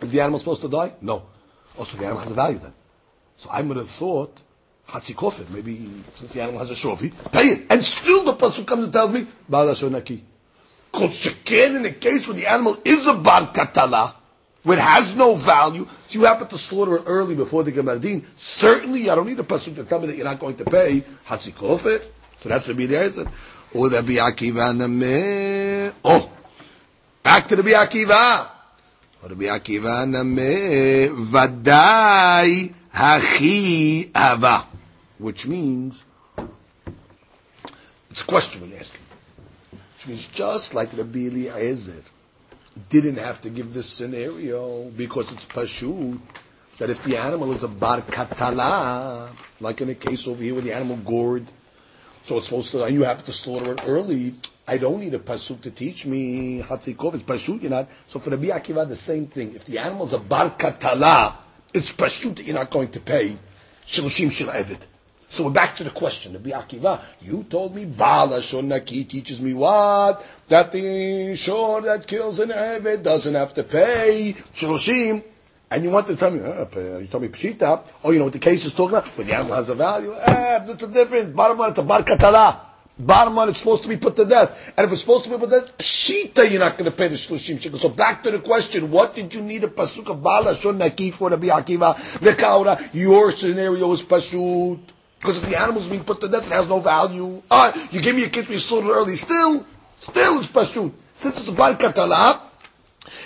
Is 0.00 0.10
the 0.10 0.20
animal 0.20 0.38
supposed 0.38 0.62
to 0.62 0.68
die? 0.68 0.92
No. 1.00 1.24
Also, 1.76 1.96
the 1.96 2.04
animal 2.04 2.22
has 2.22 2.30
a 2.30 2.34
value 2.34 2.58
then. 2.58 2.72
So 3.36 3.50
I 3.50 3.62
would 3.62 3.76
have 3.76 3.88
thought, 3.88 4.42
Hatzi 4.88 5.14
Kofir, 5.14 5.48
maybe 5.50 5.88
since 6.16 6.32
the 6.32 6.42
animal 6.42 6.60
has 6.60 6.70
a 6.70 6.74
shovi, 6.74 7.12
pay 7.32 7.48
it. 7.48 7.66
And 7.70 7.84
still 7.84 8.24
the 8.24 8.32
Pasuk 8.32 8.66
comes 8.66 8.84
and 8.84 8.92
tells 8.92 9.12
me, 9.12 9.26
Bala 9.48 9.72
Shonaki. 9.72 10.20
Kol 10.90 11.08
Sheken 11.08 11.76
in 11.76 11.82
the 11.82 11.92
case 11.92 12.26
where 12.26 12.36
the 12.36 12.46
animal 12.46 12.76
is 12.84 13.06
a 13.06 13.14
Bar 13.14 13.52
Katala, 13.52 14.14
which 14.62 14.78
has 14.78 15.14
no 15.14 15.34
value, 15.34 15.86
so 16.06 16.18
you 16.18 16.24
happen 16.24 16.48
to 16.48 16.58
slaughter 16.58 16.96
it 16.96 17.02
early 17.06 17.34
before 17.34 17.62
the 17.62 17.72
Gemardin, 17.72 18.24
certainly 18.36 19.08
I 19.08 19.14
don't 19.14 19.26
need 19.26 19.38
a 19.38 19.44
pasuk 19.44 19.76
to 19.76 19.84
tell 19.84 20.00
me 20.00 20.08
that 20.08 20.16
you're 20.16 20.24
not 20.24 20.38
going 20.38 20.56
to 20.56 20.64
pay 20.64 21.02
Hatzikofet. 21.26 22.06
So 22.38 22.48
that's 22.48 22.68
Rabbi 22.68 22.82
Eliezer. 22.82 23.30
Or 23.74 23.88
Rabbi 23.88 24.12
Akiva. 24.12 25.92
Oh, 26.04 26.30
back 27.22 27.48
to 27.48 27.56
Rabbi 27.56 27.70
Akiva. 27.70 28.57
Rabbi 29.22 29.44
Akiva 29.44 30.06
Nameh. 30.06 31.08
Vadai 31.08 32.72
Hachi 32.94 34.10
Ava. 34.16 34.66
Which 35.18 35.46
means, 35.46 36.04
it's 38.10 38.22
a 38.22 38.24
question 38.24 38.62
we're 38.70 38.78
asking. 38.78 39.00
Which 39.94 40.06
means 40.06 40.26
just 40.28 40.74
like 40.74 40.96
Rabbi 40.96 41.26
Eliezer 41.26 42.02
didn't 42.88 43.18
have 43.18 43.40
to 43.40 43.50
give 43.50 43.74
this 43.74 43.88
scenario 43.88 44.88
because 44.90 45.32
it's 45.32 45.44
pashut 45.44 46.18
that 46.78 46.90
if 46.90 47.02
the 47.02 47.16
animal 47.16 47.52
is 47.52 47.64
a 47.64 47.68
bar 47.68 48.00
katala, 48.00 49.28
like 49.60 49.80
in 49.80 49.88
a 49.88 49.94
case 49.94 50.28
over 50.28 50.40
here 50.40 50.54
where 50.54 50.62
the 50.62 50.72
animal 50.72 50.96
gored, 50.98 51.44
so 52.22 52.36
it's 52.36 52.46
supposed 52.46 52.70
to, 52.70 52.84
and 52.84 52.94
you 52.94 53.02
have 53.02 53.24
to 53.24 53.32
slaughter 53.32 53.72
it 53.72 53.80
early. 53.84 54.34
I 54.68 54.76
don't 54.76 55.00
need 55.00 55.14
a 55.14 55.18
pasuk 55.18 55.62
to 55.62 55.70
teach 55.70 56.04
me 56.04 56.62
hatzikov. 56.62 57.14
It's 57.14 57.22
pashut, 57.22 57.62
not. 57.62 57.88
So 58.06 58.18
for 58.18 58.28
the 58.28 58.36
Akiva, 58.36 58.86
the 58.86 58.96
same 58.96 59.26
thing. 59.26 59.54
If 59.54 59.64
the 59.64 59.78
animal 59.78 60.04
is 60.04 60.12
a 60.12 60.18
bar 60.18 60.50
katala, 60.50 61.34
it's 61.72 61.90
pashut 61.92 62.36
that 62.36 62.44
you're 62.44 62.54
not 62.54 62.70
going 62.70 62.88
to 62.88 63.00
pay 63.00 63.36
shilushim 63.86 64.30
shel 64.30 64.48
evit. 64.48 64.86
So 65.30 65.44
we're 65.44 65.50
back 65.50 65.76
to 65.76 65.84
the 65.84 65.90
question. 65.90 66.34
Rabbi 66.34 66.50
Akiva, 66.50 67.00
you 67.22 67.44
told 67.44 67.74
me 67.74 67.86
Bala 67.86 68.38
Shonaki 68.38 69.08
teaches 69.08 69.40
me 69.40 69.54
what? 69.54 70.24
That 70.48 70.72
the 70.72 71.34
shor 71.36 71.82
that 71.82 72.06
kills 72.06 72.38
an 72.38 72.50
Eved 72.50 73.02
doesn't 73.02 73.34
have 73.34 73.54
to 73.54 73.62
pay 73.62 74.34
Shloshim. 74.52 75.24
And 75.70 75.84
you 75.84 75.90
want 75.90 76.06
to 76.06 76.16
tell 76.16 76.30
me, 76.30 76.40
uh, 76.40 76.98
you 76.98 77.06
told 77.08 77.22
me 77.22 77.28
Pshita. 77.28 77.82
Oh, 78.04 78.10
you 78.10 78.18
know 78.18 78.24
what 78.24 78.32
the 78.32 78.38
case 78.38 78.64
is 78.64 78.72
talking 78.72 78.96
about? 78.96 79.10
But 79.16 79.26
the 79.26 79.34
animal 79.34 79.54
has 79.56 79.68
a 79.68 79.74
value. 79.74 80.14
Eh, 80.14 80.58
there's 80.60 80.82
a 80.82 80.88
difference. 80.88 81.30
Bottom 81.30 81.58
line, 81.58 81.70
it's 81.70 81.78
a 81.78 81.82
bar 81.82 82.02
katala. 82.02 82.67
Bottom 82.98 83.36
line, 83.36 83.48
it's 83.48 83.60
supposed 83.60 83.82
to 83.84 83.88
be 83.88 83.96
put 83.96 84.16
to 84.16 84.24
death. 84.24 84.72
And 84.76 84.84
if 84.86 84.92
it's 84.92 85.02
supposed 85.02 85.24
to 85.24 85.30
be 85.30 85.36
put 85.36 85.50
to 85.50 85.60
death, 85.60 85.78
Pshita, 85.78 86.50
you're 86.50 86.58
not 86.58 86.76
going 86.76 86.90
to 86.90 86.96
pay 86.96 87.08
the 87.08 87.14
Shloshim 87.14 87.60
shekel. 87.60 87.78
So 87.78 87.90
back 87.90 88.24
to 88.24 88.30
the 88.30 88.40
question, 88.40 88.90
what 88.90 89.14
did 89.14 89.32
you 89.34 89.40
need 89.40 89.62
a 89.64 89.68
pasuk 89.68 90.08
of 90.10 90.22
Bala 90.22 90.52
Shonaki 90.52 91.12
for 91.12 91.30
Rabbi 91.30 91.46
Akiva? 91.46 91.94
Vekaura, 92.18 92.88
your 92.92 93.30
scenario 93.30 93.92
is 93.92 94.02
pashut. 94.02 94.80
Because 95.20 95.42
if 95.42 95.48
the 95.48 95.60
animal's 95.60 95.88
being 95.88 96.04
put 96.04 96.20
to 96.20 96.28
death, 96.28 96.46
it 96.46 96.52
has 96.52 96.68
no 96.68 96.80
value. 96.80 97.40
Ah, 97.50 97.72
you 97.90 98.00
give 98.00 98.16
me 98.16 98.24
a 98.24 98.28
kid, 98.28 98.48
we 98.48 98.56
slaughtered 98.58 98.90
early. 98.90 99.14
Still, 99.14 99.64
still 99.96 100.38
it's 100.38 100.48
pashut. 100.48 100.92
Since 101.12 101.38
it's 101.40 101.48
a 101.48 101.52
bar 101.52 101.76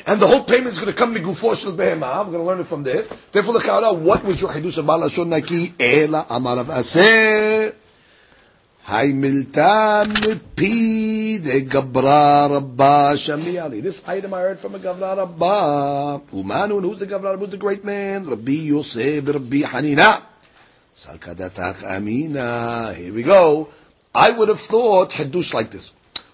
and 0.07 0.21
the 0.21 0.27
whole 0.27 0.45
payment 0.45 0.69
is 0.69 0.79
going 0.79 0.93
to 0.93 0.97
come 0.97 1.15
to 1.15 1.21
Gufo 1.21 1.61
Shel 1.61 1.73
Behemah. 1.73 2.27
We're 2.27 2.33
going 2.33 2.39
to 2.39 2.43
learn 2.43 2.61
it 2.61 2.67
from 2.67 2.83
there. 2.83 3.05
Therefore, 3.33 3.55
the 3.55 3.61
kaura, 3.61 3.97
what 3.97 4.25
was 4.25 4.41
your 4.41 4.51
Hidush 4.51 4.79
of 4.79 4.87
Bala 4.87 5.09
Naki? 5.27 5.75
Ela 5.79 6.27
Amar 6.29 6.57
Rav 6.57 6.67
Ashi. 6.67 7.82
Hay 8.85 9.13
miltan 9.13 10.11
pi 10.57 11.39
de 11.39 11.65
Gabra 11.67 12.51
Rabba 12.51 13.15
Shami 13.15 13.81
This 13.81 14.07
item 14.09 14.35
I 14.35 14.41
heard 14.41 14.59
from 14.59 14.75
a 14.75 14.79
Gabra 14.79 15.17
Rabba. 15.17 16.21
Umanu, 16.33 16.79
and 16.79 16.87
who's 16.87 16.99
the 16.99 17.07
Gabra 17.07 17.31
Rabba? 17.31 17.39
Who's 17.39 17.51
the 17.51 17.59
great 17.59 17.85
man? 17.85 18.27
Rabbi 18.27 18.51
Yosef, 18.51 19.25
Rabbi 19.25 19.63
Hanina. 19.63 20.21
Salkadatach 20.97 21.85
Amina. 21.85 22.93
Here 22.93 23.15
we 23.15 23.23
go. 23.23 23.69
I 24.13 24.33
would 24.33 24.49
have 24.49 24.61
thought 24.61 25.11
Hadush 25.11 25.55
like 25.55 25.71
this. 25.71 25.93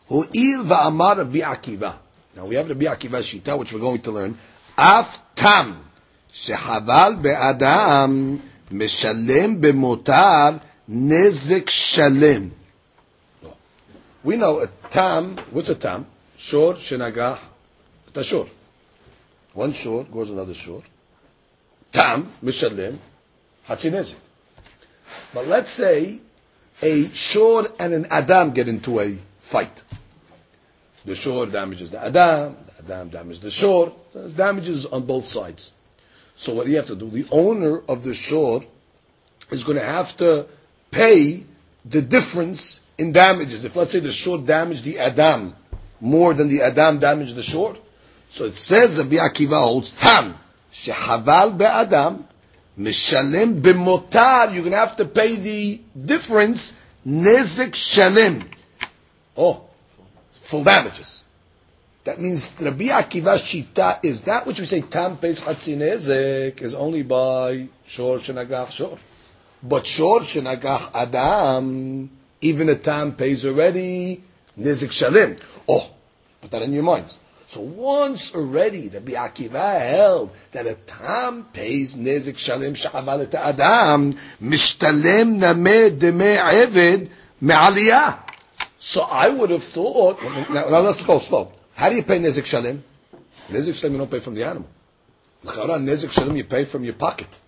Hu'il 0.08 0.64
va'amar 0.64 1.18
Rabbi 1.18 1.40
Akiva. 1.40 1.96
Now 2.34 2.46
we 2.46 2.54
have 2.54 2.66
Rabbi 2.66 2.86
Akiva 2.86 3.20
Shita, 3.20 3.58
which 3.58 3.74
we're 3.74 3.80
going 3.80 4.00
to 4.00 4.10
learn. 4.10 4.38
Af 4.78 5.22
tam 5.34 5.84
shehaval 6.32 7.20
be'adam 7.20 8.40
meshalem 8.70 9.60
bemotar 9.60 10.62
nezek 10.88 11.68
shalem. 11.68 12.52
We 14.24 14.36
know 14.36 14.60
a 14.60 14.66
tam. 14.90 15.36
What's 15.50 15.68
a 15.68 15.74
tam? 15.74 16.06
Shor 16.36 16.74
shenagah 16.74 17.38
tashor. 18.12 18.48
One 19.54 19.72
shor 19.72 20.04
goes 20.04 20.30
another 20.30 20.54
shor. 20.54 20.82
Tam 21.92 22.30
mishalem 22.42 22.96
hatzinezek. 23.68 24.16
But 25.32 25.46
let's 25.46 25.70
say 25.70 26.20
a 26.82 27.08
shor 27.10 27.66
and 27.78 27.94
an 27.94 28.06
adam 28.10 28.50
get 28.52 28.68
into 28.68 29.00
a 29.00 29.18
fight. 29.38 29.82
The 31.04 31.14
shor 31.14 31.46
damages 31.46 31.90
the 31.90 32.04
adam, 32.04 32.56
the 32.66 32.92
adam 32.92 33.08
damages 33.08 33.40
the 33.40 33.50
shor. 33.50 33.94
There's 34.12 34.34
damages 34.34 34.86
on 34.86 35.06
both 35.06 35.24
sides. 35.24 35.72
So 36.34 36.54
what 36.54 36.66
do 36.66 36.70
you 36.70 36.76
have 36.76 36.86
to 36.88 36.96
do? 36.96 37.08
The 37.10 37.26
owner 37.30 37.80
of 37.88 38.04
the 38.04 38.14
shor 38.14 38.62
is 39.50 39.64
going 39.64 39.78
to 39.78 39.84
have 39.84 40.16
to 40.18 40.46
pay 40.90 41.44
the 41.84 42.02
difference 42.02 42.82
in 42.96 43.12
damages. 43.12 43.64
If 43.64 43.76
let's 43.76 43.92
say 43.92 44.00
the 44.00 44.12
shor 44.12 44.38
damaged 44.38 44.84
the 44.84 44.98
adam 44.98 45.54
more 46.00 46.34
than 46.34 46.48
the 46.48 46.62
adam 46.62 46.98
damaged 46.98 47.34
the 47.36 47.42
shor, 47.42 47.76
so 48.28 48.44
it 48.44 48.56
says 48.56 48.98
Rabbi 48.98 49.16
Akiva 49.16 49.58
holds 49.62 49.92
tam 49.92 50.36
shehaval 50.72 51.56
be'adam 51.56 52.24
Mishalem 52.78 53.60
b'motar, 53.60 54.52
you're 54.52 54.62
going 54.62 54.70
to 54.70 54.78
have 54.78 54.96
to 54.96 55.04
pay 55.04 55.34
the 55.34 55.80
difference, 56.06 56.80
nezek 57.04 57.74
shalem. 57.74 58.44
Oh, 59.36 59.64
full 60.32 60.62
damages. 60.62 61.24
That 62.04 62.20
means 62.20 62.56
Rabbi 62.60 62.84
Akiva's 62.84 63.42
shita 63.42 63.98
is 64.04 64.20
that 64.22 64.46
which 64.46 64.60
we 64.60 64.66
say 64.66 64.80
tam 64.82 65.16
pays 65.16 65.40
chatzi 65.40 65.76
nezek 65.76 66.62
is 66.62 66.72
only 66.72 67.02
by 67.02 67.66
shor 67.84 68.18
shenagach 68.18 68.70
shor. 68.70 68.96
But 69.62 69.86
shor 69.86 70.20
shenagach 70.20 70.94
adam, 70.94 72.10
even 72.40 72.68
a 72.68 72.76
tam 72.76 73.12
pays 73.12 73.44
already 73.44 74.22
nezek 74.58 74.92
shalem. 74.92 75.36
Oh, 75.68 75.90
put 76.40 76.50
that 76.52 76.62
in 76.62 76.72
your 76.72 76.84
minds. 76.84 77.18
So 77.48 77.62
once 77.62 78.34
already 78.34 78.88
the 78.88 79.00
Akiva 79.00 79.80
held 79.80 80.30
that 80.52 80.66
a 80.66 80.74
tam 80.74 81.44
pays 81.44 81.96
nezik 81.96 82.34
shalim 82.36 82.76
sha'aval 82.76 83.22
et 83.22 83.34
adam 83.34 84.12
mishtalem 84.42 85.40
nameh 85.40 85.98
demeh 85.98 86.36
eved 86.36 87.08
me'aliyah. 87.40 88.18
So 88.78 89.00
I 89.00 89.30
would 89.30 89.48
have 89.48 89.64
thought, 89.64 90.22
now, 90.50 90.68
now 90.68 90.80
let's 90.80 91.02
go 91.02 91.18
slow. 91.18 91.50
How 91.74 91.88
do 91.88 91.96
you 91.96 92.02
pay 92.02 92.18
nezik 92.18 92.44
shalim? 92.44 92.80
Nezik 93.48 93.72
shalim 93.80 93.92
you 93.92 93.98
don't 93.98 94.10
pay 94.10 94.20
from 94.20 94.34
the 94.34 94.44
animal. 94.44 94.68
Nezik 95.42 96.12
shalim 96.12 96.36
you 96.36 96.44
pay 96.44 96.66
from 96.66 96.84
your 96.84 96.94
pocket. 96.94 97.40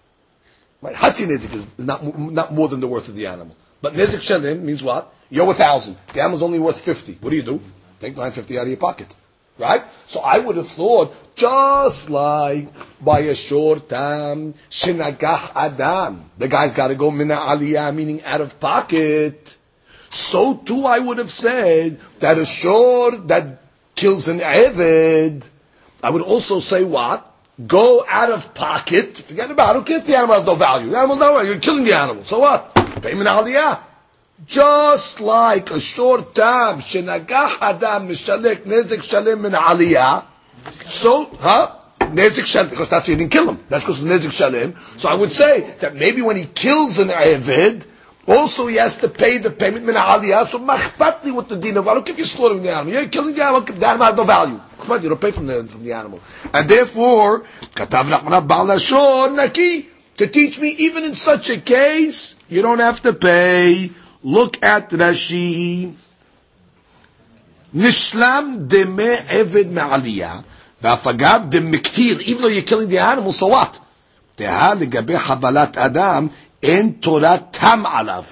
Right? 0.83 0.95
Hatzi 0.95 1.27
nezik 1.27 1.55
is 1.55 1.79
not, 1.79 2.19
not 2.19 2.53
more 2.53 2.69
than 2.69 2.81
the 2.81 2.89
worth 2.89 3.09
of 3.09 3.17
the 3.17 3.27
animal. 3.27 3.55
But 3.83 3.95
nezik 3.95 4.21
shalim 4.21 4.63
means 4.63 4.83
what? 4.83 5.13
You 5.31 5.43
owe 5.43 5.51
a 5.51 5.55
thousand. 5.55 5.97
The 6.13 6.21
animal's 6.21 6.43
only 6.43 6.59
worth 6.59 6.81
fifty. 6.81 7.15
What 7.21 7.31
do 7.31 7.37
you 7.37 7.43
do? 7.43 7.61
Take 7.99 8.17
nine 8.17 8.33
fifty 8.33 8.59
out 8.59 8.63
of 8.63 8.69
your 8.69 8.77
pocket. 8.77 9.15
Right? 9.59 9.83
So 10.07 10.21
I 10.21 10.39
would 10.39 10.57
have 10.57 10.69
thought, 10.69 11.35
just 11.37 12.09
like 12.09 12.69
by 13.05 13.21
a 13.21 13.35
shor 13.35 13.79
time, 13.79 14.55
shinagach 14.71 15.55
adam, 15.55 16.25
the 16.39 16.49
guy's 16.49 16.73
got 16.73 16.89
to 16.89 16.95
go 16.95 17.11
mina 17.11 17.37
aliyah, 17.37 17.95
meaning 17.95 18.25
out 18.25 18.41
of 18.41 18.59
pocket. 18.59 19.59
So 20.09 20.57
too 20.57 20.87
I 20.87 20.99
would 20.99 21.19
have 21.19 21.31
said 21.31 22.01
that 22.21 22.39
a 22.39 22.47
shor 22.47 23.17
that 23.29 23.63
kills 23.95 24.29
an 24.29 24.41
eved, 24.41 25.49
I 26.03 26.09
would 26.09 26.23
also 26.23 26.59
say 26.59 26.83
what? 26.83 27.30
Go 27.67 28.05
out 28.09 28.31
of 28.31 28.55
pocket, 28.55 29.17
forget 29.17 29.51
about 29.51 29.77
it, 29.77 29.85
get 29.85 30.07
the 30.07 30.17
animal 30.17 30.37
has 30.37 30.47
no 30.47 30.55
value. 30.55 30.91
The 30.91 30.99
animal 30.99 31.17
no 31.17 31.35
value, 31.35 31.51
you're 31.51 31.61
killing 31.61 31.85
the 31.85 31.93
animal. 31.93 32.25
So 32.25 32.39
what? 32.39 32.75
Pay 33.03 33.15
min 33.15 33.27
aliyah. 33.27 33.81
Just 34.47 35.21
like 35.21 35.71
a 35.71 35.81
shor 35.81 36.23
time, 36.23 36.79
shenagach 36.79 37.59
adam 37.61 38.09
mishalek 38.09 38.63
nezek 38.63 39.03
shalem 39.03 39.43
min 39.43 39.53
aliyah. 39.53 40.25
So, 40.85 41.27
huh? 41.41 41.77
Nezek 41.99 42.47
shalem, 42.47 42.71
because 42.71 42.89
that's 42.89 43.09
he 43.09 43.17
didn't 43.17 43.33
kill 43.33 43.51
him. 43.51 43.61
That's 43.69 43.85
because 43.85 44.03
of 44.03 44.09
nezek 44.09 44.33
shalem. 44.33 44.77
So 44.97 45.11
I 45.11 45.15
would 45.15 45.33
say 45.33 45.75
that 45.81 45.95
maybe 45.97 46.23
when 46.23 46.37
he 46.37 46.47
kills 46.47 46.99
an 46.99 47.09
eved, 47.09 47.85
also 48.27 48.69
he 48.69 48.77
has 48.77 48.99
to 48.99 49.09
pay 49.09 49.37
the 49.37 49.51
payment 49.51 49.85
min 49.85 49.97
aliyah. 49.97 50.47
So 50.47 50.61
machpatli 50.61 51.37
with 51.37 51.49
the 51.49 51.57
din 51.57 51.77
of, 51.77 51.89
I 51.89 51.95
don't 51.95 52.07
care 52.07 52.15
if 52.15 52.19
you're 52.19 52.27
slaughtering 52.27 52.63
the 52.63 52.71
animal. 52.71 52.95
You're 52.95 53.09
killing 53.09 53.35
the 53.35 53.43
animal, 53.43 53.61
the 53.63 53.87
animal 53.87 54.07
has 54.07 54.17
no 54.17 54.25
value 54.25 54.61
Come 54.90 54.92
on, 54.92 55.04
you 55.04 55.10
don't 55.10 55.22
pay 55.22 55.32
from 55.32 55.48
the, 55.48 55.64
from 55.64 55.84
the 55.84 55.94
animal. 55.94 56.20
And 56.54 56.70
therefore, 56.70 57.42
katav 57.76 58.06
nachmana 58.06 58.46
ba'al 58.46 59.36
naki, 59.36 59.88
to 60.18 60.28
teach 60.28 60.60
me, 60.60 60.70
even 60.80 61.04
in 61.04 61.16
such 61.16 61.50
a 61.50 61.58
case, 61.58 62.36
you 62.50 62.62
don't 62.62 62.80
have 62.80 63.02
to 63.02 63.14
pay. 63.14 63.90
Look 64.24 64.64
at 64.64 64.90
Rashi. 64.90 65.94
Nishlam 67.74 68.68
deme 68.68 69.18
eved 69.28 69.70
me'aliyah. 69.70 70.44
V'afagav 70.82 71.50
demiktir. 71.50 72.22
Even 72.22 72.44
though 72.44 72.48
you're 72.48 72.64
killing 72.64 72.90
the 72.90 73.00
animal, 73.00 73.34
so 73.34 73.48
what? 73.48 73.80
תהה 74.36 74.74
לגבי 74.74 75.20
חבלת 75.20 75.78
אדם, 75.78 76.28
אין 76.64 76.92
תורת 77.00 77.42
תם 77.52 77.84
עליו, 77.86 78.24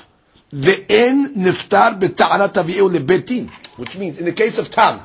ואין 0.54 1.28
נפטר 1.36 1.90
בטענת 2.00 2.58
אביהו 2.58 2.90
לבית 2.90 3.26
דין. 3.26 3.48
Which 3.80 3.98
means, 3.98 4.18
in 4.18 4.26
the 4.26 4.32
case 4.32 4.60
of 4.60 4.70
tam, 4.70 5.00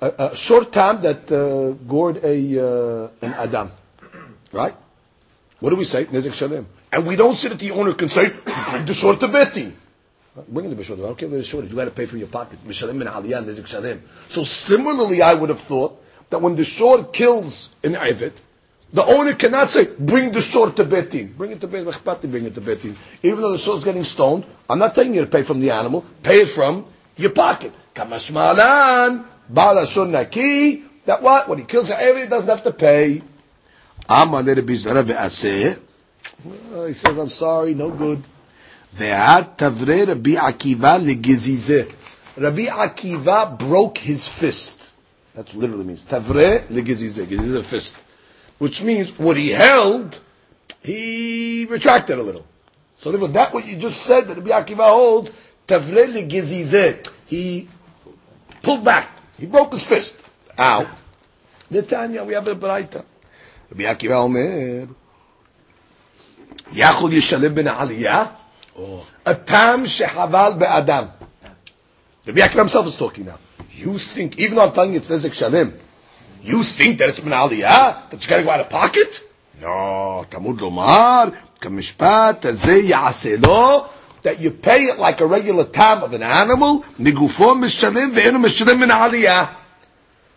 a, 0.00 0.30
a 0.30 0.36
shor 0.36 0.64
time 0.64 1.00
that 1.02 1.30
uh, 1.30 1.72
gored 1.86 2.18
a 2.24 2.58
uh, 2.58 3.08
an 3.22 3.34
adam, 3.34 3.70
right? 4.52 4.74
What 5.60 5.70
do 5.70 5.76
we 5.76 5.84
say? 5.84 6.04
Nezek 6.06 6.32
shalem. 6.32 6.66
And 6.92 7.06
we 7.06 7.16
don't 7.16 7.36
say 7.36 7.48
that 7.50 7.58
the 7.58 7.70
owner 7.70 7.94
can 7.94 8.08
say, 8.08 8.30
bring 8.70 8.84
the 8.84 8.94
shor 8.94 9.14
to 9.16 9.28
Beti. 9.28 9.72
Bring 10.48 10.66
it 10.66 10.70
to 10.70 10.76
Bishop. 10.76 10.98
I 10.98 11.02
don't 11.02 11.18
care 11.18 11.28
if 11.28 11.34
it's 11.34 11.48
short. 11.48 11.68
You 11.68 11.76
got 11.76 11.84
to 11.84 11.90
pay 11.90 12.06
from 12.06 12.18
your 12.18 12.28
pocket. 12.28 12.58
Mishalem 12.66 12.96
min 12.96 13.08
aliyah 13.08 13.44
nezek 13.44 13.66
shalem. 13.66 14.02
So 14.26 14.44
similarly, 14.44 15.22
I 15.22 15.34
would 15.34 15.50
have 15.50 15.60
thought 15.60 16.02
that 16.30 16.40
when 16.40 16.56
the 16.56 16.64
shor 16.64 17.04
kills 17.04 17.74
an 17.84 17.94
Eved, 17.94 18.40
the 18.92 19.04
owner 19.04 19.34
cannot 19.34 19.70
say, 19.70 19.86
bring 19.98 20.32
the 20.32 20.40
shor 20.40 20.70
to 20.70 20.84
Beit 20.84 21.10
Din. 21.10 21.32
Bring 21.32 21.52
it 21.52 21.60
to 21.60 21.68
Beit 21.68 21.84
Din. 21.84 22.30
Bring 22.30 22.46
it 22.46 22.54
to 22.54 22.60
Beit 22.60 22.82
Din. 22.82 22.96
Even 23.22 23.40
though 23.40 23.52
the 23.52 23.58
shor's 23.58 23.84
getting 23.84 24.04
stoned, 24.04 24.44
I'm 24.68 24.78
not 24.78 24.94
telling 24.94 25.14
you 25.14 25.20
to 25.20 25.26
pay 25.30 25.42
from 25.42 25.60
the 25.60 25.70
animal. 25.70 26.04
Pay 26.22 26.42
it 26.42 26.48
from 26.48 26.86
your 27.16 27.30
pocket. 27.30 27.72
Kamashmalan, 27.94 29.26
Bala 29.52 29.84
Naki. 30.06 30.82
That 31.06 31.22
what? 31.22 31.48
When 31.48 31.58
he 31.58 31.64
kills 31.64 31.90
an 31.90 31.96
Eved, 31.98 32.22
he 32.22 32.28
doesn't 32.28 32.48
have 32.48 32.62
to 32.62 32.72
pay. 32.72 33.22
Amar 34.08 34.42
Bizara 34.42 35.02
ve'aseh. 35.02 35.78
He 36.86 36.92
says, 36.92 37.18
I'm 37.18 37.28
sorry, 37.28 37.74
no 37.74 37.90
good. 37.90 38.22
Ve'at 38.94 39.56
tavre 39.56 40.08
Rabbi 40.08 40.30
Akiva 40.30 40.98
legizizeh. 40.98 42.40
Rabbi 42.40 42.66
Akiva 42.66 43.58
broke 43.58 43.98
his 43.98 44.28
fist. 44.28 44.92
That 45.34 45.52
literally 45.54 45.84
means 45.84 46.04
tavre 46.04 46.60
legizizeh. 46.66 47.26
Gizizeh 47.26 47.62
fist. 47.64 47.96
Which 48.58 48.82
means 48.82 49.18
what 49.18 49.36
he 49.36 49.50
held, 49.50 50.20
he 50.82 51.66
retracted 51.66 52.18
a 52.18 52.22
little. 52.22 52.44
So 52.96 53.10
that 53.12 53.54
what 53.54 53.66
you 53.66 53.76
just 53.76 54.02
said 54.02 54.28
that 54.28 54.36
Rabbi 54.36 54.50
Akiva 54.50 54.88
holds, 54.88 55.32
tavre 55.66 56.06
legizizeh. 56.06 57.10
He 57.26 57.68
pulled 58.62 58.84
back. 58.84 59.08
He 59.40 59.46
broke 59.46 59.72
his 59.72 59.86
fist. 59.86 60.22
Ow. 60.58 60.86
Netanya, 61.72 62.26
we 62.26 62.34
have 62.34 62.46
a 62.46 62.54
Braita. 62.54 63.02
Rabbi 63.70 63.84
Akiva 63.84 64.16
Omer, 64.24 64.86
יכול 66.72 67.12
ישלם 67.12 67.54
בין 67.54 67.68
העלייה? 67.68 68.24
הטעם 69.26 69.86
שחבל 69.86 70.52
באדם. 70.58 71.04
Rabbi 72.26 72.40
Akiva 72.40 72.58
himself 72.58 72.86
is 72.86 72.96
talking 72.96 73.24
now. 73.24 73.38
You 73.74 73.98
think, 73.98 74.38
even 74.38 74.56
though 74.56 74.66
I'm 74.66 74.72
telling 74.72 74.92
you 74.92 74.98
it's 74.98 75.08
Nezek 75.08 75.32
Shalem, 75.32 75.72
you 76.42 76.62
think 76.62 76.98
that 76.98 77.08
it's 77.08 77.22
min 77.22 77.32
aliyah? 77.32 78.10
That 78.10 78.22
you 78.22 78.28
gotta 78.28 78.42
go 78.42 78.50
out 78.50 78.60
of 78.60 78.68
pocket? 78.68 79.22
No, 79.62 80.24
תמוד 80.28 80.60
לומר, 80.60 81.24
כמשפט 81.60 82.44
הזה 82.44 82.76
יעשה 82.76 83.36
לו, 83.46 83.86
that 84.22 84.40
you 84.40 84.50
pay 84.50 84.84
it 84.84 84.98
like 84.98 85.20
a 85.20 85.26
regular 85.26 85.64
time 85.64 86.02
of 86.02 86.12
an 86.12 86.22
animal. 86.22 86.84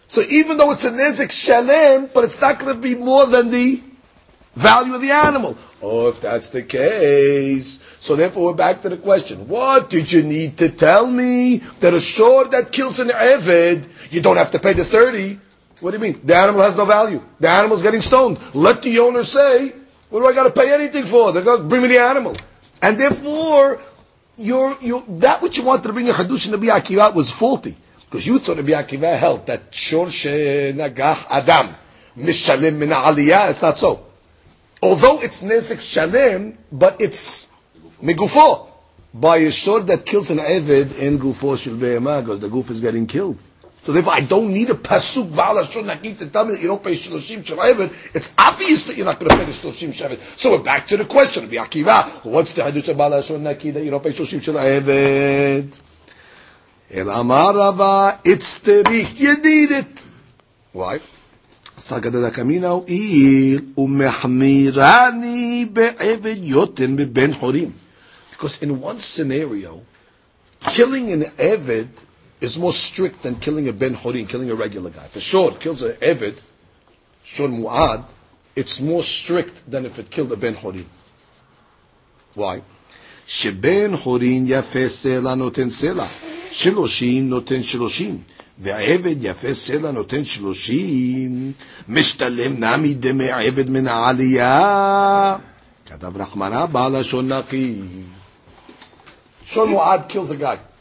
So 0.08 0.22
even 0.22 0.58
though 0.58 0.72
it's 0.72 0.86
a 0.86 0.92
nezik 0.92 1.32
shalem, 1.32 2.10
but 2.14 2.24
it's 2.24 2.40
not 2.40 2.60
going 2.60 2.76
to 2.76 2.82
be 2.82 2.96
more 2.96 3.26
than 3.26 3.50
the 3.52 3.82
value 4.56 4.94
of 4.96 5.02
the 5.02 5.12
animal. 5.12 5.58
Oh, 5.82 6.08
if 6.10 6.22
that's 6.22 6.50
the 6.50 6.64
case. 6.64 7.82
So 8.00 8.16
therefore 8.16 8.52
we're 8.52 8.58
back 8.58 8.82
to 8.84 8.90
the 8.90 8.98
question. 8.98 9.48
What 9.48 9.90
did 9.90 10.12
you 10.12 10.24
need 10.24 10.58
to 10.60 10.70
tell 10.70 11.08
me? 11.08 11.58
That 11.80 11.94
a 11.94 12.00
shor 12.00 12.46
that 12.46 12.72
kills 12.72 13.00
an 13.00 13.10
Eved, 13.10 13.88
you 14.12 14.22
don't 14.22 14.38
have 14.38 14.52
to 14.52 14.60
pay 14.60 14.74
the 14.74 14.86
30. 14.86 15.40
What 15.82 15.92
do 15.92 15.98
you 15.98 16.02
mean? 16.02 16.22
The 16.24 16.36
animal 16.36 16.62
has 16.62 16.78
no 16.78 16.86
value. 16.86 17.22
The 17.40 17.50
animal's 17.50 17.82
getting 17.82 18.02
stoned. 18.02 18.40
Let 18.54 18.82
the 18.82 19.00
owner 19.00 19.26
say, 19.26 19.74
what 20.10 20.22
do 20.22 20.28
I 20.28 20.34
got 20.34 20.44
to 20.44 20.52
pay 20.52 20.74
anything 20.74 21.06
for? 21.06 21.34
They're 21.34 21.44
going 21.44 21.64
to 21.64 21.68
bring 21.68 21.82
me 21.82 21.90
the 21.90 22.00
animal 22.00 22.36
and 22.84 23.00
therefore, 23.00 23.82
your 24.38 24.78
your 24.82 25.04
that 25.26 25.42
which 25.42 25.58
you 25.58 25.64
wanted 25.64 25.84
to 25.84 25.94
bring 25.94 26.10
a 26.10 26.14
hadush 26.14 26.52
and 26.52 26.62
Akiva 26.62 27.16
was 27.16 27.32
faulty 27.32 27.76
because 28.06 28.28
you 28.28 28.38
thought 28.40 28.58
Rabbi 28.58 28.72
Akiva 28.72 29.18
held 29.18 29.48
that 29.48 29.74
shor 29.74 30.08
nagah 30.08 31.26
adam 31.30 31.74
mishalim 32.18 32.76
min 32.76 32.90
aliyah. 32.90 33.50
It's 33.52 33.62
not 33.62 33.80
so 33.80 34.06
although 34.84 35.22
it's 35.22 35.42
Nezek 35.42 35.80
Shalem, 35.82 36.58
but 36.72 37.00
it's 37.00 37.50
Megufo. 38.04 38.68
By 39.14 39.38
a 39.38 39.52
shor 39.52 39.82
that 39.82 40.06
kills 40.06 40.32
an 40.32 40.40
Eved 40.40 40.98
in 40.98 41.20
Gufo 41.20 41.56
Shil 41.56 41.80
because 41.80 42.40
the 42.40 42.50
goof 42.50 42.72
is 42.72 42.82
getting 42.82 43.06
killed. 43.08 43.38
So 43.85 43.93
therefore, 43.93 44.13
I 44.13 44.21
don't 44.21 44.53
need 44.53 44.69
a 44.69 44.75
pasuk 44.75 45.35
Baal 45.35 45.65
Shor 45.65 45.83
Nakit 45.83 46.19
to 46.19 46.27
tell 46.27 46.45
me 46.45 46.55
that 46.55 46.61
you 46.61 46.69
don't 46.69 46.83
pay 46.83 46.93
Shloshim 46.93 47.43
Shel 47.47 47.57
Eved. 47.57 48.15
It's 48.15 48.35
obvious 48.37 48.85
that 48.85 48.97
you're 48.97 49.07
not 49.07 49.19
going 49.19 49.31
to 49.31 49.37
pay 49.39 49.45
the 49.45 49.53
Shloshim 49.53 49.95
Shel 49.95 50.11
Eved. 50.11 50.21
So 50.39 50.51
we're 50.51 50.63
back 50.63 50.87
to 50.89 50.99
the 50.99 51.07
question, 51.07 51.45
Rabbi 51.45 51.57
Akiva, 51.57 52.25
what's 52.25 52.53
the 52.53 52.63
Hadush 52.63 52.89
of 52.91 52.99
Baal 52.99 53.21
Shor 53.23 53.39
Nakit 53.39 53.73
that 53.75 53.85
you 53.85 53.91
don't 53.91 54.03
pay 54.03 54.11
Shloshim 54.11 54.43
Shel 54.43 54.57
Eved? 54.57 55.79
El 56.91 57.11
Amar 57.11 57.55
Rava, 57.55 58.21
it's 58.25 58.59
the 58.59 58.83
You 59.17 59.37
need 59.43 59.71
it. 59.71 60.05
Why? 60.73 61.01
סגדה 61.79 62.19
לקמינה 62.19 62.69
הועיל 62.69 63.61
ומחמירני 63.79 65.67
בעבד 65.73 66.37
יותן 66.43 66.97
בבן 66.97 67.35
חורים. 67.35 67.71
Because 68.33 68.63
in 68.63 68.81
one 68.81 68.99
scenario, 68.99 69.81
killing 70.61 71.13
an 71.13 71.25
Eved 71.39 71.89
is 72.44 72.58
more 72.58 72.74
strict 72.74 73.24
than 73.24 73.36
killing 73.46 73.70
a 73.70 73.74
ben 73.74 73.94
horin, 73.94 74.26
killing 74.28 74.50
a 74.52 74.56
regular 74.56 74.90
guy. 74.90 75.08
For 75.16 75.22
sure, 75.22 75.52
it 75.52 75.60
kills 75.62 75.82
an 75.82 75.94
Eved, 75.94 76.38
Shur 77.24 77.48
Mu'ad, 77.48 78.04
it's 78.56 78.82
more 78.82 79.02
strict 79.02 79.56
than 79.72 79.86
if 79.86 79.98
it 79.98 80.10
killed 80.12 80.32
a 80.34 80.36
ben 80.36 80.56
horin. 80.56 80.86
Why? 82.36 82.62
שבן 83.28 83.98
חורין 83.98 84.46
יפה 84.48 84.90
סלע 84.90 85.36
נותן 85.36 85.70
סלע, 85.70 86.06
שלושים 86.52 87.30
נותן 87.30 87.64
שלושים, 87.64 88.22
והעבד 88.60 89.16
יפה 89.22 89.54
סלע 89.54 89.92
נותן 89.92 90.26
שלושים, 90.26 91.52
משתלם 91.90 92.64
נמי 92.64 92.94
דמי 92.94 93.32
עבד 93.32 93.70
מן 93.70 93.88
העלייה. 93.88 95.38
כתב 95.86 96.18
רחמנה 96.22 96.66
בעל 96.66 96.96
השון 96.96 97.32
נקי. 97.32 97.82
שון 99.46 99.70
מועד 99.70 100.02
kills 100.12 100.32
a 100.32 100.44
guy. 100.44 100.73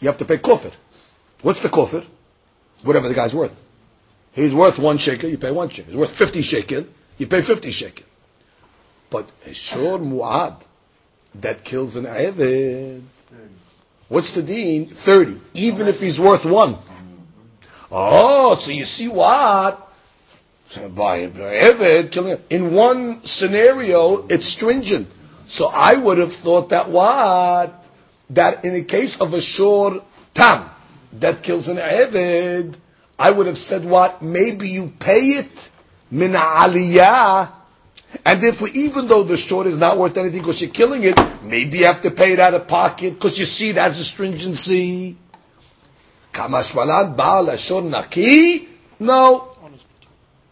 You 0.00 0.08
have 0.08 0.18
to 0.18 0.24
pay 0.24 0.38
kofir. 0.38 0.72
What's 1.42 1.60
the 1.60 1.68
kofir? 1.68 2.04
Whatever 2.82 3.08
the 3.08 3.14
guy's 3.14 3.34
worth. 3.34 3.62
He's 4.32 4.52
worth 4.52 4.78
one 4.78 4.98
shekel, 4.98 5.28
you 5.28 5.38
pay 5.38 5.50
one 5.50 5.68
shekel. 5.68 5.92
He's 5.92 5.98
worth 5.98 6.14
50 6.16 6.42
shekel, 6.42 6.86
you 7.18 7.26
pay 7.26 7.40
50 7.40 7.70
shekel. 7.70 8.04
But 9.10 9.30
a 9.46 9.54
Shor 9.54 9.98
Mu'ad 9.98 10.66
that 11.36 11.64
kills 11.64 11.96
an 11.96 12.04
Eved, 12.04 13.02
What's 14.08 14.32
the 14.32 14.42
dean? 14.42 14.86
30. 14.90 15.40
Even 15.54 15.88
if 15.88 16.00
he's 16.00 16.20
worth 16.20 16.44
one. 16.44 16.76
Oh, 17.90 18.54
so 18.56 18.70
you 18.70 18.84
see 18.84 19.08
what? 19.08 19.80
By 20.94 21.26
Eved 21.28 22.10
killing 22.10 22.38
in 22.50 22.74
one 22.74 23.24
scenario, 23.24 24.26
it's 24.26 24.46
stringent. 24.46 25.10
So 25.46 25.70
I 25.72 25.94
would 25.96 26.18
have 26.18 26.32
thought 26.32 26.70
that 26.70 26.88
what? 26.90 27.83
That 28.30 28.64
in 28.64 28.74
the 28.74 28.84
case 28.84 29.20
of 29.20 29.34
a 29.34 29.40
shor 29.40 30.02
tam 30.32 30.70
that 31.12 31.42
kills 31.42 31.68
an 31.68 31.76
Eved, 31.76 32.76
I 33.18 33.30
would 33.30 33.46
have 33.46 33.58
said 33.58 33.84
what? 33.84 34.22
Maybe 34.22 34.68
you 34.68 34.92
pay 34.98 35.38
it 35.38 35.70
min 36.10 36.32
aliyah 36.32 37.50
and 38.24 38.40
therefore, 38.40 38.68
even 38.74 39.06
though 39.08 39.22
the 39.22 39.36
shor 39.36 39.66
is 39.66 39.78
not 39.78 39.98
worth 39.98 40.16
anything 40.16 40.40
because 40.40 40.60
you're 40.60 40.70
killing 40.70 41.02
it, 41.04 41.18
maybe 41.42 41.78
you 41.78 41.86
have 41.86 42.02
to 42.02 42.10
pay 42.10 42.32
it 42.32 42.38
out 42.38 42.54
of 42.54 42.68
pocket 42.68 43.14
because 43.14 43.38
you 43.38 43.44
see 43.44 43.70
it 43.70 43.76
has 43.76 43.98
a 43.98 44.04
stringency. 44.04 45.16
Kamashmalan 46.32 47.16
Baal 47.16 47.46
Ashor 47.46 47.88
Naki? 47.88 48.68
No. 49.00 49.50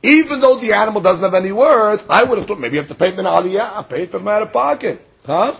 Even 0.02 0.40
though 0.40 0.56
the 0.56 0.72
animal 0.72 1.00
doesn't 1.00 1.24
have 1.24 1.34
any 1.34 1.52
worth, 1.52 2.10
I 2.10 2.24
would 2.24 2.38
have 2.38 2.46
thought 2.46 2.58
maybe 2.58 2.74
you 2.74 2.80
have 2.80 2.88
to 2.88 2.94
pay 2.94 3.08
it 3.08 3.18
in 3.18 3.24
aliyah, 3.24 3.76
I 3.76 3.82
pay 3.82 4.02
it 4.02 4.10
from 4.10 4.26
out 4.26 4.42
of 4.42 4.52
pocket. 4.52 5.06
Huh? 5.24 5.54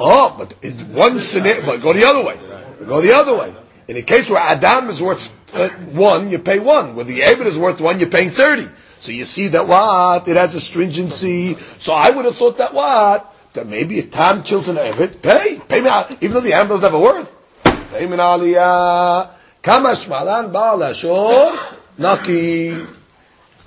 Oh, 0.00 0.34
but 0.38 0.54
in 0.64 0.72
one 0.94 1.18
scenario, 1.20 1.64
but 1.64 1.82
go 1.82 1.92
the 1.92 2.04
other 2.04 2.24
way. 2.24 2.38
Go 2.86 3.00
the 3.00 3.12
other 3.12 3.36
way. 3.36 3.54
In 3.88 3.96
a 3.96 4.02
case 4.02 4.30
where 4.30 4.40
Adam 4.40 4.88
is 4.88 5.02
worth 5.02 5.30
uh, 5.54 5.68
one, 5.68 6.30
you 6.30 6.38
pay 6.38 6.58
one. 6.58 6.94
Where 6.94 7.04
the 7.04 7.20
Eved 7.20 7.46
is 7.46 7.58
worth 7.58 7.80
one, 7.80 8.00
you're 8.00 8.08
paying 8.08 8.30
30. 8.30 8.66
So 8.98 9.12
you 9.12 9.24
see 9.24 9.48
that 9.48 9.66
what? 9.66 10.28
It 10.28 10.36
has 10.36 10.54
a 10.54 10.60
stringency. 10.60 11.56
So 11.78 11.92
I 11.92 12.10
would 12.10 12.24
have 12.24 12.36
thought 12.36 12.58
that 12.58 12.72
what? 12.72 13.34
That 13.54 13.66
maybe 13.66 13.98
a 13.98 14.02
tam 14.02 14.42
kills 14.44 14.68
an 14.68 14.76
eved, 14.76 15.20
pay. 15.20 15.60
Pay 15.68 15.80
me 15.82 15.88
out. 15.88 16.10
Even 16.22 16.34
though 16.34 16.40
the 16.40 16.54
animal 16.54 16.78
doesn't 16.78 16.92
have 16.92 17.00
a 17.00 17.02
worth. 17.02 17.90
Pay 17.90 18.06
me 18.06 18.16
aliyah. 18.16 19.28
Kama 19.60 19.90
shmalan 19.90 20.52
baal 20.52 20.78
ashor 20.78 21.78
naki. 21.98 22.70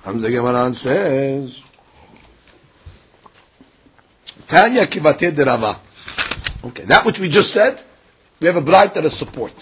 Hamza 0.03 0.29
Gemaran 0.29 0.73
says, 0.73 1.63
Tanya 4.47 4.85
kivate 4.87 5.35
derava. 5.35 5.75
Okay, 6.65 6.83
that 6.85 7.05
which 7.05 7.19
we 7.19 7.29
just 7.29 7.53
said, 7.53 7.81
we 8.39 8.47
have 8.47 8.55
a 8.55 8.61
bright 8.61 8.93
that 8.95 9.05
is 9.05 9.15
support. 9.15 9.53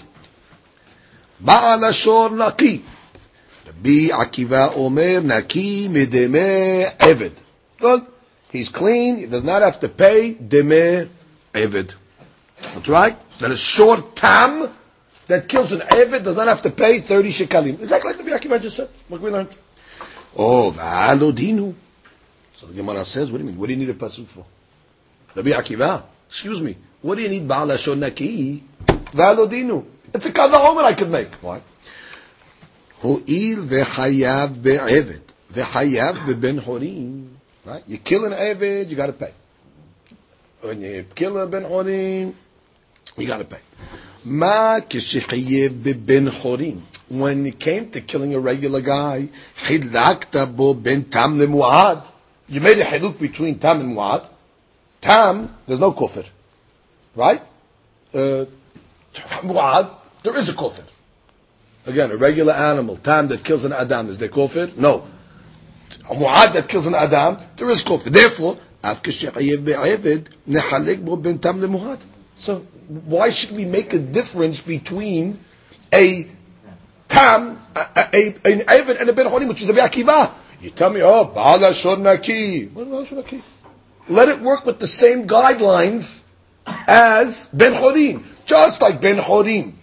Baal 1.40 1.80
ashor 1.80 2.36
naki. 2.36 2.82
Rabbi 3.66 4.10
Akiva 4.12 4.76
Omer 4.78 5.22
Naki 5.22 5.90
Mideme 5.90 6.96
Eved. 6.98 7.34
Good. 7.80 8.08
He's 8.52 8.70
clean. 8.70 9.18
He 9.18 9.26
does 9.26 9.44
not 9.44 9.62
have 9.62 9.80
to 9.82 9.90
pay 9.90 10.34
Deme 10.34 11.10
Eved. 11.54 11.96
That's 12.62 12.88
right. 12.88 13.18
That 13.40 13.52
is 13.52 13.60
short 13.60 14.16
tam 14.16 14.70
that 15.28 15.50
kills 15.50 15.72
an 15.74 15.82
Eved 15.82 16.24
does 16.24 16.38
not 16.38 16.48
have 16.48 16.62
to 16.62 16.70
pay 16.70 17.00
30 17.00 17.30
shekalim. 17.30 17.82
Exactly 17.82 18.14
like 18.14 18.24
the 18.24 18.32
Akiva 18.50 18.62
just 18.62 18.78
said. 18.78 18.90
What 19.10 19.22
we 19.22 19.30
learned. 19.30 19.50
Oh, 20.38 20.74
v'alodinu. 20.76 21.74
So 22.54 22.68
the 22.68 22.74
Gemara 22.74 23.04
says, 23.04 23.32
what 23.32 23.40
do 23.40 23.44
you 23.44 23.50
mean? 23.50 23.60
What 23.60 23.68
do 23.68 23.74
you 23.74 23.80
need 23.80 23.90
a 23.90 23.94
pasuk 23.94 24.28
for? 24.28 24.46
Rabbi 25.36 25.50
Akiva, 25.50 26.04
excuse 26.28 26.62
me, 26.62 26.78
what 27.04 27.16
do 27.16 27.22
you 27.22 27.28
need 27.28 27.50
Baal 27.50 27.68
Lashon 27.68 28.00
Naki? 28.00 28.64
Valodinu. 29.12 29.86
It's 30.14 30.26
a 30.26 30.32
Kaza 30.32 30.54
Omer 30.54 30.84
I 30.84 30.94
could 30.94 31.10
make. 31.10 31.28
What? 31.44 31.62
Ho'il 33.02 33.58
v'chayav 33.66 34.64
be'evet. 34.64 35.20
Be'ben 35.54 36.62
horim. 36.62 37.28
Right? 37.66 37.84
You 37.88 37.98
kill 37.98 38.24
an 38.24 38.32
Eved, 38.32 38.90
you 38.90 38.96
got 38.96 39.08
to 39.08 39.14
pay. 39.14 39.32
When 40.62 40.80
you 40.80 41.06
kill 41.14 41.38
a 41.40 41.46
ben 41.46 41.64
horim, 41.64 42.34
you 43.18 43.28
got 43.28 43.40
to 43.40 43.44
pay. 43.44 43.60
Ma 44.24 44.80
kishichayev 44.80 45.84
be'ben 45.84 46.30
horim. 46.30 46.80
When 47.10 47.46
it 47.46 47.60
came 47.60 47.90
to 47.92 48.00
killing 48.00 48.34
a 48.34 48.40
regular 48.40 48.80
guy, 48.80 49.28
chilakta 49.58 50.56
bo 50.56 50.74
ben 50.74 51.04
tam 51.04 51.38
le'mu'ad. 51.38 52.10
You 52.48 52.62
made 52.62 52.80
a 52.80 52.86
haluk 52.86 53.20
between 53.20 53.60
tam 53.60 53.82
and 53.82 53.98
mu'ad. 53.98 54.30
Tam, 55.02 55.54
there's 55.68 55.82
no 55.82 55.92
kufr 55.92 56.26
right? 57.16 57.42
Uh, 58.14 58.46
there 60.24 60.38
is 60.38 60.50
a 60.50 60.54
kofir. 60.54 60.84
Again, 61.86 62.12
a 62.12 62.18
regular 62.18 62.54
animal, 62.54 62.98
time 62.98 63.28
that 63.28 63.44
kills 63.44 63.66
an 63.66 63.74
adam, 63.74 64.10
is 64.10 64.18
there 64.18 64.30
kofir? 64.30 64.76
No. 64.78 65.08
A 66.10 66.16
mu'ad 66.16 66.54
that 66.54 66.68
kills 66.68 66.88
an 66.88 66.96
adam, 66.96 67.38
there 67.58 67.70
is 67.70 67.84
kofir. 67.84 68.06
Therefore, 68.06 68.58
so 72.36 72.60
why 73.06 73.30
should 73.30 73.52
we 73.56 73.64
make 73.64 73.94
a 73.94 74.00
difference 74.00 74.62
between 74.62 75.40
a 75.94 76.28
tam, 77.08 77.60
a, 77.76 77.80
a, 78.14 78.28
an 78.44 78.60
Eved 78.60 79.00
and 79.00 79.10
a 79.10 79.14
Ben 79.14 79.28
Horim, 79.28 79.48
which 79.48 79.62
is 79.62 79.68
the 79.68 79.74
Akiva? 79.74 80.34
You 80.60 80.70
tell 80.72 80.90
me, 80.90 81.02
oh, 81.02 81.26
Bala 81.26 81.74
Shor 81.74 81.98
Naki. 81.98 82.70
Let 84.10 84.28
it 84.28 84.42
work 84.42 84.66
with 84.66 84.80
the 84.80 84.88
same 84.88 85.28
guidelines 85.28 86.23
as 86.87 87.47
Ben 87.53 87.73
Horim. 87.73 88.23
Just 88.47 88.81
like 88.81 89.01
Ben 89.01 89.17
Horim. 89.19 89.75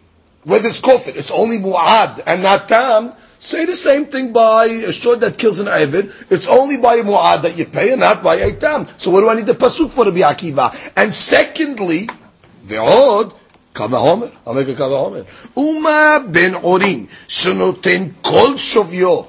Where 0.43 0.59
there's 0.59 0.81
kofit, 0.81 1.15
it's 1.15 1.31
only 1.31 1.57
mu'ad 1.57 2.21
and 2.25 2.43
not 2.43 2.67
tam. 2.67 3.13
Say 3.39 3.65
the 3.65 3.75
same 3.75 4.05
thing 4.05 4.31
by 4.31 4.65
a 4.65 4.91
shod 4.91 5.19
that 5.21 5.37
kills 5.37 5.59
an 5.59 5.67
Eved. 5.67 6.31
It's 6.31 6.47
only 6.47 6.77
by 6.77 6.95
a 6.95 7.03
mu'ad 7.03 7.43
that 7.43 7.57
you 7.57 7.65
pay 7.65 7.91
and 7.91 8.01
not 8.01 8.23
by 8.23 8.35
a 8.35 8.55
tam. 8.55 8.87
So 8.97 9.11
what 9.11 9.21
do 9.21 9.29
I 9.29 9.35
need 9.35 9.45
the 9.45 9.53
pasuk 9.53 9.89
for 9.89 10.05
to 10.05 10.11
be 10.11 10.21
Akiva? 10.21 10.73
And 10.95 11.13
secondly, 11.13 12.07
ועוד, 12.67 13.33
קו 13.73 13.83
החומר, 13.85 14.27
I'll 14.45 14.53
make 14.53 14.67
a 14.67 14.75
קו 14.77 14.83
החומר. 14.83 15.23
ומה 15.57 16.17
בן 16.31 16.53
עורין, 16.53 17.05
שנותן 17.27 18.07
כל 18.21 18.57
שוויו. 18.57 19.21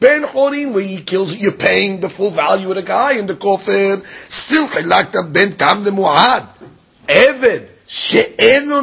Ben 0.00 0.22
Horim, 0.24 0.72
where 0.72 0.82
he 0.82 1.02
kills, 1.02 1.36
you're 1.36 1.52
paying 1.52 2.00
the 2.00 2.08
full 2.08 2.30
value 2.30 2.70
of 2.70 2.76
the 2.76 2.82
guy 2.82 3.12
in 3.18 3.26
the 3.26 3.34
kofir. 3.34 4.02
Still 4.28 4.66
חילקת 4.68 5.28
בין 5.32 5.56
tam 5.58 5.84
למועד. 5.84 6.44
Eved, 7.07 7.71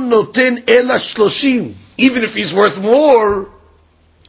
noten 0.08 0.68
ela 0.68 0.94
shloshim. 0.94 1.74
Even 1.98 2.22
if 2.22 2.34
he's 2.34 2.54
worth 2.54 2.80
more, 2.80 3.50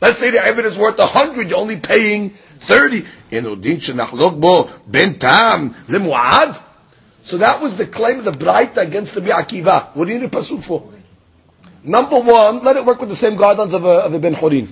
let's 0.01 0.19
say 0.19 0.31
the 0.31 0.37
Eved 0.37 0.65
is 0.65 0.77
worth 0.77 0.99
a 0.99 1.05
hundred, 1.05 1.49
you're 1.49 1.59
only 1.59 1.79
paying 1.79 2.31
thirty. 2.31 3.03
In 3.31 3.45
shenachlok 3.45 4.39
bo 4.39 4.69
ben 4.87 5.17
tam 5.17 5.73
lemuad. 5.87 6.61
So 7.21 7.37
that 7.37 7.61
was 7.61 7.77
the 7.77 7.85
claim 7.85 8.19
of 8.19 8.25
the 8.25 8.31
Braita 8.31 8.77
against 8.77 9.15
the 9.15 9.21
Bi'akiva. 9.21 9.95
What 9.95 10.05
do 10.05 10.13
you 10.13 10.19
need 10.19 10.25
a 10.25 10.29
pasuk 10.29 10.61
for? 10.61 10.91
Number 11.83 12.19
one, 12.19 12.63
let 12.63 12.75
it 12.75 12.85
work 12.85 12.99
with 12.99 13.09
the 13.09 13.15
same 13.15 13.37
guidelines 13.37 13.73
of 13.73 13.85
a, 13.85 14.05
of 14.05 14.13
a 14.13 14.19
Ben 14.19 14.35
Chorin 14.35 14.69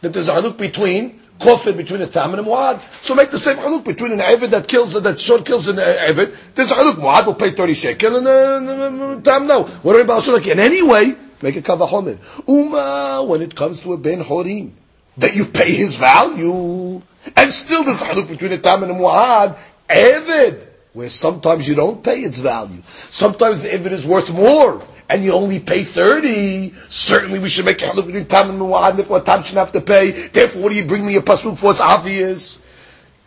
That 0.00 0.12
there's 0.12 0.28
a 0.28 0.32
haluk 0.32 0.56
between 0.56 1.20
kofir 1.38 1.76
between 1.76 2.00
a 2.02 2.06
tam 2.06 2.34
and 2.34 2.40
a 2.40 2.48
muad. 2.48 2.80
So 3.02 3.14
make 3.14 3.30
the 3.30 3.38
same 3.38 3.56
haluk 3.56 3.84
between 3.84 4.12
an 4.12 4.18
Eved 4.18 4.50
that 4.50 4.68
kills, 4.68 5.00
that 5.00 5.20
short 5.20 5.44
kills 5.46 5.68
an 5.68 5.78
uh, 5.78 5.82
Eved. 5.82 6.54
There's 6.54 6.70
a 6.70 6.74
haluk, 6.74 6.94
muad 6.94 7.26
will 7.26 7.34
pay 7.34 7.50
30 7.50 7.74
shekel 7.74 8.16
and 8.16 8.26
uh, 8.26 9.20
tam 9.22 9.46
no. 9.46 9.64
What 9.64 9.96
are 9.96 10.00
about 10.02 10.22
Shulaki? 10.22 10.50
And 10.50 10.60
anyway, 10.60 11.14
make 11.42 11.56
a 11.56 11.62
kavachomer. 11.62 12.18
Uma, 12.46 13.24
when 13.24 13.42
it 13.42 13.54
comes 13.54 13.80
to 13.80 13.92
a 13.92 13.96
Ben 13.96 14.20
Horin, 14.20 14.74
that 15.16 15.34
you 15.34 15.44
pay 15.44 15.72
his 15.72 15.96
value, 15.96 17.02
and 17.36 17.52
still 17.52 17.84
there's 17.84 18.02
a 18.02 18.04
haluk 18.06 18.28
between 18.28 18.52
a 18.52 18.58
tam 18.58 18.82
and 18.82 18.92
a 18.92 18.94
muad, 18.94 19.58
Eved 19.88 20.68
where 20.92 21.08
sometimes 21.08 21.68
you 21.68 21.74
don't 21.74 22.02
pay 22.02 22.20
its 22.20 22.38
value. 22.38 22.82
Sometimes 23.10 23.62
the 23.62 23.72
it 23.72 23.92
is 23.92 24.06
worth 24.06 24.32
more 24.32 24.82
and 25.09 25.23
you 25.23 25.33
only 25.33 25.59
pay 25.59 25.83
30, 25.83 26.73
certainly 26.89 27.39
we 27.39 27.49
should 27.49 27.65
make 27.65 27.81
a 27.81 27.85
haluk 27.85 28.05
between 28.05 28.25
tam 28.25 28.49
and 28.49 28.59
mu'ad, 28.59 28.95
therefore 28.95 29.21
tam 29.21 29.43
shouldn't 29.43 29.65
have 29.65 29.71
to 29.71 29.81
pay. 29.81 30.11
Therefore, 30.11 30.63
what 30.63 30.71
do 30.71 30.77
you 30.77 30.85
bring 30.85 31.05
me 31.05 31.15
a 31.17 31.21
pasuk 31.21 31.57
for? 31.57 31.71
It's 31.71 31.81
obvious. 31.81 32.59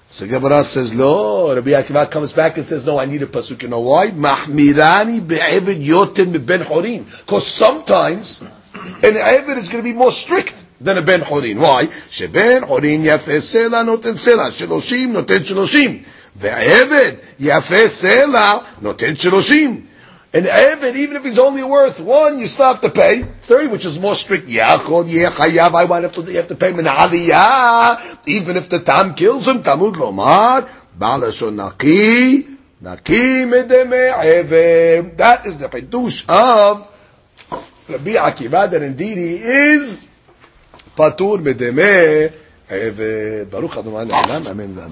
So 0.09 0.27
Gemara 0.27 0.63
says, 0.65 0.97
no. 0.97 1.55
Rabbi 1.55 1.71
Akiva 1.71 2.11
comes 2.11 2.33
back 2.33 2.57
and 2.57 2.67
says, 2.67 2.87
no, 2.87 2.99
I 2.99 3.05
need 3.05 3.23
a 3.23 3.27
pasuk. 3.27 3.63
You 3.63 3.69
know 3.69 3.81
why? 3.81 4.09
Mahmirani 4.09 5.27
be'evid 5.27 5.83
yotin 5.83 6.47
ben 6.47 6.63
horin. 6.63 7.05
Because 7.05 7.47
sometimes 7.47 8.43
an 8.43 8.51
evid 9.03 9.57
is 9.57 9.69
going 9.69 9.83
to 9.83 9.91
be 9.91 9.97
more 9.97 10.13
strict 10.13 10.65
than 10.81 10.99
a 10.99 11.03
ben 11.03 11.21
horin. 11.21 11.59
Why? 11.59 11.87
Sheben 11.87 12.63
horin 12.63 13.03
yafeh 13.03 13.41
sela 13.41 13.85
noten 13.85 14.15
sela. 14.15 14.51
Sheloshim 14.51 15.13
noten 15.13 15.41
sheloshim. 15.41 16.05
ועבד 16.41 17.13
יפה 17.41 17.89
סלע 17.89 18.59
נותן 18.83 19.17
שלושים. 19.17 19.87
An 20.34 20.44
Eved, 20.44 20.96
even 20.96 21.18
if 21.18 21.26
he's 21.26 21.38
only 21.38 21.62
worth 21.62 22.00
one, 22.00 22.40
you 22.40 22.48
still 22.48 22.68
have 22.68 22.80
to 22.82 22.90
pay. 22.90 23.24
Thirty, 23.24 23.68
which 23.68 23.86
is 23.86 24.00
more 24.00 24.16
strict. 24.16 24.48
Yachod 24.48 25.10
yechayav, 25.10 25.76
I 25.76 25.86
might 25.86 26.04
have 26.04 26.14
to, 26.14 26.22
you 26.22 26.38
have 26.38 26.48
to 26.48 26.56
pay 26.56 26.72
min 26.72 26.88
Even 26.88 28.56
if 28.56 28.70
the 28.70 28.80
tam 28.80 29.14
kills 29.14 29.46
him, 29.46 29.62
Tamud 29.62 29.96
lomar, 29.96 30.70
balashon 30.98 31.56
naki, 31.56 32.48
naki 32.80 33.44
medeme 33.44 34.14
Eved. 34.14 35.18
That 35.18 35.46
is 35.46 35.58
the 35.58 35.68
Chidush 35.68 36.24
of 36.30 36.88
Rabbi 37.90 38.12
Akiva, 38.12 38.72
that 38.72 38.82
indeed 38.82 39.18
he 39.18 39.36
is 39.36 40.08
patur 40.96 41.40
medeme 41.44 42.32
Eved. 42.70 43.52
Baruch 43.52 43.76
Adonai 43.76 44.50
Amen. 44.50 44.76